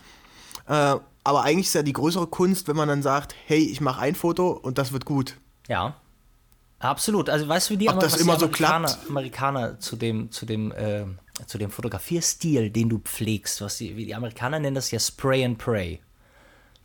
Äh, 0.66 0.96
aber 1.24 1.42
eigentlich 1.42 1.66
ist 1.66 1.74
ja 1.74 1.82
die 1.82 1.92
größere 1.92 2.26
Kunst, 2.26 2.68
wenn 2.68 2.76
man 2.76 2.88
dann 2.88 3.02
sagt, 3.02 3.34
hey, 3.46 3.58
ich 3.58 3.80
mache 3.80 4.00
ein 4.00 4.14
Foto 4.14 4.50
und 4.50 4.78
das 4.78 4.92
wird 4.92 5.04
gut. 5.04 5.36
Ja. 5.68 5.96
Absolut. 6.78 7.28
Also 7.28 7.48
weißt 7.48 7.70
du, 7.70 7.74
wie 7.74 7.78
die, 7.78 7.88
Ob 7.88 7.98
das 8.00 8.16
immer 8.16 8.36
die 8.36 8.44
Amerikaner, 8.44 8.88
so 8.88 9.08
Amerikaner 9.08 9.80
zu 9.80 9.96
dem, 9.96 10.30
zu 10.30 10.46
dem, 10.46 10.70
äh, 10.72 11.04
zu 11.46 11.58
dem 11.58 11.70
Fotografierstil, 11.70 12.70
den 12.70 12.88
du 12.88 12.98
pflegst, 12.98 13.60
was 13.60 13.78
die, 13.78 13.96
wie 13.96 14.06
die 14.06 14.14
Amerikaner 14.14 14.60
nennen 14.60 14.76
das 14.76 14.90
ja 14.90 15.00
Spray 15.00 15.44
and 15.44 15.58
Pray. 15.58 16.00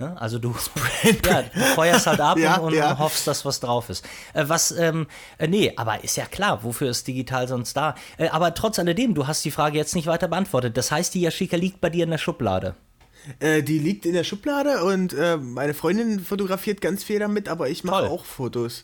Ne? 0.03 0.19
Also 0.19 0.37
du, 0.37 0.53
ja, 1.25 1.43
du 1.43 1.59
feuerst 1.75 2.07
halt 2.07 2.19
ab 2.19 2.37
ja, 2.39 2.57
und, 2.57 2.73
ja. 2.73 2.97
hoffst, 2.97 3.25
dass 3.25 3.45
was 3.45 3.59
drauf 3.59 3.89
ist. 3.89 4.05
Äh, 4.33 4.45
was, 4.47 4.71
ähm, 4.71 5.07
äh, 5.37 5.47
nee, 5.47 5.73
aber 5.75 6.03
ist 6.03 6.17
ja 6.17 6.25
klar, 6.25 6.63
wofür 6.63 6.89
ist 6.89 7.07
digital 7.07 7.47
sonst 7.47 7.77
da? 7.77 7.95
Äh, 8.17 8.27
aber 8.29 8.53
trotz 8.53 8.79
alledem, 8.79 9.13
du 9.13 9.27
hast 9.27 9.45
die 9.45 9.51
Frage 9.51 9.77
jetzt 9.77 9.95
nicht 9.95 10.07
weiter 10.07 10.27
beantwortet. 10.27 10.75
Das 10.75 10.91
heißt, 10.91 11.13
die 11.13 11.21
Yashica 11.21 11.55
liegt 11.55 11.79
bei 11.79 11.89
dir 11.89 12.03
in 12.03 12.11
der 12.11 12.17
Schublade. 12.17 12.75
Äh, 13.39 13.63
die 13.63 13.79
liegt 13.79 14.05
in 14.05 14.13
der 14.13 14.25
Schublade 14.25 14.83
und 14.83 15.13
äh, 15.13 15.37
meine 15.37 15.73
Freundin 15.73 16.19
fotografiert 16.19 16.81
ganz 16.81 17.03
viel 17.03 17.19
damit, 17.19 17.47
aber 17.47 17.69
ich 17.69 17.85
mache 17.85 18.09
auch 18.09 18.25
Fotos. 18.25 18.83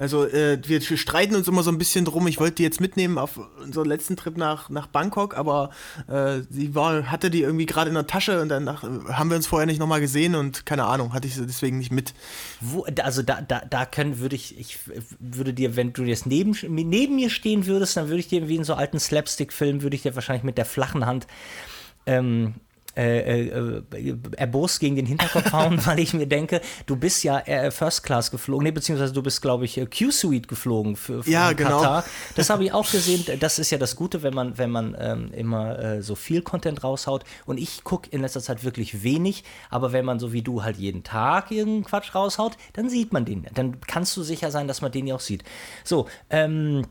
Also 0.00 0.26
äh, 0.26 0.58
wir 0.64 0.80
streiten 0.80 1.36
uns 1.36 1.46
immer 1.46 1.62
so 1.62 1.70
ein 1.70 1.76
bisschen 1.76 2.06
drum. 2.06 2.26
Ich 2.26 2.40
wollte 2.40 2.56
die 2.56 2.62
jetzt 2.62 2.80
mitnehmen 2.80 3.18
auf 3.18 3.38
unseren 3.62 3.86
letzten 3.86 4.16
Trip 4.16 4.34
nach, 4.34 4.70
nach 4.70 4.86
Bangkok, 4.86 5.36
aber 5.36 5.70
äh, 6.08 6.40
sie 6.48 6.74
war, 6.74 7.10
hatte 7.10 7.30
die 7.30 7.42
irgendwie 7.42 7.66
gerade 7.66 7.90
in 7.90 7.94
der 7.94 8.06
Tasche 8.06 8.40
und 8.40 8.48
dann 8.48 8.66
haben 8.66 9.28
wir 9.28 9.36
uns 9.36 9.46
vorher 9.46 9.66
nicht 9.66 9.78
nochmal 9.78 10.00
gesehen 10.00 10.34
und 10.34 10.64
keine 10.64 10.86
Ahnung, 10.86 11.12
hatte 11.12 11.28
ich 11.28 11.34
sie 11.34 11.46
deswegen 11.46 11.76
nicht 11.76 11.92
mit. 11.92 12.14
Wo, 12.62 12.86
also 13.02 13.20
da, 13.20 13.42
da, 13.42 13.60
da 13.68 13.84
können, 13.84 14.20
würde 14.20 14.36
ich, 14.36 14.58
ich 14.58 14.78
würde 15.18 15.52
dir, 15.52 15.76
wenn 15.76 15.92
du 15.92 16.04
jetzt 16.04 16.24
neben, 16.24 16.56
neben 16.66 17.16
mir 17.16 17.28
stehen 17.28 17.66
würdest, 17.66 17.98
dann 17.98 18.08
würde 18.08 18.20
ich 18.20 18.28
dir 18.28 18.48
wie 18.48 18.56
in 18.56 18.64
so 18.64 18.72
alten 18.72 18.98
Slapstick-Filmen, 18.98 19.82
würde 19.82 19.96
ich 19.96 20.02
dir 20.02 20.14
wahrscheinlich 20.14 20.44
mit 20.44 20.56
der 20.56 20.64
flachen 20.64 21.04
Hand 21.04 21.26
ähm, 22.06 22.54
äh, 23.00 23.48
äh, 23.48 24.16
erbost 24.36 24.80
gegen 24.80 24.96
den 24.96 25.06
Hinterkopf 25.06 25.52
hauen, 25.52 25.80
weil 25.86 25.98
ich 25.98 26.12
mir 26.12 26.26
denke, 26.26 26.60
du 26.86 26.96
bist 26.96 27.24
ja 27.24 27.38
äh, 27.40 27.70
First 27.70 28.02
Class 28.02 28.30
geflogen, 28.30 28.64
nee, 28.64 28.70
beziehungsweise 28.70 29.12
du 29.12 29.22
bist, 29.22 29.40
glaube 29.40 29.64
ich, 29.64 29.78
äh, 29.78 29.86
Q-Suite 29.86 30.48
geflogen 30.48 30.96
für, 30.96 31.22
für 31.22 31.30
ja, 31.30 31.52
genau. 31.52 31.80
Katar. 31.80 32.04
Das 32.36 32.50
habe 32.50 32.64
ich 32.64 32.72
auch 32.74 32.90
gesehen. 32.90 33.24
Das 33.40 33.58
ist 33.58 33.70
ja 33.70 33.78
das 33.78 33.96
Gute, 33.96 34.22
wenn 34.22 34.34
man, 34.34 34.58
wenn 34.58 34.70
man 34.70 34.96
ähm, 34.98 35.32
immer 35.32 35.78
äh, 35.78 36.02
so 36.02 36.14
viel 36.14 36.42
Content 36.42 36.84
raushaut. 36.84 37.24
Und 37.46 37.58
ich 37.58 37.84
gucke 37.84 38.10
in 38.10 38.20
letzter 38.20 38.40
Zeit 38.40 38.64
wirklich 38.64 39.02
wenig, 39.02 39.44
aber 39.70 39.92
wenn 39.92 40.04
man 40.04 40.18
so 40.18 40.32
wie 40.32 40.42
du 40.42 40.62
halt 40.62 40.76
jeden 40.76 41.02
Tag 41.02 41.50
irgendeinen 41.50 41.84
Quatsch 41.84 42.14
raushaut, 42.14 42.56
dann 42.74 42.88
sieht 42.88 43.12
man 43.12 43.24
den. 43.24 43.46
Dann 43.54 43.80
kannst 43.80 44.16
du 44.16 44.22
sicher 44.22 44.50
sein, 44.50 44.68
dass 44.68 44.82
man 44.82 44.92
den 44.92 45.06
ja 45.06 45.14
auch 45.14 45.20
sieht. 45.20 45.44
So, 45.84 46.06
ähm, 46.28 46.84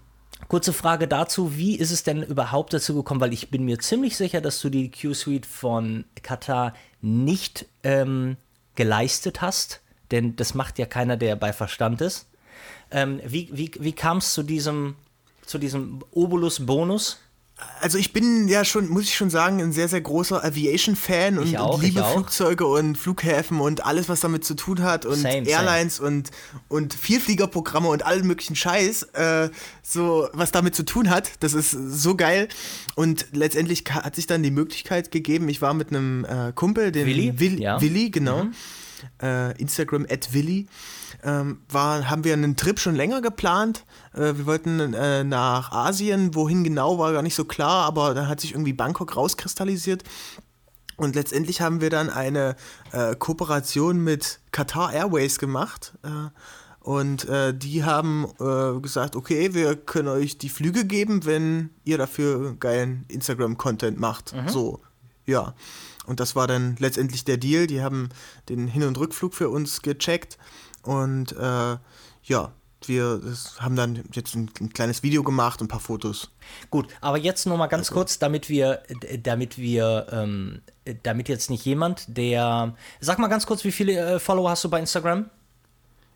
Kurze 0.47 0.73
Frage 0.73 1.07
dazu, 1.07 1.57
wie 1.57 1.75
ist 1.75 1.91
es 1.91 2.03
denn 2.03 2.23
überhaupt 2.23 2.73
dazu 2.73 2.95
gekommen? 2.95 3.21
Weil 3.21 3.33
ich 3.33 3.51
bin 3.51 3.65
mir 3.65 3.77
ziemlich 3.79 4.17
sicher, 4.17 4.41
dass 4.41 4.59
du 4.61 4.69
die 4.69 4.89
Q-Suite 4.89 5.45
von 5.45 6.05
Katar 6.23 6.73
nicht 7.01 7.67
ähm, 7.83 8.37
geleistet 8.75 9.41
hast, 9.41 9.81
denn 10.11 10.35
das 10.35 10.55
macht 10.55 10.79
ja 10.79 10.85
keiner, 10.85 11.17
der 11.17 11.35
bei 11.35 11.53
Verstand 11.53 12.01
ist. 12.01 12.27
Ähm, 12.89 13.21
wie 13.25 13.49
wie, 13.51 13.71
wie 13.79 13.93
kam 13.93 14.17
es 14.17 14.33
zu 14.33 14.41
diesem, 14.41 14.95
zu 15.45 15.59
diesem 15.59 16.03
Obolus-Bonus? 16.11 17.19
Also 17.81 17.97
ich 17.97 18.13
bin 18.13 18.47
ja 18.47 18.65
schon, 18.65 18.87
muss 18.89 19.03
ich 19.03 19.15
schon 19.15 19.29
sagen, 19.29 19.61
ein 19.61 19.71
sehr, 19.71 19.87
sehr 19.87 20.01
großer 20.01 20.43
Aviation-Fan 20.43 21.37
und, 21.37 21.55
auch, 21.57 21.75
und, 21.75 21.83
liebe 21.83 22.03
Flugzeuge 22.03 22.65
und 22.65 22.97
Flughäfen 22.97 23.59
und 23.59 23.85
alles, 23.85 24.09
was 24.09 24.19
damit 24.19 24.43
zu 24.43 24.55
tun 24.55 24.81
hat 24.81 25.05
und 25.05 25.15
Same, 25.15 25.47
Airlines 25.47 25.97
same. 25.97 26.07
und, 26.07 26.31
und 26.67 26.93
Vielfliegerprogramme 26.93 27.87
und 27.87 28.05
allen 28.05 28.27
möglichen 28.27 28.55
Scheiß, 28.55 29.03
äh, 29.13 29.49
so 29.81 30.27
was 30.33 30.51
damit 30.51 30.75
zu 30.75 30.83
tun 30.83 31.09
hat. 31.09 31.31
Das 31.39 31.53
ist 31.53 31.71
so 31.71 32.15
geil. 32.15 32.49
Und 32.95 33.27
letztendlich 33.31 33.83
hat 33.89 34.15
sich 34.15 34.27
dann 34.27 34.43
die 34.43 34.51
Möglichkeit 34.51 35.11
gegeben, 35.11 35.47
ich 35.49 35.61
war 35.61 35.73
mit 35.73 35.89
einem 35.89 36.25
äh, 36.25 36.51
Kumpel, 36.53 36.91
den 36.91 37.05
Willi, 37.05 37.39
Will, 37.39 37.61
ja. 37.61 37.81
Willi 37.81 38.09
genau, 38.09 38.45
Mhm. 38.45 38.53
äh, 39.21 39.57
Instagram 39.59 40.05
at 40.09 40.33
Willi, 40.33 40.67
ähm, 41.23 41.61
war, 41.69 42.09
haben 42.09 42.23
wir 42.23 42.33
einen 42.33 42.55
Trip 42.55 42.79
schon 42.79 42.95
länger 42.95 43.21
geplant. 43.21 43.85
Äh, 44.13 44.35
wir 44.35 44.45
wollten 44.45 44.93
äh, 44.93 45.23
nach 45.23 45.71
Asien, 45.71 46.35
wohin 46.35 46.63
genau 46.63 46.97
war 46.97 47.11
gar 47.13 47.21
nicht 47.21 47.35
so 47.35 47.45
klar, 47.45 47.85
aber 47.85 48.13
dann 48.13 48.27
hat 48.27 48.39
sich 48.39 48.51
irgendwie 48.51 48.73
Bangkok 48.73 49.15
rauskristallisiert. 49.15 50.03
Und 50.97 51.15
letztendlich 51.15 51.61
haben 51.61 51.79
wir 51.81 51.89
dann 51.89 52.09
eine 52.09 52.55
äh, 52.91 53.15
Kooperation 53.15 54.03
mit 54.03 54.41
Qatar 54.51 54.93
Airways 54.93 55.39
gemacht. 55.39 55.93
Äh, 56.03 56.29
und 56.81 57.27
äh, 57.29 57.53
die 57.53 57.83
haben 57.83 58.25
äh, 58.39 58.79
gesagt, 58.79 59.15
okay, 59.15 59.53
wir 59.53 59.75
können 59.75 60.07
euch 60.07 60.37
die 60.37 60.49
Flüge 60.49 60.85
geben, 60.85 61.25
wenn 61.25 61.69
ihr 61.83 61.97
dafür 61.97 62.55
geilen 62.59 63.05
Instagram-Content 63.09 63.99
macht. 63.99 64.33
So, 64.47 64.81
ja. 65.25 65.53
Und 66.05 66.19
das 66.19 66.35
war 66.35 66.47
dann 66.47 66.75
letztendlich 66.79 67.23
der 67.23 67.37
Deal. 67.37 67.67
Die 67.67 67.81
haben 67.81 68.09
den 68.49 68.67
Hin- 68.67 68.83
und 68.83 68.97
Rückflug 68.97 69.35
für 69.35 69.49
uns 69.49 69.81
gecheckt. 69.83 70.39
Und 70.83 71.33
äh, 71.33 71.77
ja, 72.23 72.51
wir 72.85 73.21
haben 73.59 73.75
dann 73.75 74.03
jetzt 74.13 74.35
ein, 74.35 74.49
ein, 74.59 74.71
kleines 74.71 75.03
Video 75.03 75.23
gemacht 75.23 75.59
und 75.61 75.65
ein 75.65 75.69
paar 75.69 75.79
Fotos. 75.79 76.31
Gut, 76.69 76.87
aber 77.01 77.17
jetzt 77.17 77.45
noch 77.45 77.57
mal 77.57 77.67
ganz 77.67 77.91
kurz, 77.91 78.19
damit 78.19 78.49
wir, 78.49 78.81
damit 79.21 79.57
wir, 79.57 80.07
ähm, 80.11 80.61
damit 81.03 81.29
jetzt 81.29 81.49
nicht 81.49 81.65
jemand, 81.65 82.05
der, 82.07 82.75
sag 82.99 83.19
mal 83.19 83.27
ganz 83.27 83.45
kurz, 83.45 83.63
wie 83.63 83.71
viele 83.71 84.15
äh, 84.15 84.19
Follower 84.19 84.49
hast 84.49 84.63
du 84.63 84.69
bei 84.69 84.79
Instagram? 84.79 85.29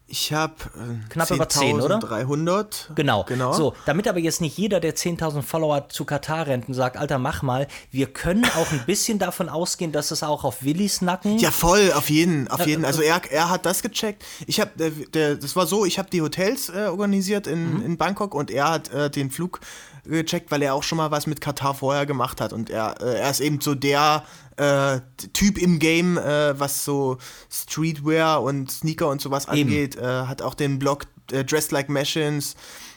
Ich 0.06 0.34
habe 0.34 0.54
äh, 0.76 1.10
knapp 1.10 1.32
über 1.32 1.48
10, 1.48 1.80
oder? 1.80 1.98
300. 1.98 2.92
Genau. 2.94 3.24
genau. 3.24 3.54
So, 3.54 3.74
damit 3.86 4.08
aber 4.08 4.20
jetzt 4.20 4.42
nicht 4.42 4.58
jeder, 4.58 4.80
der 4.80 4.96
10.000 4.96 5.42
Follower 5.42 5.88
zu 5.90 6.04
Katar 6.04 6.48
rennt 6.48 6.68
und 6.68 6.74
sagt, 6.74 6.98
Alter, 6.98 7.18
mach 7.18 7.42
mal, 7.42 7.68
wir 7.90 8.08
können 8.08 8.46
auch 8.46 8.72
ein 8.72 8.84
bisschen 8.86 9.18
davon 9.18 9.48
ausgehen, 9.48 9.92
dass 9.92 10.12
es 10.12 10.22
auch 10.22 10.44
auf 10.44 10.64
Willis 10.64 11.02
Nacken. 11.02 11.38
Ja, 11.40 11.52
voll, 11.52 11.92
auf 11.94 12.10
jeden, 12.10 12.48
auf 12.50 12.68
jeden. 12.68 12.84
Also 12.86 13.02
er, 13.02 13.22
er 13.32 13.50
hat 13.50 13.66
das 13.66 13.82
gecheckt. 13.82 14.24
Ich 14.46 14.60
habe, 14.60 14.72
der, 14.76 14.92
der, 14.92 15.36
das 15.36 15.56
war 15.56 15.66
so, 15.68 15.86
ich 15.86 15.98
habe 15.98 16.10
die 16.10 16.22
Hotels 16.22 16.70
äh, 16.70 16.88
organisiert 16.88 17.48
in, 17.48 17.76
mhm. 17.76 17.86
in 17.86 17.98
Bangkok 17.98 18.36
und 18.36 18.52
er 18.52 18.70
hat 18.70 18.92
äh, 18.92 19.10
den 19.10 19.32
Flug 19.32 19.62
gecheckt, 20.06 20.52
weil 20.52 20.62
er 20.62 20.74
auch 20.74 20.84
schon 20.84 20.98
mal 20.98 21.12
was 21.12 21.28
mit 21.28 21.40
Katar 21.42 21.74
vorher 21.74 22.06
gemacht 22.06 22.42
hat 22.42 22.54
und 22.54 22.70
er, 22.70 23.02
äh, 23.02 23.20
er 23.20 23.30
ist 23.30 23.40
eben 23.40 23.62
so 23.62 23.74
der 23.74 24.24
äh, 24.58 25.00
Typ 25.34 25.58
im 25.58 25.80
Game, 25.80 26.18
äh, 26.18 26.60
was 26.60 26.86
so 26.86 27.18
Streetwear 27.50 28.42
und 28.44 28.72
Sneaker 28.72 29.10
und 29.10 29.22
sowas 29.22 29.46
Eben. 29.48 29.70
angeht, 29.70 29.96
äh, 29.96 30.02
hat 30.04 30.42
auch 30.42 30.54
den 30.54 30.80
Blog 30.80 31.06
äh, 31.32 31.44
Dressed 31.44 31.72
Like 31.72 31.90
Machines 31.90 32.56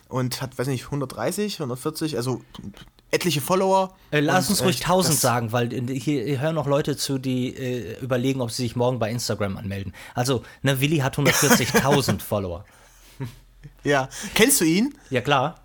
und 0.09 0.41
hat, 0.43 0.59
weiß 0.59 0.67
nicht, 0.69 0.85
130, 0.87 1.55
140, 1.61 2.17
also 2.17 2.43
etliche 3.11 3.41
Follower. 3.41 3.95
Äh, 4.11 4.21
lass 4.21 4.47
Und, 4.49 4.53
uns 4.53 4.63
ruhig 4.65 4.81
äh, 4.81 4.85
1000 4.85 5.15
das- 5.15 5.21
sagen, 5.21 5.53
weil 5.53 5.73
äh, 5.73 5.99
hier, 5.99 6.25
hier 6.25 6.41
hören 6.41 6.55
noch 6.55 6.67
Leute 6.67 6.97
zu, 6.97 7.19
die 7.19 7.55
äh, 7.57 7.99
überlegen, 8.01 8.41
ob 8.41 8.51
sie 8.51 8.63
sich 8.63 8.77
morgen 8.77 8.99
bei 8.99 9.11
Instagram 9.11 9.57
anmelden. 9.57 9.95
Also, 10.15 10.43
ne, 10.63 10.81
Willi 10.81 10.99
hat 10.99 11.17
140.000 11.17 12.21
Follower. 12.23 12.65
Ja. 13.85 14.09
Kennst 14.35 14.61
du 14.61 14.65
ihn? 14.65 14.95
Ja, 15.11 15.21
klar. 15.21 15.61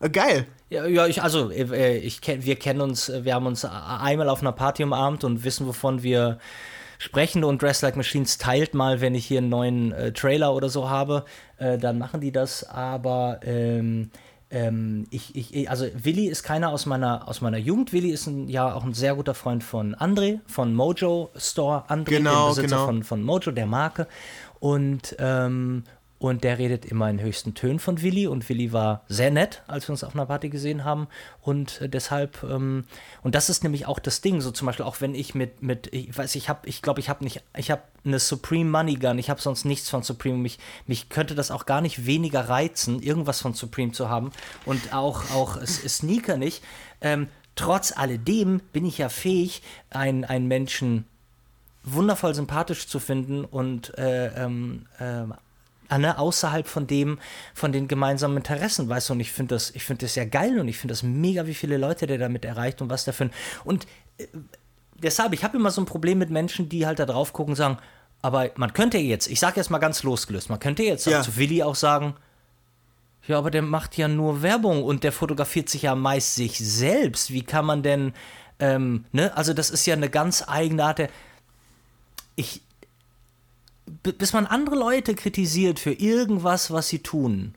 Äh, 0.00 0.10
geil. 0.10 0.46
Ja, 0.70 0.86
ja 0.86 1.06
ich, 1.06 1.22
also, 1.22 1.50
äh, 1.50 1.98
ich 1.98 2.20
kenn, 2.20 2.44
wir 2.44 2.56
kennen 2.56 2.80
uns, 2.80 3.08
äh, 3.08 3.24
wir 3.24 3.34
haben 3.34 3.46
uns 3.46 3.64
einmal 3.64 4.28
auf 4.28 4.40
einer 4.40 4.52
Party 4.52 4.82
umarmt 4.82 5.24
und 5.24 5.44
wissen, 5.44 5.66
wovon 5.66 6.02
wir 6.02 6.38
sprechen. 6.98 7.44
Und 7.44 7.62
Dress 7.62 7.82
Like 7.82 7.96
Machines 7.96 8.38
teilt 8.38 8.74
mal, 8.74 9.00
wenn 9.00 9.14
ich 9.14 9.26
hier 9.26 9.38
einen 9.38 9.48
neuen 9.48 9.92
äh, 9.92 10.12
Trailer 10.12 10.54
oder 10.54 10.68
so 10.68 10.88
habe, 10.88 11.24
äh, 11.58 11.78
dann 11.78 11.98
machen 11.98 12.20
die 12.20 12.32
das. 12.32 12.64
Aber 12.64 13.40
ähm, 13.42 14.10
ähm, 14.50 15.06
ich, 15.10 15.36
ich, 15.36 15.70
also 15.70 15.86
Willi 15.94 16.26
ist 16.26 16.42
keiner 16.42 16.70
aus 16.70 16.86
meiner, 16.86 17.28
aus 17.28 17.40
meiner 17.40 17.58
Jugend. 17.58 17.92
Willi 17.92 18.10
ist 18.10 18.26
ein, 18.26 18.48
ja 18.48 18.72
auch 18.74 18.84
ein 18.84 18.94
sehr 18.94 19.14
guter 19.14 19.34
Freund 19.34 19.62
von 19.62 19.94
André, 19.94 20.40
von 20.46 20.74
Mojo 20.74 21.30
Store. 21.36 21.84
André, 21.88 22.16
Genau, 22.16 22.48
Besitzer 22.48 22.68
genau. 22.68 22.86
von, 22.86 23.02
von 23.02 23.22
Mojo, 23.22 23.50
der 23.50 23.66
Marke. 23.66 24.06
Und, 24.58 25.16
ähm, 25.18 25.84
und 26.20 26.44
der 26.44 26.58
redet 26.58 26.84
immer 26.84 27.08
in 27.08 27.18
höchsten 27.18 27.54
Tönen 27.54 27.78
von 27.78 28.02
Willi. 28.02 28.26
Und 28.26 28.46
Willi 28.50 28.74
war 28.74 29.04
sehr 29.08 29.30
nett, 29.30 29.62
als 29.66 29.88
wir 29.88 29.92
uns 29.92 30.04
auf 30.04 30.14
einer 30.14 30.26
Party 30.26 30.50
gesehen 30.50 30.84
haben. 30.84 31.08
Und 31.40 31.80
äh, 31.80 31.88
deshalb, 31.88 32.42
ähm, 32.42 32.84
und 33.22 33.34
das 33.34 33.48
ist 33.48 33.64
nämlich 33.64 33.86
auch 33.86 33.98
das 33.98 34.20
Ding, 34.20 34.42
so 34.42 34.50
zum 34.50 34.66
Beispiel 34.66 34.84
auch 34.84 35.00
wenn 35.00 35.14
ich 35.14 35.34
mit, 35.34 35.62
mit 35.62 35.92
ich 35.94 36.16
weiß, 36.16 36.34
ich 36.34 36.50
habe, 36.50 36.68
ich 36.68 36.82
glaube, 36.82 37.00
ich 37.00 37.08
habe 37.08 37.24
nicht, 37.24 37.42
ich 37.56 37.70
habe 37.70 37.80
eine 38.04 38.18
Supreme 38.18 38.68
Money 38.68 38.96
Gun, 38.96 39.18
ich 39.18 39.30
habe 39.30 39.40
sonst 39.40 39.64
nichts 39.64 39.88
von 39.88 40.02
Supreme. 40.02 40.36
Mich, 40.36 40.58
mich 40.86 41.08
könnte 41.08 41.34
das 41.34 41.50
auch 41.50 41.64
gar 41.64 41.80
nicht 41.80 42.04
weniger 42.04 42.50
reizen, 42.50 43.00
irgendwas 43.00 43.40
von 43.40 43.54
Supreme 43.54 43.92
zu 43.92 44.10
haben. 44.10 44.30
Und 44.66 44.92
auch, 44.92 45.30
auch 45.30 45.56
Sneaker 45.64 46.36
nicht. 46.36 46.62
Ähm, 47.00 47.28
trotz 47.56 47.96
alledem 47.96 48.60
bin 48.74 48.84
ich 48.84 48.98
ja 48.98 49.08
fähig, 49.08 49.62
einen, 49.88 50.48
Menschen 50.48 51.06
wundervoll 51.82 52.34
sympathisch 52.34 52.88
zu 52.88 52.98
finden 52.98 53.46
und 53.46 53.96
äh, 53.96 54.26
ähm, 54.44 54.84
ähm, 55.00 55.32
Anne, 55.90 56.18
außerhalb 56.18 56.66
von 56.66 56.86
dem, 56.86 57.18
von 57.54 57.72
den 57.72 57.88
gemeinsamen 57.88 58.36
Interessen, 58.38 58.88
weißt 58.88 59.08
du, 59.08 59.12
und 59.14 59.20
ich 59.20 59.32
finde 59.32 59.54
das, 59.54 59.70
ich 59.70 59.84
finde 59.84 60.06
das 60.06 60.14
ja 60.14 60.24
geil 60.24 60.58
und 60.60 60.68
ich 60.68 60.78
finde 60.78 60.92
das 60.92 61.02
mega, 61.02 61.46
wie 61.46 61.54
viele 61.54 61.76
Leute 61.76 62.06
der 62.06 62.18
damit 62.18 62.44
erreicht 62.44 62.80
und 62.82 62.90
was 62.90 63.04
der 63.04 63.14
für 63.14 63.24
ein, 63.24 63.30
und 63.64 63.86
äh, 64.18 64.26
deshalb, 65.02 65.32
ich 65.32 65.44
habe 65.44 65.56
immer 65.56 65.70
so 65.70 65.80
ein 65.80 65.86
Problem 65.86 66.18
mit 66.18 66.30
Menschen, 66.30 66.68
die 66.68 66.86
halt 66.86 66.98
da 66.98 67.06
drauf 67.06 67.32
gucken 67.32 67.52
und 67.52 67.56
sagen, 67.56 67.78
aber 68.22 68.50
man 68.56 68.72
könnte 68.72 68.98
jetzt, 68.98 69.28
ich 69.28 69.40
sage 69.40 69.56
jetzt 69.56 69.70
mal 69.70 69.78
ganz 69.78 70.02
losgelöst, 70.02 70.50
man 70.50 70.60
könnte 70.60 70.82
jetzt 70.82 71.06
Ja. 71.06 71.22
zu 71.22 71.36
Willi 71.36 71.62
auch 71.62 71.74
sagen, 71.74 72.14
ja, 73.26 73.38
aber 73.38 73.50
der 73.50 73.62
macht 73.62 73.96
ja 73.96 74.08
nur 74.08 74.42
Werbung 74.42 74.82
und 74.82 75.04
der 75.04 75.12
fotografiert 75.12 75.68
sich 75.68 75.82
ja 75.82 75.94
meist 75.94 76.34
sich 76.34 76.58
selbst. 76.58 77.30
Wie 77.30 77.42
kann 77.42 77.64
man 77.64 77.82
denn, 77.82 78.12
ähm, 78.58 79.04
ne, 79.12 79.36
also 79.36 79.52
das 79.52 79.70
ist 79.70 79.86
ja 79.86 79.94
eine 79.94 80.10
ganz 80.10 80.44
eigene 80.46 80.84
Art 80.84 80.98
der, 80.98 81.08
ich, 82.34 82.62
bis 84.02 84.32
man 84.32 84.46
andere 84.46 84.76
Leute 84.76 85.14
kritisiert 85.14 85.78
für 85.78 85.92
irgendwas, 85.92 86.70
was 86.70 86.88
sie 86.88 87.00
tun, 87.00 87.54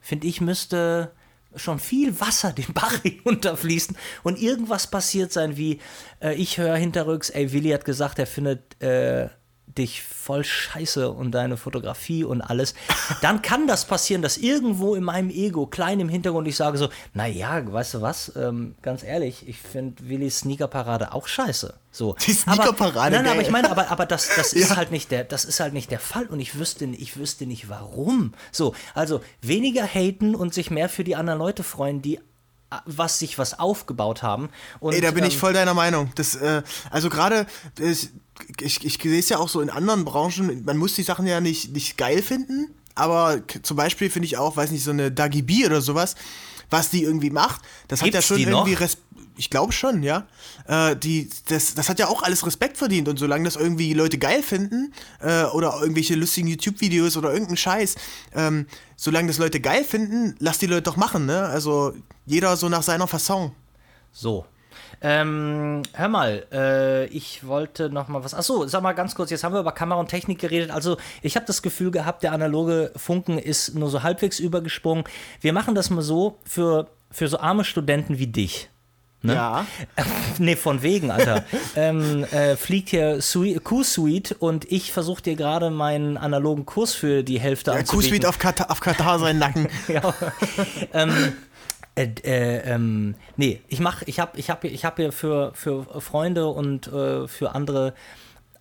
finde 0.00 0.26
ich, 0.26 0.40
müsste 0.40 1.12
schon 1.54 1.78
viel 1.78 2.20
Wasser 2.20 2.52
den 2.52 2.72
Bach 2.72 2.94
hinunterfließen 3.02 3.96
und 4.22 4.40
irgendwas 4.40 4.90
passiert 4.90 5.32
sein, 5.32 5.56
wie 5.56 5.80
äh, 6.20 6.34
ich 6.34 6.58
höre 6.58 6.76
hinterrücks, 6.76 7.30
ey, 7.30 7.52
Willi 7.52 7.70
hat 7.70 7.84
gesagt, 7.84 8.18
er 8.18 8.26
findet 8.26 8.80
äh, 8.82 9.28
dich 9.66 10.02
voll 10.02 10.42
scheiße 10.44 11.10
und 11.10 11.32
deine 11.32 11.56
Fotografie 11.56 12.24
und 12.24 12.40
alles, 12.40 12.74
dann 13.20 13.42
kann 13.42 13.66
das 13.66 13.84
passieren, 13.86 14.22
dass 14.22 14.38
irgendwo 14.38 14.94
in 14.94 15.04
meinem 15.04 15.28
Ego, 15.28 15.66
klein 15.66 16.00
im 16.00 16.08
Hintergrund, 16.08 16.48
ich 16.48 16.56
sage 16.56 16.78
so, 16.78 16.88
naja, 17.14 17.60
weißt 17.70 17.94
du 17.94 18.00
was, 18.02 18.32
ähm, 18.36 18.74
ganz 18.82 19.02
ehrlich, 19.02 19.46
ich 19.48 19.58
finde 19.58 20.08
Willis 20.08 20.38
Sneakerparade 20.40 21.12
auch 21.12 21.26
scheiße. 21.26 21.74
So. 21.90 22.14
Die 22.26 22.32
Sneakerparade, 22.32 22.98
Aber, 22.98 23.10
nein, 23.10 23.24
geil. 23.24 23.32
aber 23.32 23.42
ich 23.42 23.50
meine, 23.50 23.70
aber, 23.70 23.90
aber 23.90 24.06
das, 24.06 24.28
das 24.34 24.52
ist 24.54 24.70
Ja. 24.70 24.76
halt 24.76 24.90
nicht 24.92 25.10
der, 25.10 25.24
das 25.24 25.44
ist 25.44 25.60
halt 25.60 25.74
nicht 25.74 25.90
der 25.90 26.00
Fall 26.00 26.26
und 26.26 26.40
ich 26.40 26.58
wüsste, 26.58 26.86
ich 26.86 27.16
wüsste 27.18 27.44
nicht 27.46 27.68
warum. 27.68 28.32
So, 28.52 28.74
also 28.94 29.20
weniger 29.42 29.84
haten 29.86 30.34
und 30.34 30.54
sich 30.54 30.70
mehr 30.70 30.88
für 30.88 31.04
die 31.04 31.16
anderen 31.16 31.38
Leute 31.38 31.62
freuen, 31.62 32.00
die 32.02 32.18
was 32.84 33.18
sich 33.18 33.38
was 33.38 33.58
aufgebaut 33.58 34.22
haben. 34.22 34.48
Und, 34.80 34.94
Ey, 34.94 35.00
da 35.00 35.10
bin 35.12 35.24
ich 35.24 35.34
ähm, 35.34 35.40
voll 35.40 35.52
deiner 35.52 35.74
Meinung. 35.74 36.10
Das, 36.16 36.34
äh, 36.34 36.62
also 36.90 37.08
gerade, 37.08 37.46
das- 37.76 38.08
ich, 38.60 38.84
ich 38.84 38.98
sehe 39.02 39.18
es 39.18 39.28
ja 39.28 39.38
auch 39.38 39.48
so 39.48 39.60
in 39.60 39.70
anderen 39.70 40.04
Branchen, 40.04 40.64
man 40.64 40.76
muss 40.76 40.94
die 40.94 41.02
Sachen 41.02 41.26
ja 41.26 41.40
nicht, 41.40 41.72
nicht 41.72 41.96
geil 41.96 42.22
finden, 42.22 42.74
aber 42.94 43.40
zum 43.62 43.76
Beispiel 43.76 44.10
finde 44.10 44.26
ich 44.26 44.36
auch, 44.36 44.56
weiß 44.56 44.70
nicht, 44.70 44.84
so 44.84 44.90
eine 44.90 45.10
Dagi 45.10 45.42
B 45.42 45.64
oder 45.64 45.80
sowas, 45.80 46.16
was 46.68 46.90
die 46.90 47.02
irgendwie 47.02 47.30
macht, 47.30 47.60
das 47.88 48.02
hat 48.02 48.12
ja 48.12 48.20
schon 48.22 48.38
irgendwie 48.38 48.72
noch? 48.72 48.80
Ich 49.36 49.50
glaube 49.50 49.72
schon, 49.72 50.02
ja. 50.02 50.26
Äh, 50.66 50.96
die, 50.96 51.28
das, 51.48 51.74
das 51.74 51.88
hat 51.88 51.98
ja 51.98 52.08
auch 52.08 52.22
alles 52.22 52.46
Respekt 52.46 52.76
verdient 52.78 53.08
und 53.08 53.18
solange 53.18 53.44
das 53.44 53.56
irgendwie 53.56 53.92
Leute 53.94 54.18
geil 54.18 54.42
finden 54.42 54.92
äh, 55.20 55.44
oder 55.44 55.78
irgendwelche 55.80 56.14
lustigen 56.14 56.48
YouTube-Videos 56.48 57.16
oder 57.16 57.30
irgendeinen 57.30 57.58
Scheiß, 57.58 57.96
ähm, 58.34 58.66
solange 58.96 59.28
das 59.28 59.38
Leute 59.38 59.60
geil 59.60 59.84
finden, 59.84 60.34
lass 60.38 60.58
die 60.58 60.66
Leute 60.66 60.82
doch 60.82 60.96
machen, 60.96 61.26
ne? 61.26 61.44
Also 61.44 61.94
jeder 62.24 62.56
so 62.56 62.68
nach 62.68 62.82
seiner 62.82 63.06
Fasson. 63.06 63.52
So. 64.12 64.46
Ähm, 65.02 65.82
hör 65.92 66.08
mal, 66.08 66.46
äh, 66.52 67.06
ich 67.06 67.46
wollte 67.46 67.90
noch 67.90 68.08
mal 68.08 68.24
was. 68.24 68.34
Achso, 68.34 68.66
sag 68.66 68.82
mal 68.82 68.92
ganz 68.92 69.14
kurz, 69.14 69.30
jetzt 69.30 69.44
haben 69.44 69.52
wir 69.52 69.60
über 69.60 69.72
Kamera 69.72 70.00
und 70.00 70.08
Technik 70.08 70.38
geredet. 70.38 70.70
Also, 70.70 70.96
ich 71.22 71.36
habe 71.36 71.46
das 71.46 71.62
Gefühl 71.62 71.90
gehabt, 71.90 72.22
der 72.22 72.32
analoge 72.32 72.92
Funken 72.96 73.38
ist 73.38 73.74
nur 73.74 73.90
so 73.90 74.02
halbwegs 74.02 74.38
übergesprungen. 74.38 75.04
Wir 75.40 75.52
machen 75.52 75.74
das 75.74 75.90
mal 75.90 76.02
so 76.02 76.38
für, 76.44 76.88
für 77.10 77.28
so 77.28 77.38
arme 77.38 77.64
Studenten 77.64 78.18
wie 78.18 78.26
dich. 78.26 78.70
Ne? 79.22 79.34
Ja. 79.34 79.66
nee, 80.38 80.56
von 80.56 80.82
wegen, 80.82 81.10
Alter. 81.10 81.44
ähm, 81.76 82.24
äh, 82.24 82.56
fliegt 82.56 82.90
hier 82.90 83.20
Sui- 83.22 83.58
Q-Suite 83.58 84.36
und 84.38 84.70
ich 84.70 84.92
versuche 84.92 85.22
dir 85.22 85.36
gerade 85.36 85.70
meinen 85.70 86.16
analogen 86.16 86.66
Kurs 86.66 86.94
für 86.94 87.22
die 87.22 87.40
Hälfte 87.40 87.70
Ja, 87.72 87.78
anzubieten. 87.78 88.10
Q-Suite 88.10 88.26
auf 88.26 88.38
Katar, 88.38 88.70
auf 88.70 88.80
Katar 88.80 89.18
seinen 89.18 89.38
Nacken. 89.38 89.68
ja. 89.88 90.14
ähm, 90.92 91.32
äh, 91.94 92.08
äh, 92.24 92.74
ähm, 92.74 93.14
nee, 93.36 93.60
ich 93.68 93.80
mach, 93.80 94.02
ich 94.02 94.20
habe 94.20 94.38
ich 94.38 94.50
hab, 94.50 94.64
ich 94.64 94.84
hab 94.84 94.96
hier 94.96 95.12
für, 95.12 95.52
für 95.54 95.84
Freunde 96.00 96.46
und 96.48 96.86
äh, 96.88 97.26
für 97.26 97.54
andere 97.54 97.94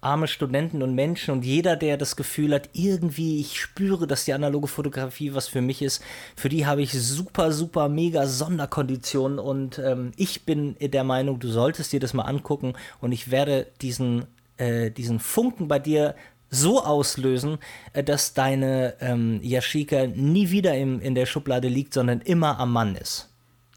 arme 0.06 0.28
Studenten 0.28 0.82
und 0.84 0.96
Menschen 0.96 1.32
und 1.32 1.44
jeder, 1.44 1.76
der 1.76 1.98
das 1.98 2.16
Gefühl 2.16 2.54
hat, 2.54 2.70
irgendwie, 2.74 3.42
ich 3.42 3.60
spüre, 3.60 4.08
dass 4.08 4.26
die 4.26 4.34
analoge 4.34 4.68
Fotografie 4.68 5.34
was 5.34 5.48
für 5.48 5.62
mich 5.62 5.82
ist, 5.82 6.02
für 6.36 6.48
die 6.50 6.66
habe 6.66 6.82
ich 6.82 6.92
super, 6.94 7.52
super, 7.52 7.90
mega 7.90 8.28
Sonderkonditionen 8.28 9.40
und 9.40 9.80
ähm, 9.80 10.12
ich 10.16 10.46
bin 10.46 10.76
der 10.80 11.04
Meinung, 11.04 11.40
du 11.40 11.50
solltest 11.50 11.92
dir 11.92 12.00
das 12.00 12.14
mal 12.14 12.24
angucken 12.24 12.74
und 13.02 13.12
ich 13.12 13.32
werde 13.32 13.68
diesen, 13.82 14.26
äh, 14.58 14.92
diesen 14.92 15.20
Funken 15.20 15.68
bei 15.68 15.80
dir 15.80 16.16
so 16.50 16.84
auslösen, 16.84 17.58
äh, 17.94 18.04
dass 18.04 18.34
deine 18.34 18.94
ähm, 19.02 19.40
Yashika 19.44 20.08
nie 20.08 20.52
wieder 20.52 20.76
im, 20.78 21.02
in 21.02 21.16
der 21.16 21.26
Schublade 21.26 21.68
liegt, 21.68 21.94
sondern 21.94 22.22
immer 22.22 22.60
am 22.60 22.72
Mann 22.72 22.96
ist. 22.96 23.30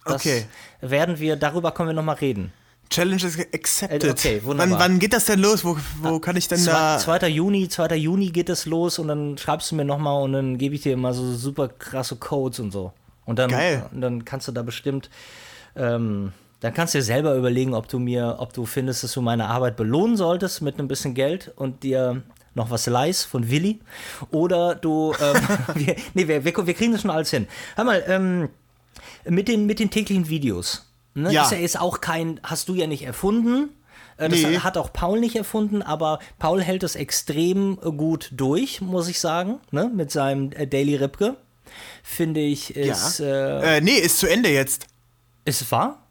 Das 0.05 0.17
Okay. 0.17 0.45
werden 0.81 1.19
wir, 1.19 1.37
darüber 1.37 1.73
können 1.73 1.91
wir 1.91 1.95
nochmal 1.95 2.17
reden. 2.17 2.53
Challenge 2.91 3.23
is 3.25 3.39
accepted. 3.53 4.05
Äh, 4.05 4.11
okay, 4.11 4.41
wann, 4.43 4.59
wunderbar. 4.59 4.79
wann 4.81 4.99
geht 4.99 5.13
das 5.13 5.27
denn 5.27 5.41
los? 5.41 5.65
Wo, 5.65 5.77
wo 6.01 6.19
kann 6.21 6.37
ich 6.37 6.49
denn 6.49 6.65
da. 6.65 6.99
2. 6.99 7.29
Juni, 7.29 7.69
2. 7.69 7.97
Juni 7.97 8.31
geht 8.31 8.49
es 8.49 8.67
los 8.67 8.99
und 8.99 9.09
dann 9.09 9.37
schreibst 9.37 9.71
du 9.71 9.75
mir 9.75 9.85
nochmal 9.85 10.23
und 10.23 10.33
dann 10.33 10.59
gebe 10.59 10.75
ich 10.75 10.83
dir 10.83 10.95
immer 10.95 11.13
so 11.13 11.35
super 11.35 11.69
krasse 11.69 12.17
Codes 12.17 12.61
und 12.61 12.71
so. 12.71 12.93
Und 13.27 13.39
dann, 13.39 13.51
Geil. 13.51 13.85
Und 13.93 14.01
dann 14.01 14.25
kannst 14.25 14.49
du 14.49 14.53
da 14.53 14.63
bestimmt, 14.63 15.11
ähm, 15.77 16.33
dann 16.61 16.73
kannst 16.73 16.95
du 16.95 16.99
dir 16.99 17.05
selber 17.05 17.35
überlegen, 17.35 17.75
ob 17.75 17.89
du 17.89 17.99
mir, 17.99 18.37
ob 18.39 18.55
du 18.55 18.65
findest, 18.65 19.05
dass 19.05 19.13
du 19.13 19.21
meine 19.21 19.49
Arbeit 19.49 19.77
belohnen 19.77 20.17
solltest 20.17 20.63
mit 20.63 20.79
einem 20.79 20.89
bisschen 20.89 21.13
Geld 21.13 21.53
und 21.57 21.83
dir 21.83 22.23
noch 22.55 22.71
was 22.71 22.87
leihst 22.87 23.27
von 23.27 23.51
Willi. 23.51 23.81
Oder 24.31 24.75
du, 24.75 25.13
ähm, 25.21 25.43
wir, 25.75 25.97
nee, 26.15 26.27
wir, 26.27 26.45
wir, 26.45 26.67
wir 26.67 26.75
kriegen 26.75 26.93
das 26.93 27.03
schon 27.03 27.11
alles 27.11 27.31
hin. 27.31 27.47
Hör 27.77 27.85
mal, 27.85 28.03
ähm, 28.07 28.49
mit 29.27 29.49
den, 29.49 29.67
mit 29.67 29.79
den 29.79 29.91
täglichen 29.91 30.29
Videos. 30.29 30.88
Ne? 31.23 31.33
Ja. 31.33 31.45
Ist 31.45 31.53
ja 31.53 31.59
jetzt 31.59 31.81
auch 31.81 32.01
kein, 32.01 32.41
hast 32.43 32.69
du 32.69 32.75
ja 32.75 32.87
nicht 32.87 33.03
erfunden. 33.05 33.71
Äh, 34.17 34.29
Das 34.29 34.41
Nee. 34.43 34.59
hat 34.59 34.77
auch 34.77 34.93
Paul 34.93 35.21
nicht 35.21 35.37
erfunden, 35.37 35.83
aber 35.83 36.19
Paul 36.39 36.63
hält 36.63 36.83
es 36.83 36.97
extrem 36.97 37.79
äh, 37.85 37.91
gut 37.93 38.31
durch, 38.33 38.81
muss 38.81 39.09
ich 39.09 39.21
sagen, 39.21 39.61
ne? 39.71 39.91
mit 39.95 40.11
seinem 40.11 40.51
äh, 40.53 40.67
Daily 40.67 40.97
Ripke. 40.97 41.37
Finde 42.03 42.41
ich, 42.41 42.75
ist, 42.77 43.21
äh, 43.21 43.77
Äh, 43.77 43.81
nee, 43.81 43.93
ist 43.99 44.19
zu 44.19 44.27
Ende 44.27 44.49
jetzt. 44.51 44.87
ist 45.45 45.71
wahr? 45.71 46.03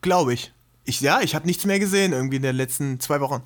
Glaube 0.00 0.34
ich. 0.34 0.52
ich. 0.84 1.00
Ja, 1.00 1.20
ich 1.20 1.34
habe 1.34 1.46
nichts 1.46 1.64
mehr 1.64 1.78
gesehen 1.78 2.12
irgendwie 2.12 2.36
in 2.36 2.42
den 2.42 2.56
letzten 2.56 2.98
zwei 2.98 3.20
Wochen. 3.20 3.42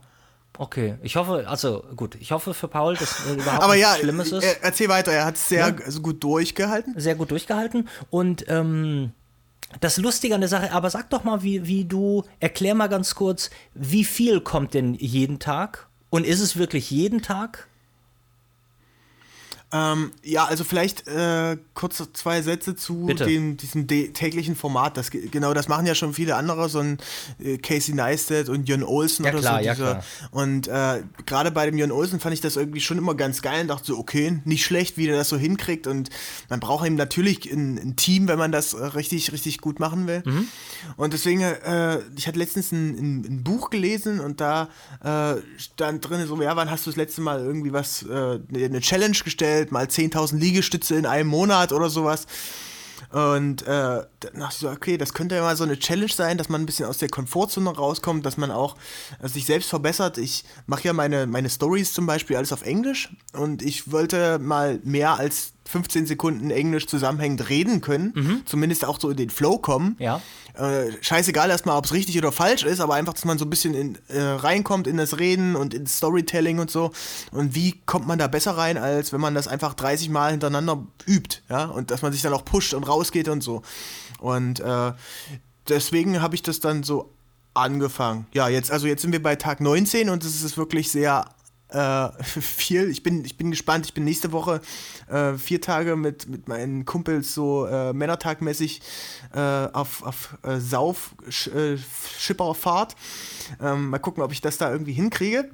Okay, 0.59 0.95
ich 1.03 1.17
hoffe, 1.17 1.45
also 1.47 1.85
gut, 1.97 2.14
ich 2.19 2.31
hoffe 2.33 2.55
für 2.55 2.69
Paul, 2.69 2.97
dass 2.97 3.27
äh, 3.27 3.35
überhaupt 3.35 3.62
Aber 3.62 3.75
nichts 3.75 3.91
ja, 3.91 3.97
Schlimmes 3.99 4.33
ist. 4.33 4.43
er, 4.43 4.64
erzähl 4.64 4.89
weiter. 4.89 5.12
Er 5.12 5.27
hat 5.27 5.35
es 5.35 5.49
sehr 5.51 5.69
Ja. 5.69 5.85
also 5.85 6.01
gut 6.01 6.25
durchgehalten. 6.25 6.95
sehr 6.99 7.14
gut 7.14 7.31
durchgehalten. 7.31 7.89
Und 8.09 8.47
ähm, 8.49 9.11
das 9.81 9.97
Lustige 9.97 10.35
an 10.35 10.41
der 10.41 10.49
Sache, 10.49 10.72
aber 10.72 10.91
sag 10.91 11.11
doch 11.11 11.24
mal, 11.24 11.43
wie, 11.43 11.66
wie 11.66 11.85
du, 11.85 12.24
erklär 12.41 12.74
mal 12.74 12.89
ganz 12.89 13.14
kurz, 13.14 13.51
wie 13.74 14.05
viel 14.05 14.41
kommt 14.41 14.74
denn 14.74 14.95
jeden 14.95 15.39
Tag? 15.39 15.89
Und 16.11 16.24
ist 16.27 16.41
es 16.41 16.57
wirklich 16.57 16.91
jeden 16.91 17.22
Tag? 17.22 17.68
Ähm, 19.73 20.12
ja, 20.23 20.45
also 20.45 20.62
vielleicht 20.62 21.09
äh, 21.09 21.57
kurz 21.75 22.01
zwei 22.12 22.41
Sätze 22.41 22.77
zu 22.77 23.07
dem, 23.09 23.57
diesem 23.57 23.89
täglichen 23.89 24.55
Format. 24.55 24.97
Das, 24.97 25.11
genau, 25.11 25.55
das 25.55 25.67
machen 25.67 25.87
ja 25.87 25.97
schon 25.97 26.14
viele 26.14 26.37
andere, 26.37 26.69
so 26.69 26.79
ein 26.79 26.99
äh, 27.41 27.59
Casey 27.59 27.93
Neistat 27.93 28.49
und 28.49 28.69
Jon 28.69 28.85
Olsen 28.85 29.25
ja, 29.25 29.33
oder 29.33 29.41
klar, 29.41 29.59
so. 29.59 29.64
Ja, 29.64 29.75
klar. 29.75 30.05
Und 30.31 30.69
äh, 30.69 31.03
gerade 31.27 31.51
bei 31.51 31.67
dem 31.67 31.77
Jon 31.79 31.91
Olsen 31.91 32.21
fand 32.21 32.35
ich 32.35 32.41
das 32.41 32.55
irgendwie 32.55 32.81
schon 32.81 32.97
immer 32.97 33.17
ganz 33.17 33.43
geil 33.43 33.62
und 33.62 33.69
dachte 33.69 33.87
so, 33.87 33.99
okay, 33.99 34.41
nicht 34.45 34.64
schlecht, 34.64 34.97
wie 34.99 35.07
der 35.07 35.17
das 35.17 35.29
so 35.29 35.37
hinkriegt. 35.37 35.89
Und 35.89 36.11
man 36.49 36.61
braucht 36.61 36.87
eben 36.87 36.95
natürlich 36.95 37.51
ein, 37.53 37.77
ein 37.77 37.97
Team, 37.97 38.29
wenn 38.29 38.39
man 38.39 38.53
das 38.53 38.95
richtig, 38.95 39.33
richtig 39.33 39.61
gut 39.61 39.81
machen 39.81 40.07
will. 40.07 40.23
Mhm. 40.25 40.47
Und 40.97 41.12
deswegen, 41.12 41.41
äh, 41.41 41.99
ich 42.17 42.29
hatte 42.29 42.39
letztens 42.39 42.71
ein, 42.71 42.97
ein, 42.97 43.25
ein, 43.25 43.43
Buch 43.43 43.71
gelesen 43.71 44.21
und 44.21 44.41
da 44.41 44.69
äh, 45.03 45.41
stand 45.59 46.09
drin 46.09 46.25
so, 46.27 46.41
ja, 46.41 46.55
wann 46.55 46.71
hast 46.71 46.87
du 46.87 46.91
das 46.91 46.97
letzte 46.97 47.21
Mal 47.21 47.41
irgendwie 47.41 47.73
was, 47.73 48.03
äh, 48.05 48.39
eine 48.55 48.81
Challenge 48.81 49.17
gestellt, 49.25 49.56
mal 49.71 49.87
10.000 49.87 50.37
Liegestütze 50.37 50.97
in 50.97 51.07
einem 51.07 51.29
Monat 51.29 51.73
oder 51.73 51.89
sowas. 51.91 52.27
Und 53.11 53.63
äh, 53.63 53.67
dann 53.67 54.07
dachte 54.35 54.53
ich 54.53 54.59
so, 54.59 54.69
okay, 54.69 54.99
das 54.99 55.15
könnte 55.15 55.37
ja 55.37 55.43
mal 55.43 55.57
so 55.57 55.65
eine 55.65 55.79
Challenge 55.79 56.11
sein, 56.13 56.39
dass 56.39 56.49
man 56.49 56.63
ein 56.63 56.67
bisschen 56.67 56.87
aus 56.87 56.99
der 56.99 57.09
Komfortzone 57.09 57.71
rauskommt, 57.71 58.27
dass 58.27 58.37
man 58.37 58.51
auch 58.51 58.77
äh, 59.23 59.29
sich 59.29 59.47
selbst 59.47 59.71
verbessert. 59.71 60.19
Ich 60.19 60.45
mache 60.67 60.85
ja 60.85 60.93
meine, 60.93 61.27
meine 61.27 61.49
Stories 61.49 61.93
zum 61.93 62.07
Beispiel 62.07 62.37
alles 62.37 62.53
auf 62.53 62.63
Englisch 62.63 63.11
und 63.33 63.63
ich 63.63 63.93
wollte 63.93 64.39
mal 64.39 64.81
mehr 64.83 65.19
als 65.19 65.53
15 65.67 66.07
Sekunden 66.07 66.51
Englisch 66.51 66.87
zusammenhängend 66.87 67.49
reden 67.49 67.81
können, 67.81 68.12
mhm. 68.14 68.43
zumindest 68.47 68.85
auch 68.85 69.01
so 69.01 69.11
in 69.11 69.17
den 69.17 69.31
Flow 69.31 69.59
kommen. 69.59 69.97
Ja. 69.99 70.21
Äh, 70.55 70.93
scheißegal 71.03 71.51
erstmal, 71.51 71.77
ob 71.77 71.85
es 71.85 71.93
richtig 71.93 72.17
oder 72.17 72.33
falsch 72.33 72.64
ist, 72.64 72.81
aber 72.81 72.95
einfach, 72.95 73.12
dass 73.12 73.25
man 73.25 73.39
so 73.39 73.45
ein 73.45 73.51
bisschen 73.51 73.75
in, 73.75 73.99
äh, 74.09 74.21
reinkommt 74.21 74.87
in 74.87 74.97
das 74.97 75.19
Reden 75.19 75.55
und 75.55 75.75
ins 75.75 75.99
Storytelling 75.99 76.59
und 76.59 76.71
so. 76.71 76.93
Und 77.31 77.55
wie 77.55 77.81
kommt 77.85 78.07
man 78.07 78.19
da 78.19 78.27
besser 78.27 78.57
rein, 78.57 78.79
als 78.79 79.12
wenn 79.12 79.21
man 79.21 79.35
das 79.35 79.49
einfach 79.49 79.75
30 79.75 80.09
Mal 80.09 80.31
hintereinander 80.31 80.87
übt, 81.07 81.43
ja? 81.49 81.67
Und 81.67 81.91
dass 81.91 82.03
man 82.03 82.12
sich 82.12 82.23
dann 82.23 82.33
auch 82.33 82.45
pusht 82.45 82.73
und 82.73 82.85
rausgeht 82.85 83.29
und 83.29 83.43
so. 83.43 83.62
Und 84.19 84.61
äh, 84.61 84.93
deswegen 85.69 86.23
habe 86.23 86.35
ich 86.35 86.43
das 86.43 86.61
dann 86.61 86.83
so 86.83 87.12
angefangen. 87.57 88.27
Ja, 88.33 88.49
jetzt, 88.49 88.71
also 88.71 88.87
jetzt 88.87 89.03
sind 89.03 89.12
wir 89.12 89.23
bei 89.23 89.37
Tag 89.37 89.61
19 89.61 90.11
und 90.11 90.25
es 90.25 90.43
ist 90.43 90.57
wirklich 90.57 90.91
sehr 90.91 91.27
äh, 91.69 92.09
viel. 92.23 92.89
Ich 92.91 93.03
bin, 93.03 93.25
ich 93.25 93.37
bin 93.37 93.51
gespannt. 93.51 93.87
Ich 93.87 93.95
bin 93.95 94.05
nächste 94.05 94.31
Woche 94.33 94.61
äh, 95.09 95.33
vier 95.35 95.61
Tage 95.61 95.97
mit, 95.97 96.29
mit 96.29 96.47
meinen 96.49 96.85
Kumpels 96.85 97.35
so 97.35 97.67
äh, 97.67 97.93
Männertagmäßig 97.93 98.81
äh, 99.35 99.41
auf, 99.41 100.03
auf 100.03 100.39
äh, 100.43 100.59
Sauf-Schipperfahrt. 100.59 102.95
Äh, 103.61 103.73
ähm, 103.73 103.91
mal 103.91 103.99
gucken, 103.99 104.23
ob 104.23 104.33
ich 104.33 104.41
das 104.41 104.57
da 104.59 104.71
irgendwie 104.71 104.93
hinkriege. 104.93 105.51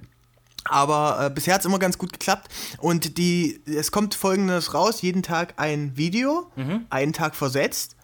Aber 0.64 1.28
bisher 1.30 1.54
hat 1.54 1.62
es 1.62 1.66
immer 1.66 1.80
ganz 1.80 1.98
gut 1.98 2.12
geklappt. 2.12 2.48
Und 2.78 3.18
die, 3.18 3.60
es 3.66 3.90
kommt 3.90 4.14
folgendes 4.14 4.74
raus: 4.74 5.02
jeden 5.02 5.24
Tag 5.24 5.54
ein 5.56 5.96
Video, 5.96 6.52
mhm. 6.54 6.86
einen 6.88 7.12
Tag 7.12 7.34
versetzt. 7.34 7.96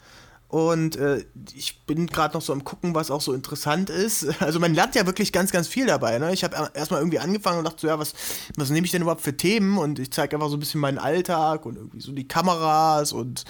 Und 0.48 0.96
äh, 0.96 1.26
ich 1.54 1.82
bin 1.82 2.06
gerade 2.06 2.34
noch 2.34 2.40
so 2.40 2.54
am 2.54 2.64
gucken, 2.64 2.94
was 2.94 3.10
auch 3.10 3.20
so 3.20 3.34
interessant 3.34 3.90
ist. 3.90 4.26
Also 4.40 4.60
man 4.60 4.72
lernt 4.72 4.94
ja 4.94 5.04
wirklich 5.04 5.32
ganz, 5.32 5.52
ganz 5.52 5.68
viel 5.68 5.86
dabei. 5.86 6.18
Ne? 6.18 6.32
Ich 6.32 6.42
habe 6.42 6.70
erstmal 6.72 7.00
irgendwie 7.00 7.18
angefangen 7.18 7.58
und 7.58 7.64
dachte 7.64 7.82
so, 7.82 7.86
ja, 7.86 7.98
was, 7.98 8.14
was 8.56 8.70
nehme 8.70 8.86
ich 8.86 8.90
denn 8.90 9.02
überhaupt 9.02 9.20
für 9.20 9.36
Themen? 9.36 9.76
Und 9.76 9.98
ich 9.98 10.10
zeige 10.10 10.36
einfach 10.36 10.48
so 10.48 10.56
ein 10.56 10.60
bisschen 10.60 10.80
meinen 10.80 10.98
Alltag 10.98 11.66
und 11.66 11.76
irgendwie 11.76 12.00
so 12.00 12.12
die 12.12 12.26
Kameras 12.26 13.12
und 13.12 13.44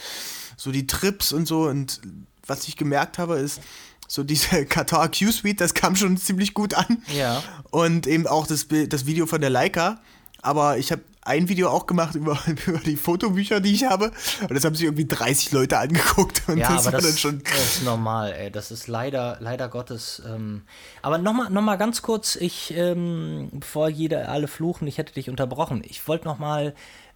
so 0.56 0.72
die 0.72 0.88
Trips 0.88 1.32
und 1.32 1.46
so. 1.46 1.68
Und 1.68 2.00
was 2.46 2.66
ich 2.66 2.76
gemerkt 2.76 3.18
habe, 3.18 3.38
ist, 3.38 3.60
so 4.08 4.24
diese 4.24 4.64
Qatar 4.66 5.08
Q-Suite, 5.08 5.60
das 5.60 5.74
kam 5.74 5.94
schon 5.94 6.16
ziemlich 6.16 6.52
gut 6.52 6.74
an. 6.74 7.02
Ja. 7.16 7.44
Und 7.70 8.08
eben 8.08 8.26
auch 8.26 8.46
das, 8.48 8.66
das 8.88 9.06
Video 9.06 9.26
von 9.26 9.40
der 9.40 9.50
Leica. 9.50 10.00
Aber 10.42 10.78
ich 10.78 10.90
habe 10.90 11.02
ein 11.28 11.48
Video 11.48 11.68
auch 11.68 11.86
gemacht 11.86 12.14
über, 12.14 12.38
über 12.66 12.78
die 12.78 12.96
Fotobücher, 12.96 13.60
die 13.60 13.72
ich 13.72 13.84
habe. 13.84 14.10
Und 14.40 14.54
das 14.54 14.64
haben 14.64 14.74
sich 14.74 14.84
irgendwie 14.84 15.06
30 15.06 15.52
Leute 15.52 15.78
angeguckt. 15.78 16.42
Und 16.48 16.58
ja, 16.58 16.74
das 16.74 16.86
aber 16.86 16.98
das, 16.98 17.20
schon 17.20 17.42
das 17.44 17.76
ist 17.76 17.84
normal, 17.84 18.32
ey. 18.32 18.50
Das 18.50 18.70
ist 18.70 18.88
leider, 18.88 19.36
leider 19.40 19.68
Gottes. 19.68 20.22
Ähm, 20.26 20.62
aber 21.02 21.18
nochmal 21.18 21.50
noch 21.50 21.62
mal 21.62 21.76
ganz 21.76 22.02
kurz, 22.02 22.36
ich, 22.36 22.74
ähm, 22.74 23.50
bevor 23.52 23.88
jeder 23.88 24.28
alle 24.30 24.48
fluchen, 24.48 24.88
ich 24.88 24.98
hätte 24.98 25.12
dich 25.14 25.28
unterbrochen. 25.28 25.82
Ich 25.84 26.08
wollte 26.08 26.24
nochmal 26.24 26.74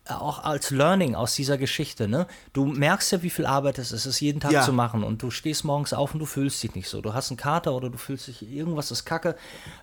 auch 0.09 0.43
als 0.43 0.71
Learning 0.71 1.15
aus 1.15 1.37
dieser 1.37 1.59
Geschichte, 1.59 2.09
ne? 2.09 2.27
Du 2.53 2.67
merkst 2.67 3.13
ja, 3.13 3.23
wie 3.23 3.31
viel 3.31 3.47
Arbeit 3.47 3.79
es 3.79 3.93
ist, 3.93 4.05
es 4.05 4.19
jeden 4.19 4.41
Tag 4.41 4.51
ja. 4.51 4.63
zu 4.63 4.73
machen 4.73 5.05
und 5.05 5.23
du 5.23 5.31
stehst 5.31 5.65
morgens 5.65 5.93
auf 5.93 6.13
und 6.13 6.19
du 6.19 6.27
fühlst 6.27 6.61
dich 6.61 6.75
nicht 6.75 6.89
so. 6.89 7.01
Du 7.01 7.15
hast 7.15 7.31
einen 7.31 7.37
Kater 7.37 7.73
oder 7.73 7.89
du 7.89 7.99
fühlst 7.99 8.27
dich, 8.27 8.43
irgendwas 8.43 8.91
ist 8.91 9.05
kacke 9.05 9.37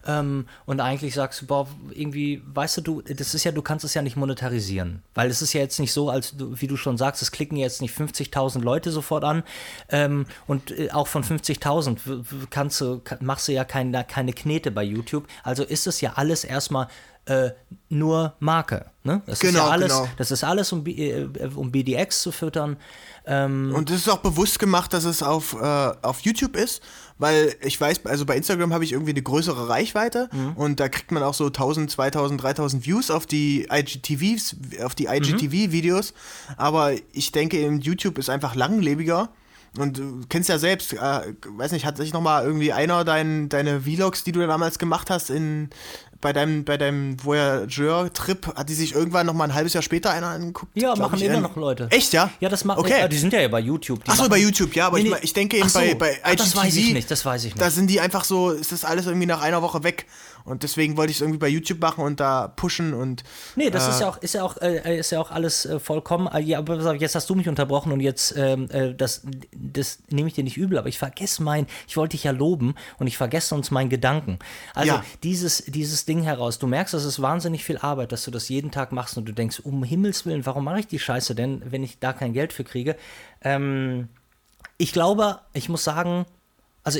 ähm, 0.05 0.45
und 0.65 0.81
eigentlich 0.81 1.13
sagst 1.13 1.41
du, 1.41 1.47
boah, 1.47 1.67
irgendwie, 1.91 2.41
weißt 2.45 2.77
du, 2.77 2.81
du, 2.81 3.01
das 3.01 3.33
ist 3.33 3.45
ja, 3.45 3.53
du 3.53 3.61
kannst 3.61 3.85
es 3.85 3.93
ja 3.93 4.01
nicht 4.01 4.17
monetarisieren, 4.17 5.03
weil 5.13 5.29
es 5.29 5.41
ist 5.41 5.53
ja 5.53 5.61
jetzt 5.61 5.79
nicht 5.79 5.93
so, 5.93 6.09
als 6.09 6.35
du, 6.35 6.59
wie 6.59 6.67
du 6.67 6.75
schon 6.75 6.97
sagst, 6.97 7.21
es 7.21 7.31
klicken 7.31 7.55
jetzt 7.55 7.81
nicht 7.81 7.97
50.000 7.97 8.59
Leute 8.59 8.91
sofort 8.91 9.23
an 9.23 9.43
ähm, 9.87 10.25
und 10.47 10.71
äh, 10.77 10.91
auch 10.91 11.07
von 11.07 11.23
50.000 11.23 12.47
kannst 12.49 12.81
du, 12.81 13.01
machst 13.21 13.47
du 13.47 13.53
ja 13.53 13.63
keine, 13.63 14.03
keine 14.03 14.33
Knete 14.33 14.69
bei 14.71 14.83
YouTube. 14.83 15.27
Also 15.43 15.63
ist 15.63 15.87
es 15.87 16.01
ja 16.01 16.13
alles 16.15 16.43
erstmal 16.43 16.89
äh, 17.29 17.51
nur 17.89 18.33
Marke. 18.39 18.85
Ne? 19.03 19.21
Das 19.25 19.39
genau, 19.39 19.49
ist 19.49 19.55
ja 19.55 19.61
genau, 19.61 19.71
alles, 19.71 19.93
genau. 19.93 20.09
das 20.17 20.31
ist 20.31 20.43
alles, 20.43 20.71
um, 20.71 20.85
äh, 20.85 21.27
um 21.55 21.71
BDX 21.71 22.21
zu 22.23 22.31
füttern. 22.31 22.77
Ähm 23.25 23.71
und 23.75 23.89
es 23.91 23.97
ist 23.97 24.09
auch 24.09 24.17
bewusst 24.17 24.57
gemacht, 24.59 24.93
dass 24.93 25.05
es 25.05 25.21
auf, 25.21 25.53
äh, 25.53 25.91
auf 26.01 26.21
YouTube 26.21 26.55
ist, 26.55 26.81
weil 27.19 27.55
ich 27.61 27.79
weiß, 27.79 28.05
also 28.05 28.25
bei 28.25 28.35
Instagram 28.35 28.73
habe 28.73 28.83
ich 28.83 28.93
irgendwie 28.93 29.11
eine 29.11 29.21
größere 29.21 29.69
Reichweite 29.69 30.29
mhm. 30.31 30.53
und 30.53 30.79
da 30.79 30.89
kriegt 30.89 31.11
man 31.11 31.21
auch 31.21 31.33
so 31.35 31.47
1000, 31.47 31.91
2000, 31.91 32.41
3000 32.41 32.85
Views 32.85 33.11
auf 33.11 33.25
die 33.25 33.67
IGTVs, 33.71 34.55
auf 34.83 34.95
die 34.95 35.05
IGTV-Videos. 35.05 36.11
Mhm. 36.13 36.53
Aber 36.57 36.93
ich 37.11 37.31
denke, 37.31 37.57
eben 37.59 37.79
YouTube 37.79 38.17
ist 38.17 38.29
einfach 38.29 38.55
langlebiger. 38.55 39.29
Und 39.77 39.99
du 39.99 40.21
kennst 40.29 40.49
ja 40.49 40.57
selbst, 40.57 40.93
äh, 40.93 40.97
weiß 40.97 41.73
nicht, 41.73 41.85
hat 41.85 41.97
sich 41.97 42.11
noch 42.11 42.21
mal 42.21 42.43
irgendwie 42.43 42.73
einer 42.73 43.03
dein, 43.03 43.49
deine 43.49 43.81
Vlogs, 43.81 44.23
die 44.23 44.31
du 44.31 44.45
damals 44.45 44.79
gemacht 44.79 45.11
hast, 45.11 45.29
in, 45.29 45.69
bei 46.21 46.33
deinem, 46.33 46.65
bei 46.65 46.77
deinem 46.77 47.23
Voyageur-Trip 47.23 48.55
hat 48.55 48.67
die 48.67 48.73
sich 48.73 48.93
irgendwann 48.93 49.25
noch 49.25 49.33
mal 49.33 49.45
ein 49.45 49.53
halbes 49.53 49.73
Jahr 49.73 49.81
später 49.81 50.11
einer 50.11 50.27
angeguckt? 50.27 50.71
Ja, 50.75 50.95
machen 50.95 51.19
immer 51.21 51.39
noch 51.39 51.55
Leute. 51.55 51.87
Echt, 51.91 52.11
ja? 52.13 52.29
Ja, 52.39 52.49
das 52.49 52.65
machen 52.65 52.79
okay. 52.79 53.07
die 53.07 53.17
sind 53.17 53.31
ja 53.31 53.47
bei 53.47 53.59
YouTube. 53.59 54.01
Achso, 54.07 54.27
bei 54.27 54.37
YouTube, 54.37 54.75
ja, 54.75 54.87
aber 54.87 54.99
nee, 54.99 55.09
ich, 55.09 55.23
ich, 55.23 55.33
denke 55.33 55.57
eben 55.57 55.69
so. 55.69 55.79
bei, 55.79 55.95
bei 55.95 56.11
IGTV, 56.11 56.21
Ach, 56.23 56.35
das 56.35 56.55
weiß 56.55 56.75
ich 56.75 56.93
nicht, 56.93 57.09
das 57.09 57.25
weiß 57.25 57.45
ich 57.45 57.53
nicht. 57.55 57.61
Da 57.61 57.69
sind 57.69 57.87
die 57.87 58.01
einfach 58.01 58.25
so, 58.25 58.51
ist 58.51 58.71
das 58.71 58.83
alles 58.83 59.05
irgendwie 59.05 59.27
nach 59.27 59.41
einer 59.41 59.61
Woche 59.61 59.83
weg. 59.83 60.07
Und 60.45 60.63
deswegen 60.63 60.97
wollte 60.97 61.11
ich 61.11 61.17
es 61.17 61.21
irgendwie 61.21 61.37
bei 61.37 61.47
YouTube 61.47 61.79
machen 61.79 62.03
und 62.03 62.19
da 62.19 62.47
pushen 62.47 62.93
und. 62.93 63.23
Nee, 63.55 63.69
das 63.69 63.87
äh, 63.87 63.91
ist 63.91 64.01
ja 64.01 64.09
auch, 64.09 64.17
ist 64.17 64.33
ja 64.33 64.43
auch, 64.43 64.57
äh, 64.57 64.97
ist 64.97 65.11
ja 65.11 65.19
auch 65.21 65.31
alles 65.31 65.65
äh, 65.65 65.79
vollkommen. 65.79 66.27
Äh, 66.27 66.39
ja, 66.41 66.57
aber 66.57 66.95
jetzt 66.95 67.15
hast 67.15 67.29
du 67.29 67.35
mich 67.35 67.47
unterbrochen 67.47 67.91
und 67.91 67.99
jetzt, 67.99 68.33
ähm, 68.35 68.69
äh, 68.71 68.93
das, 68.95 69.21
das 69.53 69.99
nehme 70.09 70.27
ich 70.27 70.33
dir 70.33 70.43
nicht 70.43 70.57
übel, 70.57 70.77
aber 70.77 70.87
ich 70.87 70.97
vergesse 70.97 71.43
mein, 71.43 71.67
ich 71.87 71.97
wollte 71.97 72.11
dich 72.11 72.23
ja 72.23 72.31
loben 72.31 72.75
und 72.97 73.07
ich 73.07 73.17
vergesse 73.17 73.53
uns 73.53 73.71
meinen 73.71 73.89
Gedanken. 73.89 74.39
Also 74.73 74.93
ja. 74.93 75.03
dieses, 75.23 75.65
dieses 75.67 76.05
Ding 76.09 76.23
heraus, 76.23 76.57
du 76.57 76.65
merkst, 76.65 76.93
das 76.93 77.05
ist 77.05 77.21
wahnsinnig 77.21 77.63
viel 77.63 77.77
Arbeit, 77.77 78.11
dass 78.11 78.25
du 78.25 78.31
das 78.31 78.49
jeden 78.49 78.71
Tag 78.71 78.91
machst 78.91 79.17
und 79.17 79.25
du 79.25 79.31
denkst, 79.31 79.61
um 79.63 79.83
Himmels 79.83 80.25
Willen, 80.25 80.45
warum 80.45 80.63
mache 80.65 80.79
ich 80.79 80.87
die 80.87 80.99
Scheiße 80.99 81.35
denn, 81.35 81.61
wenn 81.63 81.83
ich 81.83 81.99
da 81.99 82.13
kein 82.13 82.33
Geld 82.33 82.51
für 82.51 82.63
kriege? 82.63 82.95
Ähm, 83.41 84.09
ich 84.77 84.91
glaube, 84.91 85.39
ich 85.53 85.69
muss 85.69 85.83
sagen, 85.83 86.25
also 86.83 86.99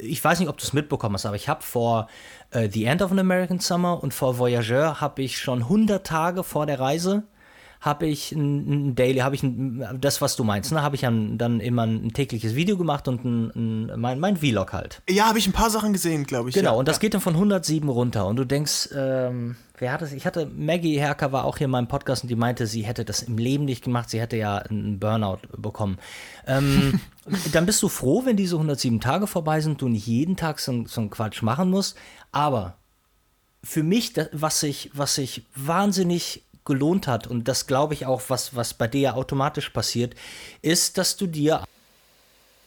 ich 0.00 0.22
weiß 0.22 0.40
nicht, 0.40 0.48
ob 0.48 0.58
du 0.58 0.64
es 0.64 0.72
mitbekommen 0.72 1.14
hast, 1.14 1.26
aber 1.26 1.36
ich 1.36 1.48
habe 1.48 1.62
vor 1.62 2.08
äh, 2.50 2.68
The 2.68 2.86
End 2.86 3.02
of 3.02 3.12
an 3.12 3.20
American 3.20 3.60
Summer 3.60 4.02
und 4.02 4.12
vor 4.12 4.38
Voyageur 4.38 5.00
habe 5.00 5.22
ich 5.22 5.38
schon 5.38 5.62
100 5.62 6.04
Tage 6.04 6.42
vor 6.42 6.66
der 6.66 6.80
Reise 6.80 7.22
habe 7.80 8.06
ich 8.06 8.32
ein, 8.32 8.88
ein 8.90 8.94
Daily, 8.94 9.20
habe 9.20 9.34
ich 9.34 9.42
ein, 9.42 9.98
das, 10.00 10.20
was 10.20 10.36
du 10.36 10.44
meinst, 10.44 10.72
ne, 10.72 10.82
habe 10.82 10.96
ich 10.96 11.02
dann, 11.02 11.38
dann 11.38 11.60
immer 11.60 11.84
ein 11.84 12.12
tägliches 12.12 12.54
Video 12.54 12.76
gemacht 12.76 13.06
und 13.06 13.24
ein, 13.24 13.52
ein, 13.54 14.00
mein, 14.00 14.18
mein 14.18 14.36
Vlog 14.36 14.72
halt. 14.72 15.00
Ja, 15.08 15.28
habe 15.28 15.38
ich 15.38 15.46
ein 15.46 15.52
paar 15.52 15.70
Sachen 15.70 15.92
gesehen, 15.92 16.24
glaube 16.24 16.48
ich. 16.48 16.54
Genau, 16.54 16.72
ja. 16.72 16.78
und 16.78 16.88
das 16.88 16.96
ja. 16.96 17.00
geht 17.00 17.14
dann 17.14 17.20
von 17.20 17.34
107 17.34 17.88
runter 17.88 18.26
und 18.26 18.36
du 18.36 18.44
denkst, 18.44 18.90
ähm, 18.94 19.56
wer 19.78 19.92
hat 19.92 20.02
es? 20.02 20.12
Ich 20.12 20.26
hatte, 20.26 20.46
Maggie 20.46 20.98
Herker 20.98 21.30
war 21.30 21.44
auch 21.44 21.58
hier 21.58 21.66
in 21.66 21.70
meinem 21.70 21.88
Podcast 21.88 22.24
und 22.24 22.28
die 22.28 22.36
meinte, 22.36 22.66
sie 22.66 22.82
hätte 22.82 23.04
das 23.04 23.22
im 23.22 23.38
Leben 23.38 23.64
nicht 23.64 23.84
gemacht, 23.84 24.10
sie 24.10 24.20
hätte 24.20 24.36
ja 24.36 24.58
einen 24.58 24.98
Burnout 24.98 25.38
bekommen. 25.56 25.98
Ähm, 26.46 27.00
dann 27.52 27.66
bist 27.66 27.82
du 27.82 27.88
froh, 27.88 28.24
wenn 28.24 28.36
diese 28.36 28.56
107 28.56 29.00
Tage 29.00 29.28
vorbei 29.28 29.60
sind, 29.60 29.80
du 29.80 29.88
nicht 29.88 30.06
jeden 30.06 30.36
Tag 30.36 30.58
so, 30.58 30.84
so 30.86 31.00
einen 31.00 31.10
Quatsch 31.10 31.42
machen 31.42 31.70
musst, 31.70 31.96
aber 32.32 32.74
für 33.62 33.82
mich, 33.82 34.12
was 34.32 34.60
sich 34.60 34.90
was 34.94 35.18
ich 35.18 35.44
wahnsinnig 35.54 36.44
gelohnt 36.68 37.08
hat, 37.08 37.26
und 37.26 37.48
das 37.48 37.66
glaube 37.66 37.94
ich 37.94 38.06
auch, 38.06 38.22
was, 38.28 38.54
was 38.54 38.74
bei 38.74 38.86
dir 38.86 39.16
automatisch 39.16 39.70
passiert, 39.70 40.14
ist, 40.62 40.96
dass 40.98 41.16
du 41.16 41.26
dir. 41.26 41.64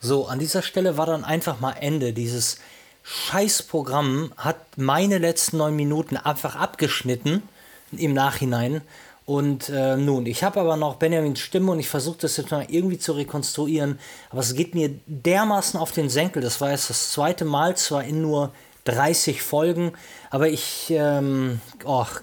So, 0.01 0.25
an 0.27 0.39
dieser 0.39 0.61
Stelle 0.61 0.97
war 0.97 1.05
dann 1.05 1.23
einfach 1.23 1.61
mal 1.61 1.73
Ende. 1.73 2.11
Dieses 2.11 2.57
Scheißprogramm 3.03 4.33
hat 4.35 4.57
meine 4.75 5.17
letzten 5.17 5.57
neun 5.57 5.75
Minuten 5.75 6.17
einfach 6.17 6.55
abgeschnitten 6.55 7.43
im 7.91 8.13
Nachhinein. 8.13 8.81
Und 9.25 9.69
äh, 9.69 9.95
nun, 9.95 10.25
ich 10.25 10.43
habe 10.43 10.59
aber 10.59 10.75
noch 10.75 10.95
Benjamins 10.95 11.39
Stimme 11.39 11.71
und 11.71 11.79
ich 11.79 11.87
versuche 11.87 12.17
das 12.19 12.35
jetzt 12.37 12.51
mal 12.51 12.65
irgendwie 12.67 12.97
zu 12.97 13.13
rekonstruieren. 13.13 13.99
Aber 14.29 14.41
es 14.41 14.55
geht 14.55 14.75
mir 14.75 14.89
dermaßen 15.05 15.79
auf 15.79 15.91
den 15.91 16.09
Senkel. 16.09 16.41
Das 16.41 16.59
war 16.59 16.71
jetzt 16.71 16.89
das 16.89 17.11
zweite 17.11 17.45
Mal, 17.45 17.77
zwar 17.77 18.03
in 18.03 18.21
nur 18.21 18.51
30 18.85 19.41
Folgen, 19.41 19.93
aber 20.29 20.49
ich, 20.49 20.87
ähm, 20.89 21.61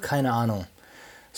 keine 0.01 0.33
Ahnung. 0.33 0.67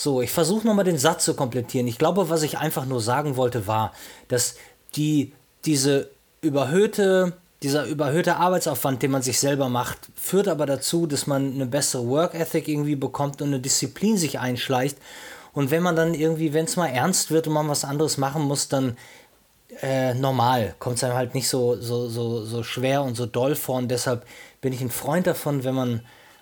So, 0.03 0.19
ich 0.19 0.31
versuche 0.31 0.65
nochmal 0.65 0.83
den 0.83 0.97
Satz 0.97 1.25
zu 1.25 1.35
komplettieren. 1.35 1.85
Ich 1.85 1.99
glaube, 1.99 2.27
was 2.31 2.41
ich 2.41 2.57
einfach 2.57 2.87
nur 2.87 3.01
sagen 3.01 3.35
wollte, 3.35 3.67
war, 3.67 3.93
dass 4.29 4.55
die, 4.95 5.31
diese 5.63 6.09
überhöhte, 6.41 7.33
dieser 7.61 7.85
überhöhte 7.85 8.37
Arbeitsaufwand, 8.37 9.03
den 9.03 9.11
man 9.11 9.21
sich 9.21 9.37
selber 9.37 9.69
macht, 9.69 9.99
führt 10.15 10.47
aber 10.47 10.65
dazu, 10.65 11.05
dass 11.05 11.27
man 11.27 11.53
eine 11.53 11.67
bessere 11.67 12.07
Work 12.07 12.33
Ethic 12.33 12.67
irgendwie 12.67 12.95
bekommt 12.95 13.43
und 13.43 13.49
eine 13.49 13.59
Disziplin 13.59 14.17
sich 14.17 14.39
einschleicht. 14.39 14.97
Und 15.53 15.69
wenn 15.69 15.83
man 15.83 15.95
dann 15.95 16.15
irgendwie, 16.15 16.51
wenn 16.51 16.65
es 16.65 16.77
mal 16.77 16.87
ernst 16.87 17.29
wird 17.29 17.45
und 17.45 17.53
man 17.53 17.69
was 17.69 17.85
anderes 17.85 18.17
machen 18.17 18.41
muss, 18.41 18.69
dann 18.69 18.97
äh, 19.83 20.15
normal 20.15 20.73
kommt 20.79 20.95
es 20.95 21.03
einem 21.03 21.13
halt 21.13 21.35
nicht 21.35 21.47
so, 21.47 21.79
so, 21.79 22.09
so, 22.09 22.43
so 22.43 22.63
schwer 22.63 23.03
und 23.03 23.13
so 23.13 23.27
doll 23.27 23.53
vor. 23.53 23.77
Und 23.77 23.89
deshalb 23.89 24.25
bin 24.61 24.73
ich 24.73 24.81
ein 24.81 24.89
Freund 24.89 25.27
davon, 25.27 25.63
wenn 25.63 25.75
man 25.75 26.01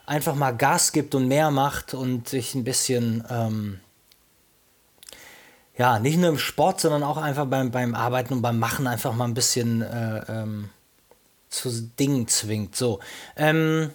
einfach 0.10 0.36
mal 0.36 0.52
Gas 0.52 0.92
gibt 0.92 1.14
und 1.14 1.28
mehr 1.28 1.52
macht 1.52 1.94
und 1.94 2.28
sich 2.28 2.56
ein 2.56 2.64
bisschen, 2.64 3.24
ähm, 3.30 3.80
ja, 5.78 6.00
nicht 6.00 6.18
nur 6.18 6.30
im 6.30 6.40
Sport, 6.40 6.82
sondern 6.82 7.04
auch 7.04 7.18
einfach 7.18 7.46
beim, 7.46 7.72
beim 7.72 7.96
Arbeiten 7.96 8.34
und 8.34 8.42
beim 8.42 8.58
Machen 8.60 8.88
einfach 8.88 9.14
mal 9.14 9.26
ein 9.26 9.36
bisschen 9.36 9.82
äh, 9.82 10.24
ähm, 10.28 10.70
zu 11.50 11.70
Dingen 12.00 12.28
zwingt. 12.28 12.76
So. 12.76 13.00
Ähm, 13.38 13.92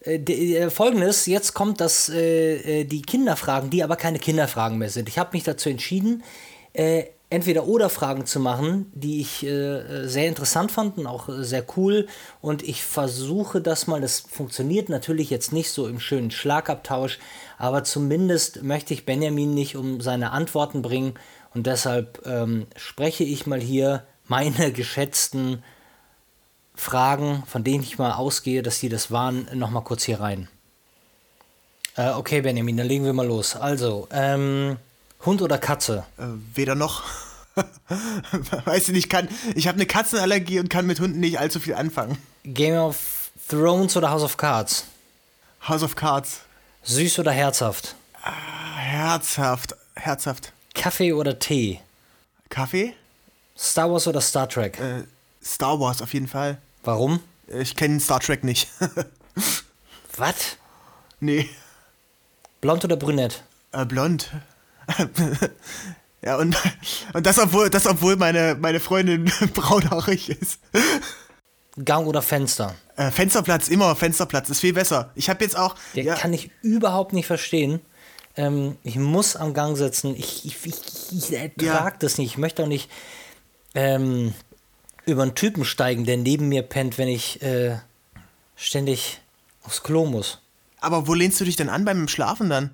äh, 0.00 0.16
äh, 0.16 0.70
Folgendes, 0.70 1.26
jetzt 1.26 1.54
kommt 1.54 1.80
das, 1.80 2.08
äh, 2.08 2.80
äh, 2.80 2.84
die 2.84 3.02
Kinderfragen, 3.02 3.70
die 3.70 3.84
aber 3.84 3.96
keine 3.96 4.18
Kinderfragen 4.18 4.76
mehr 4.76 4.90
sind. 4.90 5.08
Ich 5.08 5.18
habe 5.18 5.30
mich 5.32 5.44
dazu 5.44 5.68
entschieden, 5.68 6.24
äh, 6.72 7.04
entweder 7.28 7.66
oder 7.66 7.88
Fragen 7.88 8.24
zu 8.24 8.38
machen, 8.38 8.90
die 8.94 9.20
ich 9.20 9.44
äh, 9.44 10.06
sehr 10.06 10.28
interessant 10.28 10.70
fand 10.70 10.96
und 10.98 11.06
auch 11.06 11.28
sehr 11.28 11.64
cool. 11.76 12.06
Und 12.40 12.62
ich 12.62 12.82
versuche 12.84 13.60
das 13.60 13.86
mal, 13.86 14.00
das 14.00 14.20
funktioniert 14.20 14.88
natürlich 14.88 15.30
jetzt 15.30 15.52
nicht 15.52 15.70
so 15.70 15.88
im 15.88 15.98
schönen 15.98 16.30
Schlagabtausch, 16.30 17.18
aber 17.58 17.82
zumindest 17.84 18.62
möchte 18.62 18.94
ich 18.94 19.06
Benjamin 19.06 19.54
nicht 19.54 19.76
um 19.76 20.00
seine 20.00 20.30
Antworten 20.30 20.82
bringen. 20.82 21.14
Und 21.52 21.66
deshalb 21.66 22.24
ähm, 22.26 22.66
spreche 22.76 23.24
ich 23.24 23.46
mal 23.46 23.60
hier 23.60 24.04
meine 24.28 24.72
geschätzten 24.72 25.64
Fragen, 26.74 27.42
von 27.46 27.64
denen 27.64 27.82
ich 27.82 27.98
mal 27.98 28.12
ausgehe, 28.12 28.62
dass 28.62 28.80
die 28.80 28.90
das 28.90 29.10
waren, 29.10 29.48
nochmal 29.54 29.82
kurz 29.82 30.04
hier 30.04 30.20
rein. 30.20 30.48
Äh, 31.96 32.10
okay, 32.10 32.42
Benjamin, 32.42 32.76
dann 32.76 32.86
legen 32.86 33.04
wir 33.04 33.14
mal 33.14 33.26
los. 33.26 33.56
Also, 33.56 34.06
ähm, 34.12 34.76
Hund 35.24 35.42
oder 35.42 35.58
Katze? 35.58 36.04
Äh, 36.18 36.24
weder 36.54 36.74
noch. 36.74 37.02
weißt 38.64 38.88
du 38.88 38.92
nicht, 38.92 39.08
kann, 39.08 39.28
ich 39.54 39.66
habe 39.66 39.76
eine 39.76 39.86
Katzenallergie 39.86 40.60
und 40.60 40.68
kann 40.68 40.86
mit 40.86 41.00
Hunden 41.00 41.20
nicht 41.20 41.38
allzu 41.38 41.58
viel 41.58 41.74
anfangen. 41.74 42.18
Game 42.44 42.76
of 42.76 43.30
Thrones 43.48 43.96
oder 43.96 44.10
House 44.10 44.22
of 44.22 44.36
Cards? 44.36 44.84
House 45.66 45.82
of 45.82 45.96
Cards. 45.96 46.40
Süß 46.82 47.18
oder 47.18 47.32
herzhaft? 47.32 47.96
Ah, 48.22 48.30
herzhaft, 48.76 49.74
herzhaft. 49.94 50.52
Kaffee 50.74 51.12
oder 51.12 51.38
Tee? 51.38 51.80
Kaffee? 52.48 52.94
Star 53.58 53.90
Wars 53.90 54.06
oder 54.06 54.20
Star 54.20 54.48
Trek? 54.48 54.78
Äh, 54.78 55.04
Star 55.42 55.80
Wars 55.80 56.02
auf 56.02 56.12
jeden 56.12 56.28
Fall. 56.28 56.58
Warum? 56.84 57.20
Ich 57.48 57.74
kenne 57.74 57.98
Star 58.00 58.20
Trek 58.20 58.44
nicht. 58.44 58.68
Was? 60.16 60.56
nee. 61.20 61.48
Blond 62.60 62.84
oder 62.84 62.96
brünett? 62.96 63.42
Äh, 63.72 63.84
blond. 63.84 64.30
ja, 66.22 66.36
und, 66.36 66.56
und 67.12 67.26
das, 67.26 67.38
obwohl, 67.38 67.70
das, 67.70 67.86
obwohl 67.86 68.16
meine, 68.16 68.56
meine 68.58 68.80
Freundin 68.80 69.24
braunhaarig 69.54 70.28
ist. 70.30 70.60
Gang 71.84 72.06
oder 72.06 72.22
Fenster? 72.22 72.74
Äh, 72.96 73.10
Fensterplatz, 73.10 73.68
immer 73.68 73.94
Fensterplatz, 73.96 74.48
ist 74.48 74.60
viel 74.60 74.72
besser. 74.72 75.10
Ich 75.14 75.28
habe 75.28 75.44
jetzt 75.44 75.56
auch. 75.56 75.74
Der 75.94 76.04
ja, 76.04 76.14
kann 76.14 76.32
ich 76.32 76.50
überhaupt 76.62 77.12
nicht 77.12 77.26
verstehen. 77.26 77.80
Ähm, 78.36 78.76
ich 78.82 78.96
muss 78.96 79.36
am 79.36 79.52
Gang 79.54 79.76
sitzen. 79.76 80.14
Ich, 80.16 80.44
ich, 80.46 80.56
ich, 80.64 80.74
ich 81.12 81.32
ertrag 81.32 81.60
Ja. 81.94 81.96
das 81.98 82.18
nicht. 82.18 82.30
Ich 82.32 82.38
möchte 82.38 82.62
auch 82.62 82.66
nicht 82.68 82.90
ähm, 83.74 84.32
über 85.04 85.22
einen 85.22 85.34
Typen 85.34 85.64
steigen, 85.64 86.04
der 86.04 86.16
neben 86.16 86.48
mir 86.48 86.62
pennt, 86.62 86.96
wenn 86.98 87.08
ich 87.08 87.42
äh, 87.42 87.76
ständig 88.56 89.20
aufs 89.62 89.82
Klo 89.82 90.06
muss. 90.06 90.38
aber 90.80 91.06
wo 91.08 91.14
lehnst 91.14 91.40
du 91.40 91.44
dich 91.44 91.56
denn 91.56 91.68
an 91.68 91.84
beim 91.84 92.08
Schlafen 92.08 92.48
dann? 92.48 92.70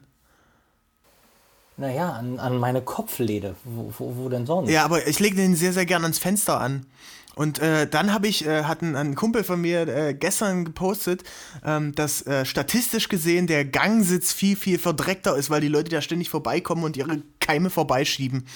Naja, 1.77 2.11
an, 2.11 2.39
an 2.39 2.59
meine 2.59 2.83
Kopflede. 2.83 3.57
Wo, 3.65 3.93
wo, 3.99 4.17
wo 4.17 4.29
denn 4.29 4.47
sonst? 4.47 4.71
Ja, 4.71 4.85
aber 4.85 5.07
ich 5.07 5.19
lege 5.21 5.37
den 5.37 5.57
sehr, 5.57 5.73
sehr 5.73 5.87
gern 5.87 6.03
ans 6.03 6.19
Fenster 6.19 6.61
an. 6.61 6.87
Und 7.35 7.61
äh, 7.61 7.87
dann 7.89 8.13
habe 8.13 8.29
ich, 8.29 8.47
äh, 8.47 8.65
hat 8.65 8.83
ein, 8.83 8.95
ein 8.95 9.15
Kumpel 9.15 9.43
von 9.43 9.61
mir 9.61 9.89
äh, 9.89 10.15
gestern 10.15 10.67
gepostet, 10.67 11.23
ähm, 11.65 11.95
dass 11.95 12.27
äh, 12.27 12.45
statistisch 12.45 13.09
gesehen 13.09 13.47
der 13.47 13.65
Gangsitz 13.65 14.33
viel, 14.33 14.55
viel 14.55 14.79
verdreckter 14.79 15.35
ist, 15.37 15.49
weil 15.49 15.63
die 15.63 15.69
Leute 15.69 15.91
da 15.91 16.03
ständig 16.03 16.29
vorbeikommen 16.29 16.85
und 16.85 16.97
ihre 16.99 17.23
Keime 17.41 17.71
vorbeischieben. 17.71 18.47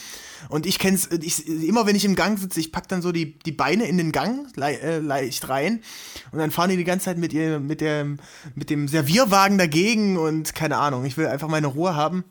Und 0.51 0.67
ich 0.67 0.85
äh, 0.85 0.99
ich, 1.23 1.49
immer 1.49 1.87
wenn 1.87 1.97
ich 1.97 2.05
im 2.05 2.17
Gang 2.17 2.39
sitze, 2.39 2.61
ich 2.61 2.71
pack 2.71 2.87
dann 2.89 3.01
so 3.01 3.13
die, 3.13 3.39
die 3.39 3.53
Beine 3.53 3.87
in 3.87 3.97
den 3.97 4.13
Gang 4.13 4.55
le 4.57 4.79
äh, 4.79 4.99
leicht 4.99 5.49
rein 5.49 5.81
und 6.33 6.39
dann 6.39 6.51
fahren 6.51 6.69
die 6.69 6.77
die 6.77 6.85
ganze 6.85 7.07
Zeit 7.07 7.19
mit, 7.19 7.33
ihr, 7.33 7.59
mit, 7.61 7.81
dem, 7.81 8.19
mit 8.55 8.69
dem 8.69 8.89
Servierwagen 8.89 9.57
dagegen 9.57 10.19
und 10.19 10.55
keine 10.55 10.77
Ahnung, 10.77 11.07
ich 11.07 11.17
will 11.17 11.27
einfach 11.27 11.49
meine 11.49 11.69
Ruhe 11.69 11.97
haben. 11.97 12.25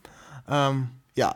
Ähm, 0.48 0.90
ja, 1.16 1.36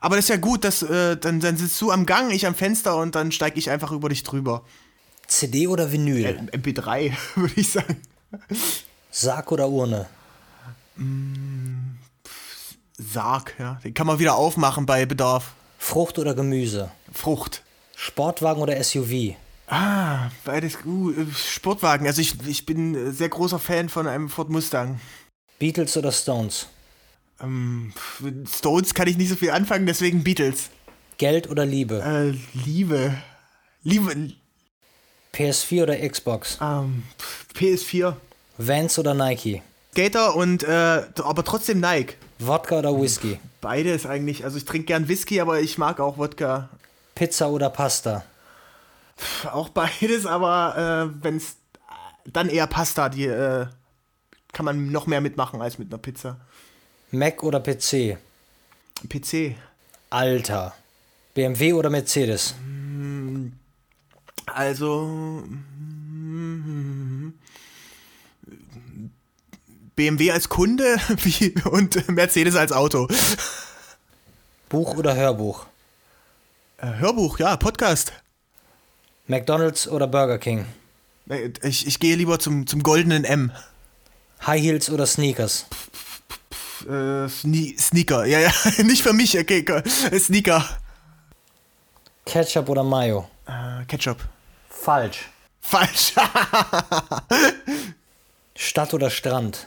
aber 0.00 0.16
das 0.16 0.24
ist 0.24 0.28
ja 0.30 0.36
gut, 0.38 0.64
dass, 0.64 0.82
äh, 0.82 1.16
dann, 1.18 1.40
dann 1.40 1.58
sitzt 1.58 1.80
du 1.80 1.90
am 1.90 2.06
Gang, 2.06 2.30
ich 2.30 2.46
am 2.46 2.54
Fenster 2.54 2.96
und 2.96 3.14
dann 3.14 3.32
steige 3.32 3.58
ich 3.58 3.70
einfach 3.70 3.92
über 3.92 4.08
dich 4.08 4.22
drüber. 4.22 4.64
CD 5.26 5.68
oder 5.68 5.92
Vinyl? 5.92 6.24
Äh, 6.24 6.56
MP3, 6.56 7.12
würde 7.36 7.54
ich 7.54 7.70
sagen. 7.70 8.00
Sarg 9.10 9.52
oder 9.52 9.68
Urne? 9.68 10.06
Sarg, 12.96 13.54
ja. 13.58 13.78
Den 13.84 13.92
kann 13.92 14.06
man 14.06 14.18
wieder 14.18 14.36
aufmachen 14.36 14.86
bei 14.86 15.04
Bedarf. 15.04 15.52
Frucht 15.78 16.18
oder 16.18 16.34
Gemüse? 16.34 16.90
Frucht. 17.12 17.62
Sportwagen 17.94 18.62
oder 18.62 18.82
SUV? 18.82 19.36
Ah, 19.66 20.30
beides 20.44 20.80
gut. 20.80 21.16
Äh, 21.18 21.26
Sportwagen. 21.34 22.06
Also 22.06 22.22
ich, 22.22 22.34
ich 22.46 22.64
bin 22.64 23.12
sehr 23.12 23.28
großer 23.28 23.58
Fan 23.58 23.90
von 23.90 24.06
einem 24.06 24.30
Ford 24.30 24.48
Mustang. 24.48 24.98
Beatles 25.60 25.96
oder 25.96 26.10
Stones? 26.10 26.66
Ähm, 27.40 27.92
Stones 28.52 28.94
kann 28.94 29.06
ich 29.06 29.16
nicht 29.16 29.28
so 29.28 29.36
viel 29.36 29.50
anfangen, 29.50 29.86
deswegen 29.86 30.24
Beatles. 30.24 30.70
Geld 31.18 31.48
oder 31.48 31.64
Liebe? 31.64 32.02
Äh, 32.02 32.58
Liebe. 32.66 33.14
Liebe. 33.84 34.32
PS4 35.34 35.82
oder 35.84 36.08
Xbox? 36.08 36.58
Ähm, 36.60 37.04
PS4. 37.54 38.16
Vans 38.58 38.98
oder 38.98 39.14
Nike? 39.14 39.62
Skater 39.92 40.34
und, 40.34 40.62
äh, 40.62 41.02
aber 41.22 41.44
trotzdem 41.44 41.80
Nike. 41.80 42.14
Wodka 42.38 42.78
oder 42.78 42.98
Whisky? 42.98 43.38
Beides 43.60 44.06
eigentlich. 44.06 44.44
Also 44.44 44.56
ich 44.56 44.64
trinke 44.64 44.86
gern 44.86 45.08
Whisky, 45.08 45.40
aber 45.40 45.60
ich 45.60 45.76
mag 45.76 46.00
auch 46.00 46.16
Wodka. 46.16 46.70
Pizza 47.14 47.50
oder 47.50 47.68
Pasta? 47.68 48.24
Auch 49.52 49.68
beides, 49.70 50.24
aber 50.24 51.10
äh, 51.12 51.22
wenn 51.22 51.36
es 51.36 51.56
dann 52.24 52.48
eher 52.48 52.66
Pasta, 52.66 53.10
die 53.10 53.26
äh, 53.26 53.66
kann 54.52 54.64
man 54.64 54.90
noch 54.90 55.06
mehr 55.06 55.20
mitmachen 55.20 55.62
als 55.62 55.78
mit 55.78 55.92
einer 55.92 55.98
Pizza. 55.98 56.38
Mac 57.10 57.42
oder 57.42 57.60
PC? 57.60 58.18
PC. 59.08 59.56
Alter. 60.10 60.74
BMW 61.34 61.72
oder 61.72 61.90
Mercedes? 61.90 62.54
Also 64.46 65.44
mm, 65.46 67.32
BMW 69.96 70.30
als 70.32 70.48
Kunde 70.48 70.96
und 71.70 72.08
Mercedes 72.08 72.56
als 72.56 72.72
Auto. 72.72 73.06
Buch 74.68 74.96
oder 74.96 75.14
Hörbuch? 75.14 75.66
Äh, 76.78 76.94
Hörbuch, 76.94 77.38
ja, 77.38 77.56
Podcast. 77.56 78.12
McDonald's 79.26 79.86
oder 79.88 80.06
Burger 80.06 80.38
King? 80.38 80.64
Äh, 81.28 81.50
Ich, 81.62 81.86
ich 81.86 82.00
gehe 82.00 82.16
lieber 82.16 82.38
zum, 82.38 82.66
zum 82.66 82.82
goldenen 82.82 83.24
M. 83.24 83.52
High 84.46 84.62
Heels 84.62 84.90
oder 84.90 85.06
Sneakers? 85.06 85.66
Äh, 86.88 87.28
Sne 87.28 87.74
Sneaker, 87.78 88.24
ja, 88.24 88.38
ja, 88.40 88.52
nicht 88.84 89.02
für 89.02 89.12
mich, 89.12 89.38
okay, 89.38 89.62
go- 89.62 89.82
Sneaker. 90.18 90.64
Ketchup 92.24 92.68
oder 92.68 92.82
Mayo? 92.84 93.28
Äh, 93.46 93.84
Ketchup. 93.86 94.18
Falsch. 94.68 95.28
Falsch. 95.60 96.14
Stadt 98.56 98.94
oder 98.94 99.10
Strand? 99.10 99.66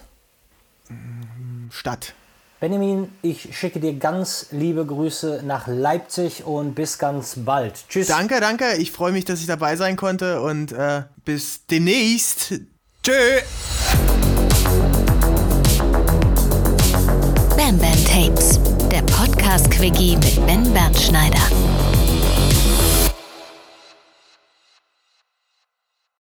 Stadt. 1.69 2.13
Benjamin, 2.59 3.11
ich 3.21 3.55
schicke 3.57 3.79
dir 3.79 3.93
ganz 3.93 4.47
liebe 4.51 4.85
Grüße 4.85 5.41
nach 5.45 5.67
Leipzig 5.67 6.45
und 6.45 6.75
bis 6.75 6.97
ganz 6.97 7.33
bald. 7.37 7.83
Tschüss. 7.89 8.07
Danke, 8.07 8.39
danke. 8.39 8.75
Ich 8.77 8.91
freue 8.91 9.11
mich, 9.11 9.25
dass 9.25 9.41
ich 9.41 9.47
dabei 9.47 9.75
sein 9.75 9.97
konnte 9.97 10.41
und 10.41 10.71
äh, 10.71 11.03
bis 11.25 11.65
demnächst. 11.67 12.53
Tschö. 13.03 13.41
Bam 17.65 17.77
Bam 17.77 18.03
Tapes, 18.03 18.59
der 18.91 19.01
Podcast-Quickie 19.03 20.17
mit 20.17 20.45
Ben 20.45 20.73
Bernschneider. 20.73 21.39